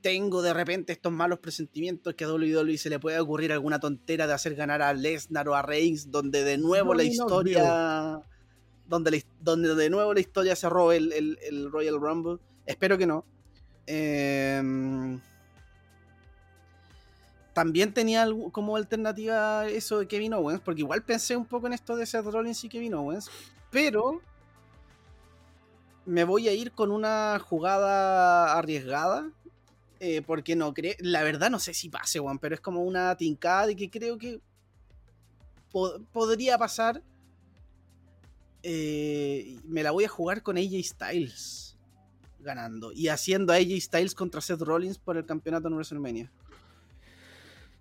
Tengo 0.04 0.42
de 0.42 0.52
repente 0.52 0.92
estos 0.92 1.10
malos 1.10 1.38
presentimientos 1.38 2.14
que 2.14 2.24
a 2.24 2.28
WWE 2.30 2.76
se 2.76 2.90
le 2.90 2.98
puede 2.98 3.18
ocurrir 3.18 3.52
alguna 3.54 3.80
tontera 3.80 4.26
de 4.26 4.34
hacer 4.34 4.54
ganar 4.54 4.82
a 4.82 4.92
Lesnar 4.92 5.48
o 5.48 5.54
a 5.54 5.62
Reigns, 5.62 6.10
donde 6.10 6.44
de 6.44 6.58
nuevo 6.58 6.92
la 6.92 7.04
no, 7.04 7.08
historia. 7.08 8.20
Donde, 8.86 9.10
la 9.10 9.18
donde 9.40 9.74
de 9.74 9.88
nuevo 9.88 10.12
la 10.12 10.20
historia 10.20 10.54
se 10.56 10.68
robe 10.68 10.98
el, 10.98 11.10
el- 11.14 11.38
el 11.48 11.72
Royal 11.72 11.98
Rumble. 11.98 12.36
Espero 12.66 12.98
que 12.98 13.06
no. 13.06 13.24
Em, 13.86 15.18
también 17.54 17.94
tenía 17.94 18.26
como 18.52 18.76
alternativa 18.76 19.66
eso 19.68 20.00
de 20.00 20.06
Kevin 20.06 20.34
Owens, 20.34 20.60
porque 20.60 20.82
igual 20.82 21.02
pensé 21.02 21.34
un 21.34 21.46
poco 21.46 21.66
en 21.66 21.72
esto 21.72 21.96
de 21.96 22.04
Seth 22.04 22.26
Rollins 22.26 22.62
y 22.62 22.68
Kevin 22.68 22.92
Owens, 22.92 23.30
pero 23.70 24.20
me 26.04 26.24
voy 26.24 26.48
a 26.48 26.52
ir 26.52 26.72
con 26.72 26.90
una 26.90 27.38
jugada 27.42 28.58
arriesgada, 28.58 29.30
eh, 30.06 30.20
porque 30.20 30.54
no 30.54 30.74
creo, 30.74 30.94
la 31.00 31.22
verdad 31.22 31.48
no 31.50 31.58
sé 31.58 31.72
si 31.72 31.88
pase, 31.88 32.18
Juan, 32.18 32.38
pero 32.38 32.54
es 32.54 32.60
como 32.60 32.82
una 32.82 33.16
tincada 33.16 33.66
de 33.68 33.74
que 33.74 33.88
creo 33.88 34.18
que 34.18 34.38
po- 35.72 35.98
podría 36.12 36.58
pasar. 36.58 37.02
Eh, 38.62 39.58
me 39.64 39.82
la 39.82 39.90
voy 39.92 40.04
a 40.04 40.08
jugar 40.08 40.42
con 40.42 40.56
AJ 40.56 40.82
Styles 40.84 41.76
ganando 42.40 42.92
y 42.92 43.08
haciendo 43.08 43.52
a 43.52 43.56
AJ 43.56 43.80
Styles 43.80 44.14
contra 44.14 44.40
Seth 44.40 44.60
Rollins 44.60 44.98
por 44.98 45.16
el 45.16 45.24
campeonato 45.24 45.68
en 45.68 45.74
WrestleMania. 45.74 46.24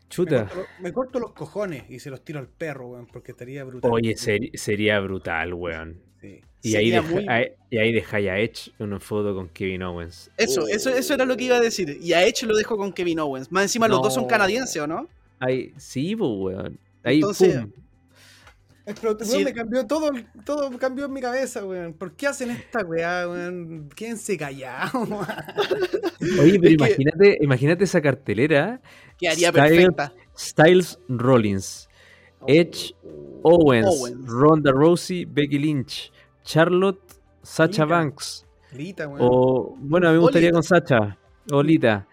Me 0.03 0.09
Chuta. 0.09 0.45
corto, 0.45 0.65
me 0.79 0.93
corto 0.93 1.19
los 1.19 1.33
cojones 1.33 1.89
y 1.89 1.99
se 1.99 2.09
los 2.09 2.23
tiro 2.23 2.39
al 2.39 2.47
perro, 2.47 2.87
weón, 2.89 3.07
porque 3.07 3.31
estaría 3.31 3.63
brutal. 3.63 3.91
Oye, 3.91 4.15
sería 4.15 4.99
brutal, 4.99 5.53
weón. 5.53 6.01
Sí. 6.23 6.41
Y 6.61 6.75
ahí, 6.77 6.85
Sería 6.91 7.01
deja, 7.01 7.13
muy- 7.13 7.25
ahí, 7.27 7.45
y 7.69 7.77
ahí 7.77 7.91
dejáis 7.91 8.29
a 8.29 8.39
Edge 8.39 8.71
en 8.79 8.85
una 8.87 8.99
foto 9.01 9.35
con 9.35 9.49
Kevin 9.49 9.83
Owens. 9.83 10.31
Eso, 10.37 10.65
eso, 10.69 10.89
eso 10.89 11.13
era 11.13 11.25
lo 11.25 11.35
que 11.35 11.43
iba 11.43 11.57
a 11.57 11.59
decir. 11.59 11.99
Y 12.01 12.13
a 12.13 12.25
Edge 12.25 12.43
lo 12.45 12.55
dejo 12.55 12.77
con 12.77 12.93
Kevin 12.93 13.19
Owens. 13.19 13.51
Más 13.51 13.63
encima 13.63 13.89
los 13.89 14.01
dos 14.01 14.13
son 14.13 14.25
canadienses, 14.25 14.81
¿o 14.81 14.87
no? 14.87 15.09
Ahí, 15.39 15.73
sí, 15.77 16.15
pues, 16.15 16.31
weón. 16.33 16.79
Ahí, 17.03 17.15
Entonces- 17.15 17.59
pum. 17.59 17.71
Es 18.85 18.99
pero, 18.99 19.13
weón, 19.13 19.25
Sí. 19.29 19.43
me 19.43 19.53
cambió 19.53 19.85
todo, 19.87 20.11
todo 20.45 20.77
cambió 20.77 21.05
en 21.05 21.13
mi 21.13 21.19
cabeza, 21.21 21.65
weón. 21.65 21.93
¿Por 21.93 22.13
qué 22.15 22.27
hacen 22.27 22.51
esta 22.51 22.79
weá, 22.85 23.27
weón? 23.27 23.89
Quédense 23.95 24.37
callados. 24.37 24.93
Oye, 26.39 26.59
pero 26.59 26.63
Es 26.63 26.67
que- 26.67 26.73
imagínate, 26.73 27.37
imagínate 27.41 27.83
esa 27.83 28.01
cartelera. 28.01 28.81
Quedaría 29.17 29.49
Styles- 29.51 29.53
perfecta. 29.69 30.13
Styles 30.37 30.99
Rollins, 31.09 31.89
Edge 32.47 32.93
Owens, 33.43 33.87
Owens. 33.87 34.25
Ronda 34.27 34.71
Rousey, 34.71 35.25
Becky 35.25 35.59
Lynch, 35.59 36.11
Charlotte, 36.43 37.01
Sacha 37.41 37.83
Lita. 37.83 37.85
Banks. 37.95 38.45
Lita, 38.73 39.07
weón. 39.07 39.19
O, 39.21 39.75
bueno, 39.79 40.07
a 40.07 40.11
mí 40.11 40.17
me 40.17 40.21
gustaría 40.21 40.51
con 40.51 40.63
Sacha, 40.63 41.17
o 41.51 41.61
Lita. 41.63 42.07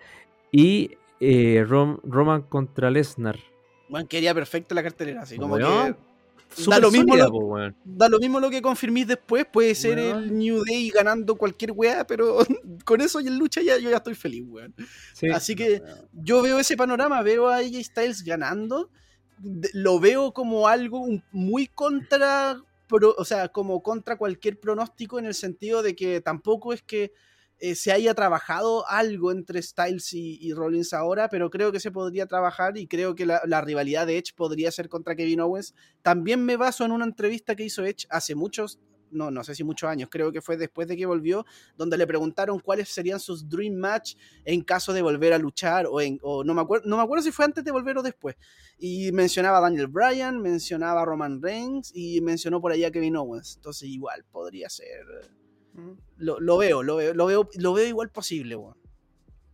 Y 0.53 0.91
eh, 1.21 1.65
Rom- 1.67 2.01
Roman 2.05 2.43
contra 2.43 2.91
Lesnar. 2.91 3.39
Bueno, 3.89 4.07
quedaría 4.09 4.35
perfecta 4.35 4.75
la 4.75 4.83
cartelera. 4.83 5.23
Así 5.23 5.37
como 5.37 5.57
que 5.57 5.95
Súper 6.53 6.83
lo 6.83 6.91
mismo 6.91 7.13
sólida, 7.13 7.27
lo- 7.27 7.31
po, 7.31 7.59
da 7.85 8.09
lo 8.09 8.19
mismo 8.19 8.41
lo 8.41 8.51
que 8.51 8.61
confirmís 8.61 9.07
después. 9.07 9.47
Puede 9.47 9.73
ser 9.77 9.99
el 10.01 10.37
New 10.37 10.65
Day 10.65 10.91
ganando 10.91 11.37
cualquier 11.37 11.71
weá, 11.73 12.05
pero 12.05 12.39
con 12.85 13.01
eso 13.01 13.21
y 13.21 13.29
en 13.29 13.39
lucha 13.39 13.63
ya, 13.63 13.79
yo 13.79 13.89
ya 13.89 13.99
estoy 13.99 14.15
feliz, 14.17 14.45
weón. 14.49 14.75
Sí. 15.15 15.29
Así 15.29 15.55
que 15.55 15.81
yo 16.13 16.43
veo 16.43 16.59
ese 16.59 16.77
panorama, 16.77 17.23
veo 17.23 17.49
a 17.49 17.59
AJ 17.59 17.85
Styles 17.85 18.25
ganando, 18.25 18.91
lo 19.75 20.01
veo 20.01 20.33
como 20.33 20.67
algo 20.67 21.07
muy 21.31 21.69
contra, 21.69 22.61
o 22.91 23.25
sea, 23.25 23.49
como 23.49 23.83
contra 23.83 24.17
cualquier 24.17 24.59
pronóstico 24.59 25.19
en 25.19 25.27
el 25.27 25.35
sentido 25.35 25.83
de 25.83 25.95
que 25.95 26.21
tampoco 26.21 26.73
es 26.73 26.83
que 26.83 27.13
eh, 27.59 27.75
se 27.75 27.93
haya 27.93 28.15
trabajado 28.15 28.89
algo 28.89 29.33
entre 29.33 29.61
Styles 29.61 30.15
y, 30.15 30.39
y 30.41 30.55
Rollins 30.55 30.95
ahora, 30.95 31.29
pero 31.29 31.51
creo 31.51 31.73
que 31.73 31.81
se 31.81 31.91
podría 31.91 32.27
trabajar 32.27 32.79
y 32.79 32.87
creo 32.87 33.15
que 33.15 33.27
la, 33.27 33.43
la 33.45 33.61
rivalidad 33.61 34.07
de 34.07 34.17
Edge 34.17 34.33
podría 34.35 34.71
ser 34.71 34.89
contra 34.89 35.15
Kevin 35.15 35.41
Owens. 35.41 35.75
También 36.01 36.43
me 36.43 36.57
baso 36.57 36.87
en 36.87 36.93
una 36.93 37.05
entrevista 37.05 37.55
que 37.55 37.65
hizo 37.65 37.85
Edge 37.85 38.07
hace 38.09 38.35
muchos, 38.35 38.79
no, 39.11 39.31
no 39.31 39.45
sé 39.45 39.55
si 39.55 39.65
muchos 39.65 39.89
años, 39.89 40.09
creo 40.11 40.33
que 40.33 40.41
fue 40.41 40.57
después 40.57 40.89
de 40.89 40.97
que 40.97 41.07
volvió, 41.07 41.45
donde 41.77 41.97
le 41.97 42.07
preguntaron 42.07 42.59
cuáles 42.61 42.89
serían 42.89 43.21
sus 43.21 43.49
dream 43.49 43.75
match 43.75 44.15
en 44.45 44.63
caso 44.63 44.93
de 44.93 45.03
volver 45.03 45.33
a 45.33 45.39
luchar 45.39 45.87
o, 45.87 46.01
en, 46.01 46.19
o 46.23 46.45
no, 46.45 46.55
me 46.55 46.63
acuerdo, 46.63 46.89
no 46.89 46.97
me 46.97 47.03
acuerdo 47.03 47.23
si 47.23 47.33
fue 47.33 47.45
antes 47.45 47.65
de 47.65 47.71
volver 47.71 47.99
o 47.99 48.03
después. 48.03 48.37
Y 48.79 49.13
mencionaba 49.13 49.59
a 49.59 49.61
Daniel 49.61 49.89
Bryan, 49.89 50.41
mencionaba 50.41 51.03
a 51.03 51.05
Roman 51.05 51.43
Reigns 51.43 51.93
y 51.95 52.21
mencionó 52.21 52.61
por 52.61 52.73
ahí 52.73 52.85
a 52.85 52.91
Kevin 52.91 53.17
Owens. 53.17 53.57
Entonces 53.57 53.89
igual 53.89 54.25
podría 54.31 54.69
ser 54.69 55.05
Mm. 55.75 55.93
Lo, 56.17 56.41
lo 56.41 56.59
veo, 56.59 56.83
lo 56.83 56.97
veo, 56.97 57.15
lo 57.15 57.27
veo, 57.27 57.49
lo 57.57 57.73
veo 57.73 57.87
igual 57.87 58.11
posible, 58.11 58.57
weón. 58.57 58.77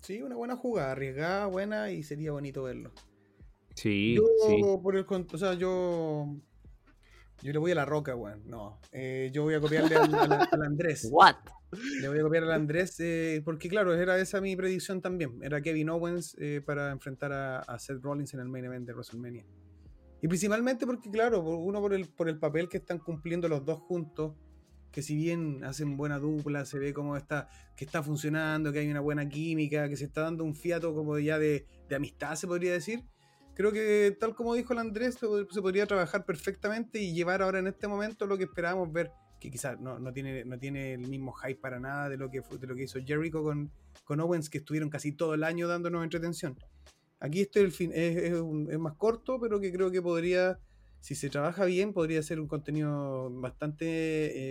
Sí, 0.00 0.22
una 0.22 0.36
buena 0.36 0.56
jugada, 0.56 0.92
arriesgada, 0.92 1.46
buena 1.46 1.90
y 1.90 2.02
sería 2.02 2.32
bonito 2.32 2.62
verlo. 2.62 2.92
Sí, 3.74 4.14
yo, 4.14 4.22
sí. 4.46 4.62
por 4.82 4.96
el 4.96 5.04
o 5.08 5.38
sea, 5.38 5.54
yo. 5.54 6.36
Yo 7.42 7.52
le 7.52 7.58
voy 7.58 7.70
a 7.72 7.74
la 7.74 7.84
roca, 7.84 8.14
weón. 8.16 8.42
No. 8.46 8.80
Eh, 8.92 9.30
yo 9.32 9.42
voy 9.42 9.54
a 9.54 9.60
copiarle 9.60 9.94
al, 9.96 10.14
al- 10.14 10.48
al 10.50 10.62
Andrés. 10.62 11.08
What? 11.12 11.36
Le 12.00 12.08
voy 12.08 12.18
a 12.18 12.22
copiar 12.22 12.44
al 12.44 12.52
Andrés. 12.52 12.96
eh, 13.00 13.42
porque, 13.44 13.68
claro, 13.68 13.94
era 13.94 14.18
esa 14.18 14.40
mi 14.40 14.56
predicción 14.56 15.00
también. 15.02 15.38
Era 15.42 15.60
Kevin 15.60 15.90
Owens 15.90 16.34
eh, 16.38 16.62
para 16.64 16.90
enfrentar 16.92 17.32
a, 17.32 17.58
a 17.60 17.78
Seth 17.78 18.02
Rollins 18.02 18.32
en 18.34 18.40
el 18.40 18.48
main 18.48 18.64
event 18.64 18.86
de 18.86 18.92
WrestleMania. 18.94 19.44
Y 20.22 20.28
principalmente 20.28 20.86
porque, 20.86 21.10
claro, 21.10 21.40
uno 21.42 21.80
por 21.80 21.92
el, 21.92 22.08
por 22.08 22.28
el 22.28 22.38
papel 22.38 22.68
que 22.68 22.78
están 22.78 22.98
cumpliendo 22.98 23.48
los 23.48 23.64
dos 23.64 23.80
juntos. 23.80 24.34
Que 24.90 25.02
si 25.02 25.14
bien 25.14 25.62
hacen 25.62 25.98
buena 25.98 26.18
dupla, 26.18 26.64
se 26.64 26.78
ve 26.78 26.94
como 26.94 27.18
está, 27.18 27.50
que 27.76 27.84
está 27.84 28.02
funcionando, 28.02 28.72
que 28.72 28.78
hay 28.78 28.90
una 28.90 29.00
buena 29.00 29.28
química, 29.28 29.90
que 29.90 29.96
se 29.96 30.06
está 30.06 30.22
dando 30.22 30.42
un 30.42 30.54
fiato 30.54 30.94
como 30.94 31.18
ya 31.18 31.38
de, 31.38 31.66
de 31.86 31.96
amistad, 31.96 32.34
se 32.36 32.46
podría 32.46 32.72
decir. 32.72 33.04
Creo 33.56 33.72
que 33.72 34.16
tal 34.20 34.34
como 34.34 34.54
dijo 34.54 34.72
el 34.74 34.78
Andrés, 34.80 35.14
se 35.14 35.26
pod- 35.26 35.50
se 35.50 35.62
podría 35.62 35.86
trabajar 35.86 36.24
perfectamente 36.26 37.00
y 37.00 37.14
llevar 37.14 37.40
ahora 37.42 37.58
en 37.58 37.66
este 37.66 37.88
momento 37.88 38.26
lo 38.26 38.36
que 38.36 38.44
esperábamos 38.44 38.92
ver, 38.92 39.10
que 39.40 39.50
quizás 39.50 39.80
no, 39.80 39.98
no 39.98 40.12
tiene, 40.12 40.44
no 40.44 40.58
tiene 40.58 40.92
el 40.94 41.08
mismo 41.08 41.32
hype 41.32 41.56
para 41.60 41.80
nada 41.80 42.08
de 42.10 42.18
lo 42.18 42.30
que, 42.30 42.42
fue- 42.42 42.58
de 42.58 42.66
lo 42.66 42.74
que 42.74 42.82
hizo 42.84 42.98
Jericho 43.04 43.42
con, 43.42 43.70
con 44.04 44.20
Owens, 44.20 44.50
que 44.50 44.58
estuvieron 44.58 44.90
casi 44.90 45.12
todo 45.12 45.32
el 45.34 45.42
año 45.42 45.68
dándonos 45.68 46.04
entretención. 46.04 46.58
Aquí 47.18 47.40
este 47.40 47.60
el 47.60 47.72
fin, 47.72 47.92
es, 47.94 48.16
es 48.18 48.34
un- 48.34 48.70
es 48.70 48.78
más 48.78 48.94
corto, 48.94 49.40
pero 49.40 49.58
que 49.58 49.72
creo 49.72 49.90
que 49.90 50.02
podría, 50.02 50.58
si 51.00 51.14
se 51.14 51.30
trabaja 51.30 51.64
bien, 51.64 51.94
podría 51.94 52.22
ser 52.22 52.38
un 52.40 52.46
contenido 52.48 53.30
bastante 53.40 53.86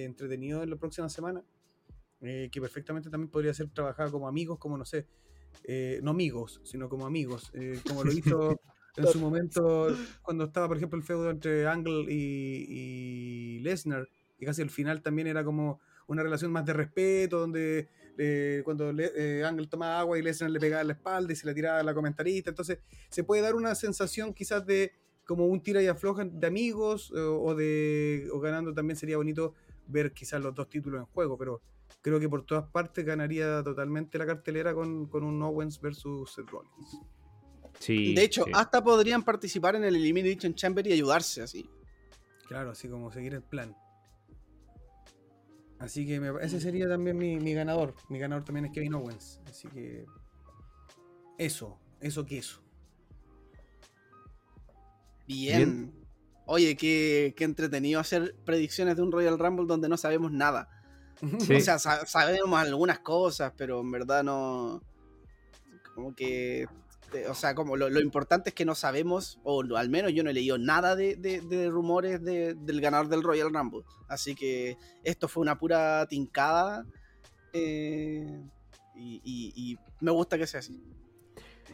eh, 0.02 0.06
entretenido 0.06 0.64
en 0.64 0.70
la 0.72 0.78
próxima 0.78 1.10
semana. 1.10 1.44
eh, 2.22 2.50
que 2.52 2.60
perfectamente 2.60 3.10
también 3.12 3.30
podría 3.30 3.54
ser 3.54 3.70
trabajado 3.70 4.12
como 4.12 4.28
amigos, 4.28 4.58
como 4.58 4.78
no 4.80 4.86
sé, 4.86 5.06
eh, 5.64 6.00
no 6.02 6.10
amigos, 6.12 6.60
sino 6.64 6.90
como 6.90 7.06
amigos, 7.06 7.52
eh, 7.54 7.80
como 7.88 8.04
lo 8.04 8.12
hizo 8.52 8.60
en 8.98 9.08
su 9.08 9.20
momento 9.20 9.88
cuando 10.22 10.46
estaba, 10.46 10.68
por 10.68 10.78
ejemplo, 10.78 10.98
el 10.98 11.04
feudo 11.04 11.30
entre 11.30 11.68
Angle 11.68 12.06
y, 12.12 12.66
y 13.58 13.60
Lesnar, 13.60 14.08
que 14.38 14.46
casi 14.46 14.62
al 14.62 14.70
final 14.70 15.02
también 15.02 15.28
era 15.28 15.44
como 15.44 15.80
una 16.08 16.24
relación 16.24 16.52
más 16.52 16.66
de 16.66 16.74
respeto, 16.74 17.40
donde 17.40 17.90
eh, 18.18 18.62
cuando 18.64 18.92
Le- 18.94 19.12
eh, 19.16 19.44
Angle 19.44 19.68
tomaba 19.68 20.00
agua 20.00 20.18
y 20.18 20.22
Lesnar 20.22 20.52
le 20.52 20.60
pegaba 20.60 20.82
en 20.82 20.88
la 20.88 20.94
espalda 20.94 21.34
y 21.34 21.36
se 21.36 21.46
la 21.48 21.54
tiraba 21.54 21.80
a 21.80 21.84
la 21.84 21.94
comentarista, 21.94 22.50
entonces 22.52 22.80
se 23.10 23.24
puede 23.24 23.42
dar 23.42 23.56
una 23.56 23.74
sensación 23.76 24.34
quizás 24.34 24.66
de 24.66 24.94
como 25.26 25.48
un 25.48 25.62
tira 25.62 25.82
y 25.82 25.88
afloja 25.88 26.24
de 26.24 26.48
amigos 26.48 27.12
eh, 27.16 27.20
o 27.20 27.56
de 27.56 28.28
o 28.32 28.40
ganando 28.40 28.74
también 28.74 28.96
sería 28.96 29.18
bonito 29.18 29.56
ver 29.88 30.14
quizás 30.14 30.42
los 30.42 30.54
dos 30.54 30.70
títulos 30.70 31.00
en 31.00 31.06
juego, 31.08 31.38
pero 31.38 31.62
creo 32.02 32.20
que 32.20 32.30
por 32.30 32.46
todas 32.46 32.66
partes 32.70 33.04
ganaría 33.04 33.64
totalmente 33.64 34.18
la 34.20 34.26
cartelera 34.28 34.74
con, 34.76 35.08
con 35.08 35.24
un 35.24 35.42
Owens 35.42 35.82
versus 35.82 36.32
Seth 36.34 36.50
Rollins. 36.50 37.00
Sí. 37.80 38.16
de 38.16 38.24
hecho, 38.24 38.46
sí. 38.46 38.52
hasta 38.54 38.84
podrían 38.84 39.24
participar 39.24 39.76
en 39.76 39.84
el 39.84 39.96
Elimination 39.96 40.56
Chamber 40.56 40.86
y 40.88 40.94
ayudarse 40.94 41.42
así. 41.42 41.70
Claro, 42.48 42.72
así 42.72 42.88
como 42.88 43.12
seguir 43.12 43.34
el 43.34 43.44
plan. 43.44 43.76
Así 45.80 46.08
que 46.08 46.20
me- 46.20 46.44
ese 46.44 46.60
sería 46.62 46.88
también 46.88 47.18
mi, 47.18 47.38
mi 47.38 47.54
ganador. 47.54 47.96
Mi 48.10 48.18
ganador 48.18 48.46
también 48.46 48.66
es 48.66 48.72
Kevin 48.72 48.94
Owens. 48.94 49.40
Así 49.50 49.68
que. 49.68 50.06
Eso, 51.38 51.78
eso 52.00 52.26
que 52.26 52.38
eso. 52.38 52.62
Bien. 55.28 55.92
Oye, 56.46 56.76
qué, 56.78 57.34
qué 57.36 57.44
entretenido 57.44 58.00
hacer 58.00 58.36
predicciones 58.46 58.96
de 58.96 59.02
un 59.02 59.12
Royal 59.12 59.40
Rumble 59.40 59.66
donde 59.68 59.90
no 59.90 59.98
sabemos 59.98 60.32
nada. 60.32 60.70
Sí. 61.40 61.56
O 61.56 61.60
sea, 61.62 61.80
sa- 61.80 62.06
sabemos 62.06 62.60
algunas 62.60 63.00
cosas, 63.00 63.52
pero 63.58 63.82
en 63.82 63.92
verdad 63.92 64.24
no. 64.24 64.82
Como 65.96 66.14
que. 66.14 66.68
Eh, 67.14 67.28
O 67.30 67.34
sea, 67.36 67.56
como 67.56 67.76
lo, 67.78 67.90
lo 67.90 68.00
importante 68.02 68.50
es 68.50 68.56
que 68.56 68.66
no 68.66 68.76
sabemos, 68.76 69.40
o 69.44 69.64
lo- 69.64 69.78
al 69.78 69.90
menos 69.90 70.12
yo 70.14 70.24
no 70.24 70.30
he 70.30 70.34
leído 70.34 70.58
nada 70.58 70.96
de, 70.96 71.16
de- 71.16 71.42
de 71.42 71.70
rumores 71.70 72.22
de- 72.24 72.54
del 72.56 72.82
ganador 72.82 73.08
del 73.10 73.24
Royal 73.24 73.54
Rumble. 73.54 73.84
Así 74.08 74.36
que 74.36 74.78
esto 75.04 75.28
fue 75.28 75.42
una 75.42 75.58
pura 75.58 76.06
tincada. 76.08 76.86
eh, 77.54 78.28
y, 78.96 79.22
y- 79.24 79.54
y 79.56 79.78
me 80.02 80.12
gusta 80.12 80.38
que 80.38 80.46
sea 80.48 80.60
así. 80.60 80.84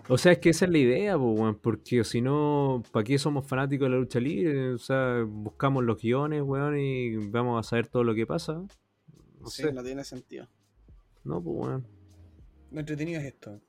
O 0.09 0.17
sea, 0.17 0.31
es 0.33 0.39
que 0.39 0.49
esa 0.49 0.65
es 0.65 0.71
la 0.71 0.77
idea, 0.77 1.17
po, 1.17 1.31
weón, 1.31 1.55
porque 1.59 2.03
si 2.03 2.21
no, 2.21 2.83
¿para 2.91 3.03
qué 3.03 3.17
somos 3.17 3.47
fanáticos 3.47 3.85
de 3.85 3.89
la 3.89 3.97
lucha 3.97 4.19
libre? 4.19 4.73
O 4.73 4.77
sea, 4.77 5.23
buscamos 5.27 5.83
los 5.83 5.99
guiones, 6.01 6.41
weón, 6.43 6.77
y 6.79 7.15
vamos 7.29 7.59
a 7.65 7.67
saber 7.69 7.87
todo 7.87 8.03
lo 8.03 8.13
que 8.13 8.25
pasa. 8.27 8.53
No 9.39 9.47
Sí, 9.47 9.63
sé, 9.63 9.73
no 9.73 9.83
tiene 9.83 10.03
sentido. 10.03 10.47
no, 11.23 11.41
pues, 11.41 11.67
weón. 11.67 11.87
Lo 12.71 12.79
entretenido 12.79 13.19
es 13.19 13.25
esto. 13.27 13.59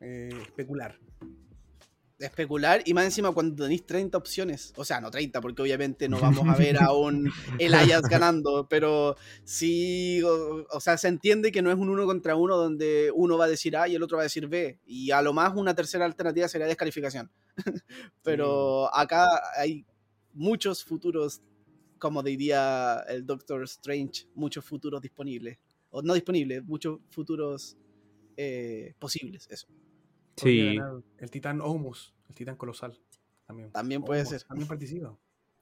Eh, 0.00 0.30
especular. 0.42 0.98
especular 2.18 2.82
y 2.84 2.94
más 2.94 3.04
encima 3.04 3.32
cuando 3.32 3.64
tenéis 3.64 3.84
30 3.86 4.16
opciones, 4.16 4.72
o 4.76 4.84
sea, 4.84 5.00
no 5.00 5.10
30 5.10 5.40
porque 5.40 5.62
obviamente 5.62 6.08
no 6.08 6.18
vamos 6.18 6.48
a 6.48 6.56
ver 6.56 6.78
a 6.82 6.92
un 6.92 7.30
Elias 7.58 8.02
ganando, 8.02 8.66
pero 8.68 9.16
sí, 9.44 10.22
o, 10.22 10.66
o 10.70 10.80
sea, 10.80 10.96
se 10.96 11.08
entiende 11.08 11.52
que 11.52 11.62
no 11.62 11.70
es 11.70 11.76
un 11.76 11.88
uno 11.88 12.06
contra 12.06 12.36
uno 12.36 12.56
donde 12.56 13.10
uno 13.14 13.36
va 13.36 13.44
a 13.46 13.48
decir 13.48 13.76
A 13.76 13.88
y 13.88 13.94
el 13.94 14.02
otro 14.02 14.16
va 14.16 14.22
a 14.22 14.30
decir 14.30 14.48
B, 14.48 14.80
y 14.86 15.10
a 15.10 15.22
lo 15.22 15.32
más 15.32 15.54
una 15.54 15.74
tercera 15.74 16.04
alternativa 16.04 16.48
sería 16.48 16.66
descalificación. 16.66 17.30
pero 18.22 18.94
acá 18.94 19.26
hay 19.56 19.86
muchos 20.32 20.84
futuros, 20.84 21.42
como 21.98 22.22
diría 22.22 23.04
el 23.08 23.24
Doctor 23.24 23.62
Strange, 23.64 24.26
muchos 24.34 24.64
futuros 24.64 25.00
disponibles, 25.00 25.58
o 25.90 26.02
no 26.02 26.14
disponibles, 26.14 26.64
muchos 26.64 27.00
futuros 27.10 27.76
eh, 28.36 28.94
posibles, 28.98 29.46
eso. 29.50 29.68
Sí. 30.36 30.76
El 31.18 31.30
titán 31.30 31.60
Omus, 31.60 32.14
el 32.28 32.34
titán 32.34 32.56
colosal. 32.56 32.98
También, 33.46 33.70
También 33.72 34.02
puede 34.02 34.20
Omos, 34.22 34.30
ser. 34.30 34.42
También 34.42 34.68
participa. 34.68 35.16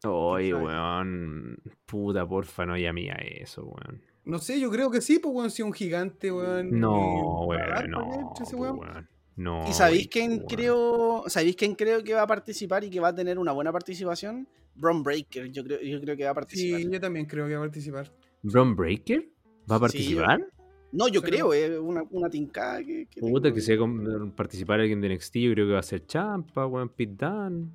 Oye, 0.05 0.55
weón. 0.55 1.57
Puta, 1.87 2.27
porfa, 2.27 2.67
no 2.67 2.77
llame 2.77 3.11
a 3.11 3.17
eso, 3.17 3.65
weón. 3.65 4.03
No 4.25 4.39
sé, 4.39 4.61
yo 4.61 4.71
creo 4.71 4.91
que 4.91 5.01
sí, 5.01 5.19
pues 5.19 5.35
weón, 5.35 5.51
si 5.51 5.63
es 5.63 5.67
un 5.67 5.73
gigante, 5.73 6.31
weón. 6.33 6.79
No, 6.79 7.45
eh, 7.55 7.57
¿va 7.59 7.65
a 7.65 7.69
dar 7.69 7.91
weón, 7.91 7.91
no. 7.91 8.33
ese 8.41 8.57
weón? 8.57 8.79
weón. 8.79 9.09
No. 9.35 9.65
¿Y 9.69 9.73
sabéis 9.73 10.09
quién 10.09 10.41
creo, 10.41 11.25
sabéis 11.27 11.57
quién 11.57 11.75
creo 11.75 12.05
que 12.05 12.13
va 12.15 12.23
a 12.23 12.27
participar 12.27 12.85
y 12.85 12.91
que 12.91 13.01
va 13.01 13.09
a 13.09 13.15
tener 13.15 13.39
una 13.39 13.53
buena 13.53 13.73
participación? 13.73 14.47
Bron 14.75 15.03
Breaker, 15.03 15.51
yo 15.51 15.65
creo, 15.65 15.81
yo 15.81 16.01
creo 16.01 16.17
que 16.17 16.25
va 16.25 16.31
a 16.31 16.35
participar. 16.35 16.81
Sí, 16.81 16.89
yo 16.91 17.01
también 17.01 17.27
creo 17.27 17.47
que 17.47 17.55
va 17.55 17.61
a 17.61 17.65
participar. 17.65 18.13
¿Bron 18.43 18.77
Breaker? 18.77 19.29
¿Va 19.71 19.77
a 19.77 19.79
Sí, 19.79 19.81
participar? 19.81 20.47
No, 20.93 21.09
yo 21.09 21.23
creo, 21.23 21.53
es 21.55 21.79
una, 21.79 22.03
una 22.11 22.29
tincada 22.29 22.79
que, 22.85 23.07
que 23.07 23.21
Puta, 23.21 23.45
tengo. 23.45 23.55
que 23.55 23.61
sea 23.63 23.79
con- 23.79 24.33
participar 24.37 24.81
alguien 24.81 25.01
de 25.01 25.15
NXT, 25.15 25.37
yo 25.37 25.53
creo 25.53 25.67
que 25.67 25.73
va 25.73 25.79
a 25.79 25.83
ser 25.83 26.07
Champa, 26.07 26.67
weón, 26.67 26.91
Pete 26.91 27.15
Dunne. 27.27 27.69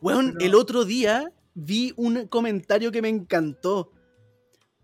Weón, 0.00 0.34
Pero- 0.34 0.44
el 0.46 0.54
otro 0.54 0.84
día 0.84 1.32
vi 1.54 1.92
un 1.96 2.26
comentario 2.28 2.92
que 2.92 3.02
me 3.02 3.08
encantó. 3.08 3.90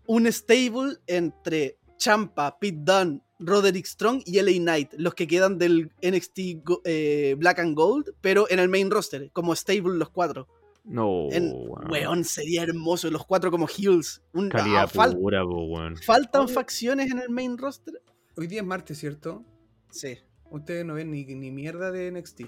Un 0.07 0.25
stable 0.31 0.95
entre 1.05 1.77
Champa, 1.97 2.57
Pete 2.59 2.79
Dunne, 2.81 3.21
Roderick 3.37 3.85
Strong 3.85 4.23
y 4.25 4.41
LA 4.41 4.53
Knight, 4.59 4.93
los 4.97 5.13
que 5.13 5.27
quedan 5.27 5.59
del 5.59 5.91
NXT 6.01 6.39
eh, 6.85 7.35
Black 7.37 7.59
and 7.59 7.75
Gold, 7.75 8.15
pero 8.19 8.49
en 8.49 8.57
el 8.59 8.67
main 8.69 8.89
roster, 8.89 9.29
como 9.31 9.55
stable 9.55 9.95
los 9.97 10.09
cuatro. 10.09 10.47
No, 10.89 11.27
En- 11.31 11.51
weón. 11.53 11.91
weón, 11.91 12.23
sería 12.23 12.63
hermoso, 12.63 13.11
los 13.11 13.23
cuatro 13.25 13.51
como 13.51 13.67
heels. 13.67 14.23
Un, 14.33 14.49
Calidad 14.49 14.83
ah, 14.83 14.87
fal- 14.87 15.15
pura, 15.15 15.45
weón. 15.45 15.95
¿Faltan 15.97 16.45
Oye. 16.45 16.53
facciones 16.53 17.11
en 17.11 17.19
el 17.19 17.29
main 17.29 17.57
roster? 17.59 18.01
Hoy 18.35 18.47
día 18.47 18.61
es 18.61 18.65
martes, 18.67 18.97
¿cierto? 18.97 19.43
Sí. 19.91 20.17
Ustedes 20.49 20.83
no 20.85 20.95
ven 20.95 21.11
ni, 21.11 21.23
ni 21.25 21.51
mierda 21.51 21.91
de 21.91 22.11
NXT. 22.11 22.41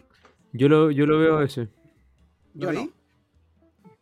Yo 0.54 0.68
lo, 0.70 0.90
yo 0.90 1.06
lo 1.06 1.20
veo 1.20 1.38
a 1.38 1.46
ese. 1.46 1.70
¿Lo 2.56 2.72
Yo 2.72 2.74
no. 2.74 2.90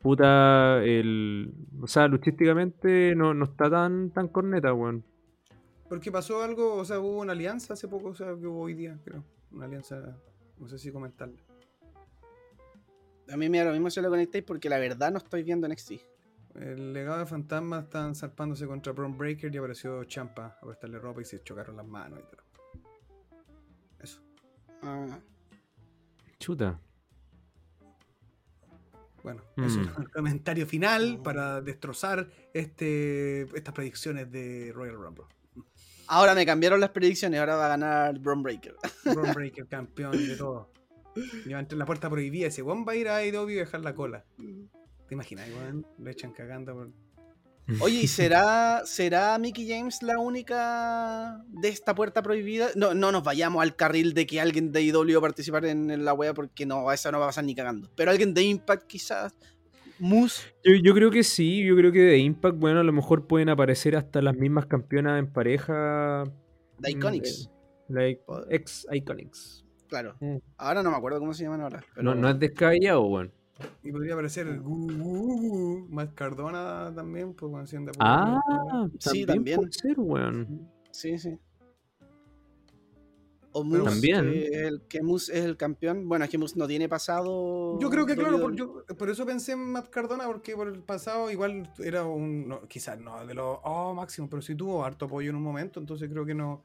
Puta, 0.02 0.82
el. 0.86 1.54
O 1.82 1.88
sea, 1.88 2.08
luchísticamente 2.08 3.14
no, 3.16 3.34
no 3.34 3.44
está 3.46 3.70
tan, 3.70 4.12
tan 4.12 4.30
corneta, 4.30 4.74
weón. 4.74 5.04
Porque 5.90 6.12
pasó 6.12 6.42
algo, 6.42 6.76
o 6.76 6.86
sea, 6.86 7.00
hubo 7.00 7.20
una 7.20 7.34
alianza 7.34 7.74
hace 7.74 7.88
poco, 7.90 8.10
o 8.10 8.16
sea, 8.16 8.28
que 8.40 8.48
hubo 8.48 8.62
hoy 8.62 8.74
día, 8.76 8.98
creo. 9.04 9.24
Una 9.52 9.66
alianza, 9.66 10.18
no 10.58 10.68
sé 10.70 10.78
si 10.78 10.92
comentarla. 10.92 11.36
A 13.32 13.38
mí 13.38 13.50
me 13.50 13.60
da 13.60 13.66
lo 13.66 13.72
mismo 13.72 13.90
si 13.90 14.02
lo 14.02 14.10
conectéis 14.10 14.44
porque 14.44 14.70
la 14.70 14.78
verdad 14.80 15.12
no 15.12 15.18
estoy 15.20 15.44
viendo 15.44 15.68
NXT. 15.68 15.92
El 16.56 16.94
legado 16.94 17.20
de 17.20 17.26
fantasma 17.26 17.80
están 17.82 18.16
zarpándose 18.16 18.66
contra 18.66 18.92
Bron 18.92 19.18
Breaker 19.18 19.54
y 19.54 19.58
apareció 19.58 20.04
Champa 20.06 20.58
a 20.62 20.66
prestarle 20.66 20.98
ropa 21.00 21.22
y 21.22 21.26
se 21.26 21.42
chocaron 21.44 21.78
las 21.78 21.86
manos 21.86 22.20
y 22.20 22.24
todo. 22.24 22.44
Eso. 24.00 24.22
Ah, 24.82 25.20
Chuta. 26.40 26.80
Bueno, 29.22 29.44
Mm. 29.58 29.64
eso 29.66 29.82
es 29.82 29.88
el 29.98 30.10
comentario 30.10 30.66
final 30.66 31.20
para 31.22 31.62
destrozar 31.62 32.30
este, 32.54 33.42
estas 33.56 33.74
predicciones 33.74 34.32
de 34.32 34.72
Royal 34.74 34.96
Rumble. 34.96 35.26
Ahora 36.08 36.34
me 36.34 36.46
cambiaron 36.46 36.80
las 36.80 36.90
predicciones, 36.90 37.40
ahora 37.40 37.56
va 37.58 37.66
a 37.66 37.70
ganar 37.70 38.18
Bron 38.18 38.42
Breaker. 38.42 38.76
Bron 39.04 39.34
Breaker, 39.38 39.68
campeón 39.68 40.14
de 40.14 40.36
todo. 40.38 40.72
Lleva 41.46 41.60
entre 41.60 41.78
la 41.78 41.86
puerta 41.86 42.10
prohibida 42.10 42.48
ese 42.48 42.62
weón 42.62 42.86
va 42.88 42.94
a 42.94 42.96
ir 42.96 43.08
a 43.08 43.18
AEW 43.18 43.50
y 43.50 43.54
dejar 43.56 43.82
la 43.82 43.94
cola. 43.96 44.26
¿Te 45.08 45.14
imaginas, 45.16 45.48
weón? 45.50 45.86
Lo 45.98 46.10
echan 46.10 46.32
cagando 46.32 46.74
por. 46.74 46.90
Oye, 47.82 48.02
¿y 48.02 48.08
será, 48.08 48.82
será 48.86 49.38
Mickey 49.38 49.70
James 49.70 50.02
la 50.02 50.18
única 50.18 51.44
de 51.50 51.70
esta 51.70 51.94
puerta 51.94 52.24
prohibida? 52.24 52.70
No, 52.76 52.96
no 52.96 53.12
nos 53.12 53.24
vayamos 53.24 53.62
al 53.62 53.76
carril 53.76 54.14
de 54.14 54.26
que 54.26 54.42
alguien 54.42 54.72
de 54.72 54.82
IW 54.82 55.14
va 55.14 55.18
a 55.20 55.22
participar 55.22 55.66
en, 55.66 55.92
en 55.92 56.04
la 56.04 56.14
wea 56.14 56.34
porque 56.34 56.66
no, 56.66 56.92
esa 56.92 57.12
no 57.12 57.20
va 57.20 57.26
a 57.26 57.28
pasar 57.30 57.44
ni 57.44 57.54
cagando. 57.54 57.90
Pero 57.96 58.10
alguien 58.10 58.34
de 58.34 58.42
Impact 58.42 58.88
quizás. 58.88 59.36
Moose. 60.00 60.44
Yo, 60.64 60.74
yo 60.82 60.94
creo 60.94 61.12
que 61.12 61.24
sí, 61.24 61.64
yo 61.64 61.76
creo 61.76 61.92
que 61.92 62.00
de 62.00 62.18
Impact, 62.18 62.58
bueno, 62.58 62.80
a 62.80 62.84
lo 62.84 62.94
mejor 62.94 63.28
pueden 63.28 63.50
aparecer 63.50 63.96
hasta 63.96 64.22
las 64.22 64.36
mismas 64.36 64.66
campeonas 64.66 65.20
en 65.20 65.32
pareja. 65.32 66.24
The 66.82 66.92
Iconics. 66.92 67.50
mm, 67.88 67.94
Like 67.94 68.22
ex 68.50 68.88
Iconics. 68.92 69.66
Claro. 69.90 70.16
Mm. 70.22 70.38
Ahora 70.58 70.82
no 70.84 70.92
me 70.92 70.98
acuerdo 70.98 71.20
cómo 71.20 71.34
se 71.34 71.44
llaman 71.44 71.62
ahora. 71.62 71.84
pero- 71.94 72.04
No, 72.04 72.16
no 72.16 72.30
es 72.30 72.40
descabellado, 72.40 73.02
weón. 73.04 73.32
Y 73.84 73.92
podría 73.92 74.14
aparecer 74.14 74.48
el 74.48 74.62
Gu- 74.64 74.88
Gu- 74.88 75.40
Gu- 75.42 75.88
Matt 75.90 76.14
Cardona 76.14 76.94
también, 76.96 77.34
pues 77.34 77.50
cuando 77.50 77.66
hacían 77.66 77.84
de 77.86 77.92
Ah, 78.00 78.40
Sí, 79.00 79.26
también, 79.26 79.28
también. 79.28 79.58
puede 79.58 79.72
ser, 79.74 80.00
weón. 80.00 80.70
Sí, 80.92 81.18
sí. 81.18 81.38
O 83.52 83.64
Moose, 83.64 83.84
También. 83.84 84.22
que, 84.32 84.68
el, 84.68 84.82
que 84.84 85.02
Moose 85.02 85.36
es 85.38 85.44
el 85.44 85.58
campeón. 85.58 86.08
Bueno, 86.08 86.24
es 86.24 86.30
que 86.32 86.38
Moose 86.38 86.58
no 86.58 86.68
tiene 86.68 86.88
pasado. 86.88 87.80
Yo 87.80 87.90
creo 87.90 88.06
que, 88.06 88.16
claro, 88.16 88.40
por, 88.40 88.54
yo- 88.56 88.86
por 88.98 89.10
eso 89.10 89.26
pensé 89.26 89.54
en 89.54 89.72
Matt 89.72 89.90
Cardona, 89.90 90.26
porque 90.28 90.56
por 90.56 90.68
el 90.68 90.84
pasado 90.84 91.32
igual 91.32 91.68
era 91.80 92.06
un. 92.06 92.48
no, 92.48 92.62
quizás 92.68 93.00
no 93.00 93.26
de 93.26 93.34
los. 93.34 93.58
Oh, 93.64 93.96
máximo, 93.96 94.30
pero 94.30 94.44
sí 94.44 94.54
tuvo 94.54 94.86
harto 94.86 95.06
apoyo 95.06 95.32
en 95.32 95.36
un 95.36 95.42
momento, 95.42 95.80
entonces 95.80 96.08
creo 96.12 96.26
que 96.28 96.36
no, 96.36 96.64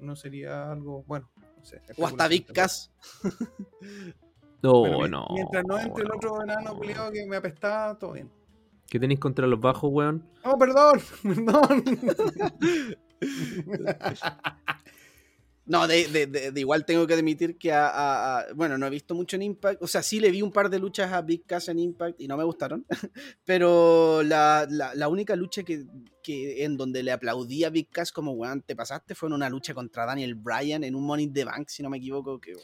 no 0.00 0.16
sería 0.16 0.72
algo. 0.72 1.04
Bueno, 1.06 1.28
no 1.62 1.66
sé. 1.66 1.80
O 1.96 2.06
hasta 2.06 2.28
Big. 2.28 2.52
Cass. 2.52 2.90
No, 4.62 4.78
Bueno, 4.78 5.08
no. 5.08 5.26
Mientras 5.34 5.64
no 5.66 5.76
entre 5.76 6.04
el 6.04 6.12
otro 6.12 6.40
enano 6.40 6.76
culiado 6.76 7.10
que 7.10 7.26
me 7.26 7.34
apestaba, 7.34 7.98
todo 7.98 8.12
bien. 8.12 8.30
¿Qué 8.88 9.00
tenéis 9.00 9.18
contra 9.18 9.44
los 9.48 9.60
bajos, 9.60 9.90
weón? 9.92 10.24
Oh, 10.44 10.56
perdón, 10.56 11.00
perdón. 11.24 11.84
No, 15.64 15.86
de, 15.86 16.08
de- 16.08 16.26
de- 16.26 16.60
igual 16.60 16.84
tengo 16.84 17.06
que 17.06 17.14
admitir 17.14 17.56
que 17.56 17.70
a, 17.72 18.46
Bueno, 18.56 18.76
no 18.78 18.86
he 18.86 18.90
visto 18.90 19.14
mucho 19.14 19.36
en 19.36 19.42
Impact. 19.42 19.80
O 19.82 19.86
sea, 19.86 20.02
sí 20.02 20.18
le 20.18 20.30
vi 20.32 20.42
un 20.42 20.50
par 20.50 20.68
de 20.70 20.80
luchas 20.80 21.12
a 21.12 21.22
Big 21.22 21.44
Cass 21.46 21.68
en 21.68 21.78
Impact 21.78 22.20
y 22.20 22.26
no 22.26 22.36
me 22.36 22.42
gustaron. 22.44 22.84
Pero 23.44 24.22
la, 24.24 24.66
única 25.08 25.36
lucha 25.36 25.62
que, 25.62 25.84
en 26.64 26.76
donde 26.76 27.02
le 27.02 27.12
aplaudí 27.12 27.62
a 27.64 27.70
Big 27.70 27.90
Cass 27.90 28.10
como, 28.10 28.32
weón, 28.32 28.62
te 28.62 28.74
pasaste 28.74 29.14
fue 29.14 29.28
en 29.28 29.34
una 29.34 29.48
lucha 29.48 29.72
contra 29.72 30.04
Daniel 30.04 30.34
Bryan 30.34 30.82
en 30.84 30.94
un 30.96 31.04
Money 31.04 31.26
in 31.26 31.32
the 31.32 31.44
Bank, 31.44 31.68
si 31.68 31.82
no 31.82 31.90
me 31.90 31.98
equivoco. 31.98 32.40
Que 32.40 32.54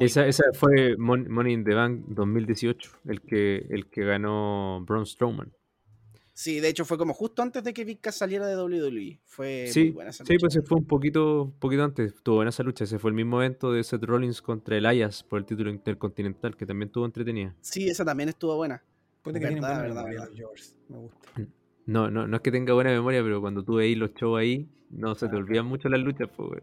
Esa, 0.00 0.26
esa 0.26 0.44
fue 0.54 0.96
Mon- 0.96 1.30
Money 1.30 1.54
in 1.54 1.64
the 1.64 1.74
Bank 1.74 2.04
2018, 2.08 2.90
el 3.06 3.20
que, 3.22 3.64
el 3.70 3.88
que 3.88 4.04
ganó 4.04 4.84
Braun 4.84 5.06
Strowman. 5.06 5.52
Sí, 6.38 6.60
de 6.60 6.68
hecho 6.68 6.84
fue 6.84 6.96
como 6.98 7.14
justo 7.14 7.42
antes 7.42 7.64
de 7.64 7.74
que 7.74 7.98
Cass 7.98 8.14
saliera 8.18 8.46
de 8.46 8.54
WWE. 8.54 9.18
Fue 9.24 9.62
muy 9.64 9.72
Sí, 9.72 9.90
buena 9.90 10.10
esa 10.10 10.24
sí, 10.24 10.36
pues 10.38 10.52
se 10.52 10.62
fue 10.62 10.78
un 10.78 10.84
poquito, 10.84 11.42
un 11.42 11.58
poquito 11.58 11.82
antes. 11.82 12.14
Tuvo 12.22 12.42
en 12.42 12.48
esa 12.48 12.62
lucha. 12.62 12.84
Ese 12.84 13.00
fue 13.00 13.10
el 13.10 13.16
mismo 13.16 13.42
evento 13.42 13.72
de 13.72 13.82
Seth 13.82 14.04
Rollins 14.04 14.40
contra 14.40 14.76
Elias 14.76 15.24
por 15.24 15.40
el 15.40 15.44
título 15.44 15.68
intercontinental, 15.68 16.56
que 16.56 16.64
también 16.64 16.92
tuvo 16.92 17.06
entretenida. 17.06 17.56
Sí, 17.60 17.88
esa 17.90 18.04
también 18.04 18.28
estuvo 18.28 18.54
buena. 18.54 18.80
Puede 19.20 19.40
que 19.40 19.46
Verdad, 19.46 19.58
buena 19.68 19.82
verdad, 19.82 20.04
verdad. 20.04 20.26
los 20.28 20.36
George, 20.36 20.64
Me 20.88 20.98
gusta. 20.98 21.28
No, 21.86 22.08
no, 22.08 22.28
no 22.28 22.36
es 22.36 22.42
que 22.42 22.52
tenga 22.52 22.72
buena 22.72 22.90
memoria, 22.90 23.20
pero 23.20 23.40
cuando 23.40 23.64
tú 23.64 23.74
veis 23.74 23.98
los 23.98 24.14
shows 24.14 24.38
ahí, 24.38 24.68
no 24.90 25.16
se 25.16 25.26
te 25.28 25.34
Ah, 25.34 25.38
olvidan 25.40 25.66
mucho 25.66 25.88
las 25.88 25.98
luchas, 26.00 26.28
pues. 26.36 26.62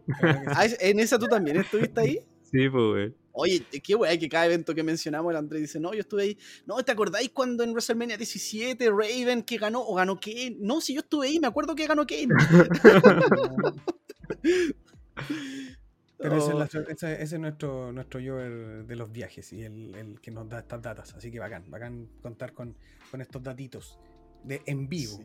Ah, 0.54 0.64
¿es- 0.64 0.78
¿En 0.80 1.00
esa 1.00 1.18
tú 1.18 1.26
también 1.26 1.58
estuviste 1.58 2.00
ahí? 2.00 2.18
Sí, 2.50 2.70
pues. 2.70 3.12
Oye, 3.38 3.62
qué 3.82 3.94
weá 3.94 4.18
que 4.18 4.28
cada 4.30 4.46
evento 4.46 4.74
que 4.74 4.82
mencionamos 4.82 5.30
el 5.30 5.36
Andrés 5.36 5.60
dice, 5.60 5.78
no, 5.78 5.92
yo 5.92 6.00
estuve 6.00 6.22
ahí. 6.22 6.38
No, 6.64 6.82
¿te 6.82 6.92
acordáis 6.92 7.28
cuando 7.30 7.62
en 7.64 7.70
WrestleMania 7.72 8.16
17 8.16 8.88
Raven 8.90 9.42
que 9.42 9.58
ganó 9.58 9.82
o 9.82 9.94
ganó 9.94 10.18
Kane? 10.18 10.56
No, 10.58 10.80
si 10.80 10.94
yo 10.94 11.00
estuve 11.00 11.26
ahí, 11.26 11.38
me 11.38 11.46
acuerdo 11.46 11.74
que 11.74 11.86
ganó 11.86 12.06
Kane. 12.06 12.28
Pero 16.18 16.36
ese 16.38 16.48
es, 16.48 16.54
Oh, 16.54 16.58
la- 16.58 16.64
ese- 16.64 17.12
ese 17.22 17.22
es 17.22 17.38
nuestro, 17.38 17.92
nuestro 17.92 18.20
yo 18.20 18.36
de 18.36 18.96
los 18.96 19.12
viajes 19.12 19.52
y 19.52 19.62
el, 19.62 19.94
el 19.94 20.20
que 20.20 20.30
nos 20.30 20.48
da 20.48 20.60
estas 20.60 20.80
datas. 20.80 21.14
Así 21.14 21.30
que 21.30 21.38
bacán, 21.38 21.70
bacán 21.70 22.08
contar 22.22 22.54
con, 22.54 22.74
con 23.10 23.20
estos 23.20 23.42
datitos 23.42 23.98
de 24.44 24.62
en 24.66 24.88
vivo. 24.88 25.12
sí. 25.18 25.24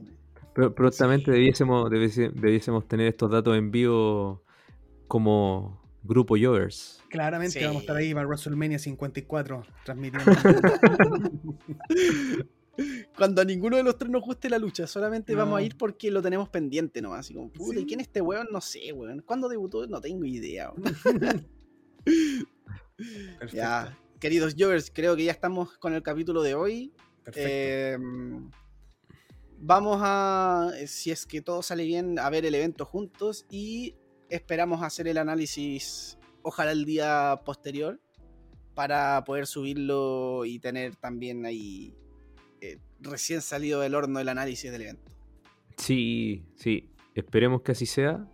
Pero 0.53 0.75
prontamente 0.75 1.25
Sí. 1.27 1.31
debiésemos, 1.31 1.89
debiésemos 1.89 2.85
tener 2.89 3.07
estos 3.07 3.31
datos 3.31 3.55
en 3.57 3.71
vivo 3.71 4.43
como 5.07 5.80
grupo 6.03 6.35
Jovers. 6.39 7.01
Claramente 7.09 7.59
Sí. 7.59 7.65
vamos 7.65 7.81
a 7.81 7.83
estar 7.83 7.95
ahí 7.95 8.13
para 8.13 8.27
WrestleMania 8.27 8.79
54 8.79 9.63
transmitiendo. 9.85 10.31
Cuando 13.15 13.41
a 13.41 13.45
ninguno 13.45 13.77
de 13.77 13.83
los 13.83 13.97
tres 13.97 14.09
nos 14.09 14.23
guste 14.23 14.49
la 14.49 14.57
lucha, 14.57 14.87
solamente 14.87 15.35
vamos 15.35 15.59
a 15.59 15.61
ir 15.61 15.77
porque 15.77 16.09
lo 16.09 16.21
tenemos 16.21 16.49
pendiente 16.49 17.01
nomás. 17.01 17.19
Así 17.21 17.33
como, 17.33 17.51
puta, 17.51 17.79
¿y 17.79 17.85
quién 17.85 17.99
es 17.99 18.07
este 18.07 18.21
weón? 18.21 18.47
No 18.51 18.61
sé, 18.61 18.91
weón. 18.93 19.21
¿Cuándo 19.21 19.49
debutó? 19.49 19.85
No 19.87 20.01
tengo 20.01 20.25
idea. 20.25 20.71
ya, 23.53 23.97
queridos 24.19 24.55
Jovers, 24.57 24.91
creo 24.93 25.15
que 25.15 25.25
ya 25.25 25.31
estamos 25.31 25.77
con 25.77 25.93
el 25.93 26.01
capítulo 26.01 26.41
de 26.41 26.55
hoy. 26.55 26.93
perfecto. 27.23 27.49
Eh, 27.51 27.97
vamos 29.59 29.99
a, 30.01 30.71
si 30.87 31.11
es 31.11 31.25
que 31.27 31.41
todo 31.41 31.61
sale 31.61 31.83
bien, 31.85 32.17
a 32.19 32.29
ver 32.29 32.45
el 32.45 32.55
evento 32.55 32.85
juntos 32.85 33.45
y 33.49 33.95
esperamos 34.31 34.81
hacer 34.83 35.07
el 35.07 35.17
análisis, 35.17 36.17
ojalá 36.41 36.71
el 36.71 36.85
día 36.85 37.41
posterior, 37.45 37.99
para 38.73 39.23
poder 39.25 39.45
subirlo 39.47 40.45
y 40.45 40.59
tener 40.59 40.95
también 40.95 41.45
ahí 41.45 41.93
eh, 42.61 42.79
recién 42.99 43.41
salido 43.41 43.81
del 43.81 43.93
horno 43.95 44.19
el 44.19 44.29
análisis 44.29 44.71
del 44.71 44.81
evento. 44.83 45.11
Sí, 45.77 46.43
sí. 46.55 46.89
Esperemos 47.15 47.61
que 47.61 47.73
así 47.73 47.85
sea. 47.85 48.25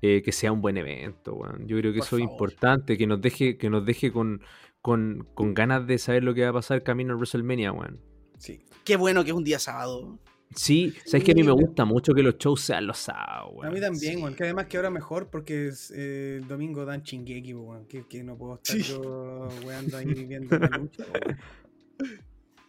eh, 0.00 0.22
que 0.22 0.30
sea 0.32 0.52
un 0.52 0.60
buen 0.62 0.76
evento, 0.76 1.34
weón. 1.34 1.66
Yo 1.66 1.76
creo 1.78 1.92
que 1.92 1.98
Por 1.98 2.06
eso 2.06 2.16
es 2.18 2.22
importante, 2.22 2.96
que 2.96 3.06
nos 3.06 3.20
deje, 3.20 3.58
que 3.58 3.68
nos 3.68 3.84
deje 3.84 4.12
con, 4.12 4.40
con, 4.80 5.26
con 5.34 5.54
ganas 5.54 5.86
de 5.88 5.98
saber 5.98 6.22
lo 6.22 6.34
que 6.34 6.44
va 6.44 6.50
a 6.50 6.52
pasar 6.52 6.82
camino 6.84 7.14
a 7.14 7.16
WrestleMania, 7.16 7.72
weón. 7.72 8.00
sí. 8.38 8.64
Qué 8.84 8.96
bueno 8.96 9.22
que 9.24 9.30
es 9.30 9.36
un 9.36 9.44
día 9.44 9.58
sábado. 9.58 10.18
Sí, 10.54 10.94
sabes 11.04 11.24
que 11.24 11.32
a 11.32 11.34
mí 11.34 11.42
me 11.42 11.52
gusta 11.52 11.84
mucho 11.84 12.14
que 12.14 12.22
los 12.22 12.36
shows 12.38 12.62
sean 12.62 12.86
los 12.86 12.98
sábados, 12.98 13.50
A 13.52 13.54
weón. 13.54 13.74
mí 13.74 13.80
también, 13.80 14.14
sí. 14.16 14.20
weón, 14.22 14.34
que 14.34 14.44
además 14.44 14.66
que 14.66 14.76
ahora 14.78 14.90
mejor 14.90 15.28
porque 15.28 15.68
es, 15.68 15.90
eh, 15.94 16.38
el 16.40 16.48
domingo 16.48 16.84
dan 16.84 17.02
chingueki, 17.02 17.54
weón, 17.54 17.86
que, 17.86 18.06
que 18.06 18.24
no 18.24 18.36
puedo 18.36 18.54
estar 18.54 18.76
Sí. 18.76 18.82
yo 18.82 19.48
weando 19.64 19.96
ahí 19.98 20.06
viendo 20.26 20.58
la 20.58 20.68
lucha. 20.78 21.04
weón. 21.12 21.38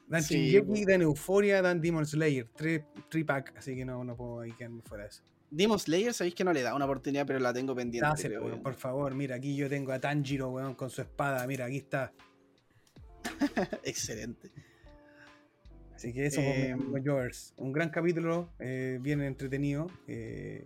Dan 0.07 0.23
Sí, 0.23 0.35
Shingeki, 0.51 0.67
weón. 0.71 0.85
dan 0.85 1.01
Euforia, 1.03 1.61
dan 1.61 1.79
Demon 1.81 2.05
Slayer, 2.05 2.47
tres 2.55 2.81
pack, 3.25 3.53
así 3.57 3.75
que 3.75 3.85
no, 3.85 4.03
no 4.03 4.15
puedo 4.15 4.41
ahí 4.41 4.51
quedarme 4.51 4.81
fuera 4.81 5.03
de 5.05 5.09
eso. 5.11 5.23
Demon 5.51 5.79
Slayer, 5.79 6.13
sabéis 6.13 6.35
que 6.35 6.43
no 6.43 6.51
le 6.53 6.61
da 6.61 6.75
una 6.75 6.85
oportunidad, 6.85 7.25
pero 7.25 7.39
la 7.39 7.53
tengo 7.53 7.73
pendiente. 7.73 8.07
Dáselo, 8.07 8.35
creo 8.35 8.43
weón, 8.45 8.57
yo. 8.57 8.63
por 8.63 8.73
favor, 8.75 9.15
mira, 9.15 9.35
aquí 9.37 9.55
yo 9.55 9.69
tengo 9.69 9.91
a 9.93 9.99
Tanjiro, 9.99 10.49
weón, 10.49 10.75
con 10.75 10.89
su 10.89 11.01
espada, 11.01 11.47
mira, 11.47 11.65
aquí 11.65 11.77
está. 11.77 12.11
Excelente. 13.83 14.51
Así 15.99 16.13
que 16.13 16.25
eso, 16.27 16.39
Eh, 16.39 16.71
eh, 16.71 17.01
Yours. 17.03 17.53
Un 17.57 17.73
gran 17.73 17.89
capítulo, 17.89 18.51
eh, 18.57 18.99
bien 19.01 19.21
entretenido. 19.21 19.87
eh, 20.07 20.65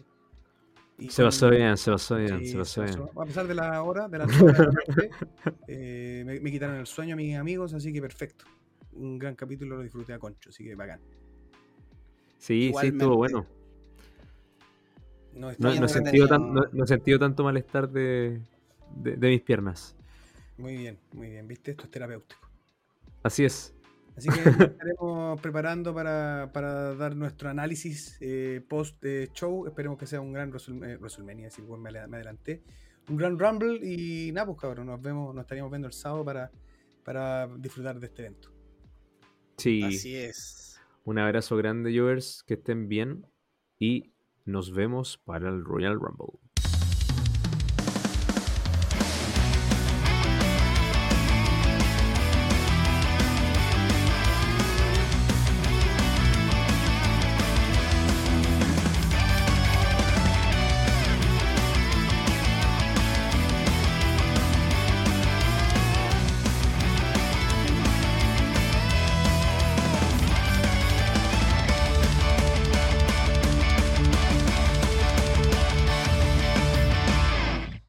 y 1.00 1.10
Se 1.10 1.24
pasó 1.24 1.50
bien, 1.50 1.76
se 1.76 1.90
pasó 1.90 2.18
bien, 2.18 2.38
Sí, 2.42 2.46
se 2.52 2.58
pasó 2.60 2.84
bien. 2.84 3.00
A 3.20 3.26
pesar 3.26 3.48
de 3.48 3.56
la 3.56 3.82
hora, 3.82 4.08
de 4.08 4.20
las 4.20 4.28
dos 4.28 4.42
horas 4.44 4.60
de 4.60 4.66
la 4.66 4.72
noche, 4.72 5.10
eh, 5.68 6.24
me, 6.24 6.40
me 6.40 6.52
quitaron 6.52 6.76
el 6.76 6.86
sueño 6.86 7.16
mis 7.16 7.36
amigos, 7.36 7.74
así 7.74 7.92
que 7.92 8.00
perfecto. 8.00 8.46
Un 8.92 9.18
gran 9.18 9.34
capítulo, 9.36 9.78
lo 9.78 9.82
disfruté 9.82 10.14
a 10.14 10.20
concho, 10.20 10.52
así 10.52 10.64
que 10.64 10.76
bacán. 10.76 11.00
Sí, 12.38 12.72
sí, 12.80 12.88
estuvo 12.88 13.16
bueno. 13.18 13.48
No, 15.34 15.48
No, 15.48 15.54
no 15.58 15.68
he 15.70 15.72
entretenido. 15.78 15.88
sentido 15.88 16.28
tan- 16.28 16.54
no- 16.54 16.66
no 16.72 16.84
he 16.84 16.88
sentido 16.88 17.18
tanto 17.18 17.44
malestar 17.44 17.90
de, 17.90 18.40
de- 18.98 19.16
de 19.16 19.30
mis 19.30 19.42
piernas. 19.42 19.96
Muy 20.60 20.78
bien, 20.78 21.00
muy 21.14 21.32
bien, 21.32 21.48
viste, 21.48 21.72
esto 21.72 21.86
es 21.86 21.90
terapéutico. 21.90 22.48
Así 23.24 23.44
es. 23.46 23.74
Así 24.16 24.30
que 24.30 24.50
estaremos 24.50 25.42
preparando 25.42 25.94
para, 25.94 26.52
para 26.54 26.94
dar 26.96 27.16
nuestro 27.16 27.50
análisis 27.50 28.18
eh, 28.22 28.64
post 28.68 29.04
eh, 29.06 29.30
show. 29.34 29.66
Esperemos 29.66 29.98
que 29.98 30.06
sea 30.06 30.22
un 30.22 30.34
gran 30.34 30.52
Wrestle- 30.52 30.86
eh, 30.88 30.98
WrestleMania, 30.98 31.50
si 31.50 31.62
me, 31.64 31.78
me 31.78 32.18
adelanté. 32.18 32.64
Un 33.10 33.18
gran 33.18 33.38
Rumble 33.40 33.80
y 33.84 34.32
nada, 34.32 34.46
pues 34.48 34.60
cabrón, 34.60 34.88
nos 34.88 35.02
vemos, 35.02 35.34
nos 35.34 35.44
estaríamos 35.44 35.72
viendo 35.72 35.88
el 35.88 35.94
sábado 35.94 36.24
para, 36.24 36.52
para 37.04 37.48
disfrutar 37.58 38.00
de 38.00 38.06
este 38.06 38.22
evento. 38.22 38.50
Sí. 39.58 39.84
Así 39.84 40.16
es. 40.16 40.80
Un 41.04 41.20
abrazo 41.20 41.58
grande, 41.58 41.98
Jovers. 41.98 42.44
Que 42.44 42.54
estén 42.54 42.88
bien. 42.88 43.26
Y 43.78 44.14
nos 44.46 44.74
vemos 44.74 45.18
para 45.18 45.50
el 45.50 45.66
Royal 45.66 45.96
Rumble. 46.00 46.40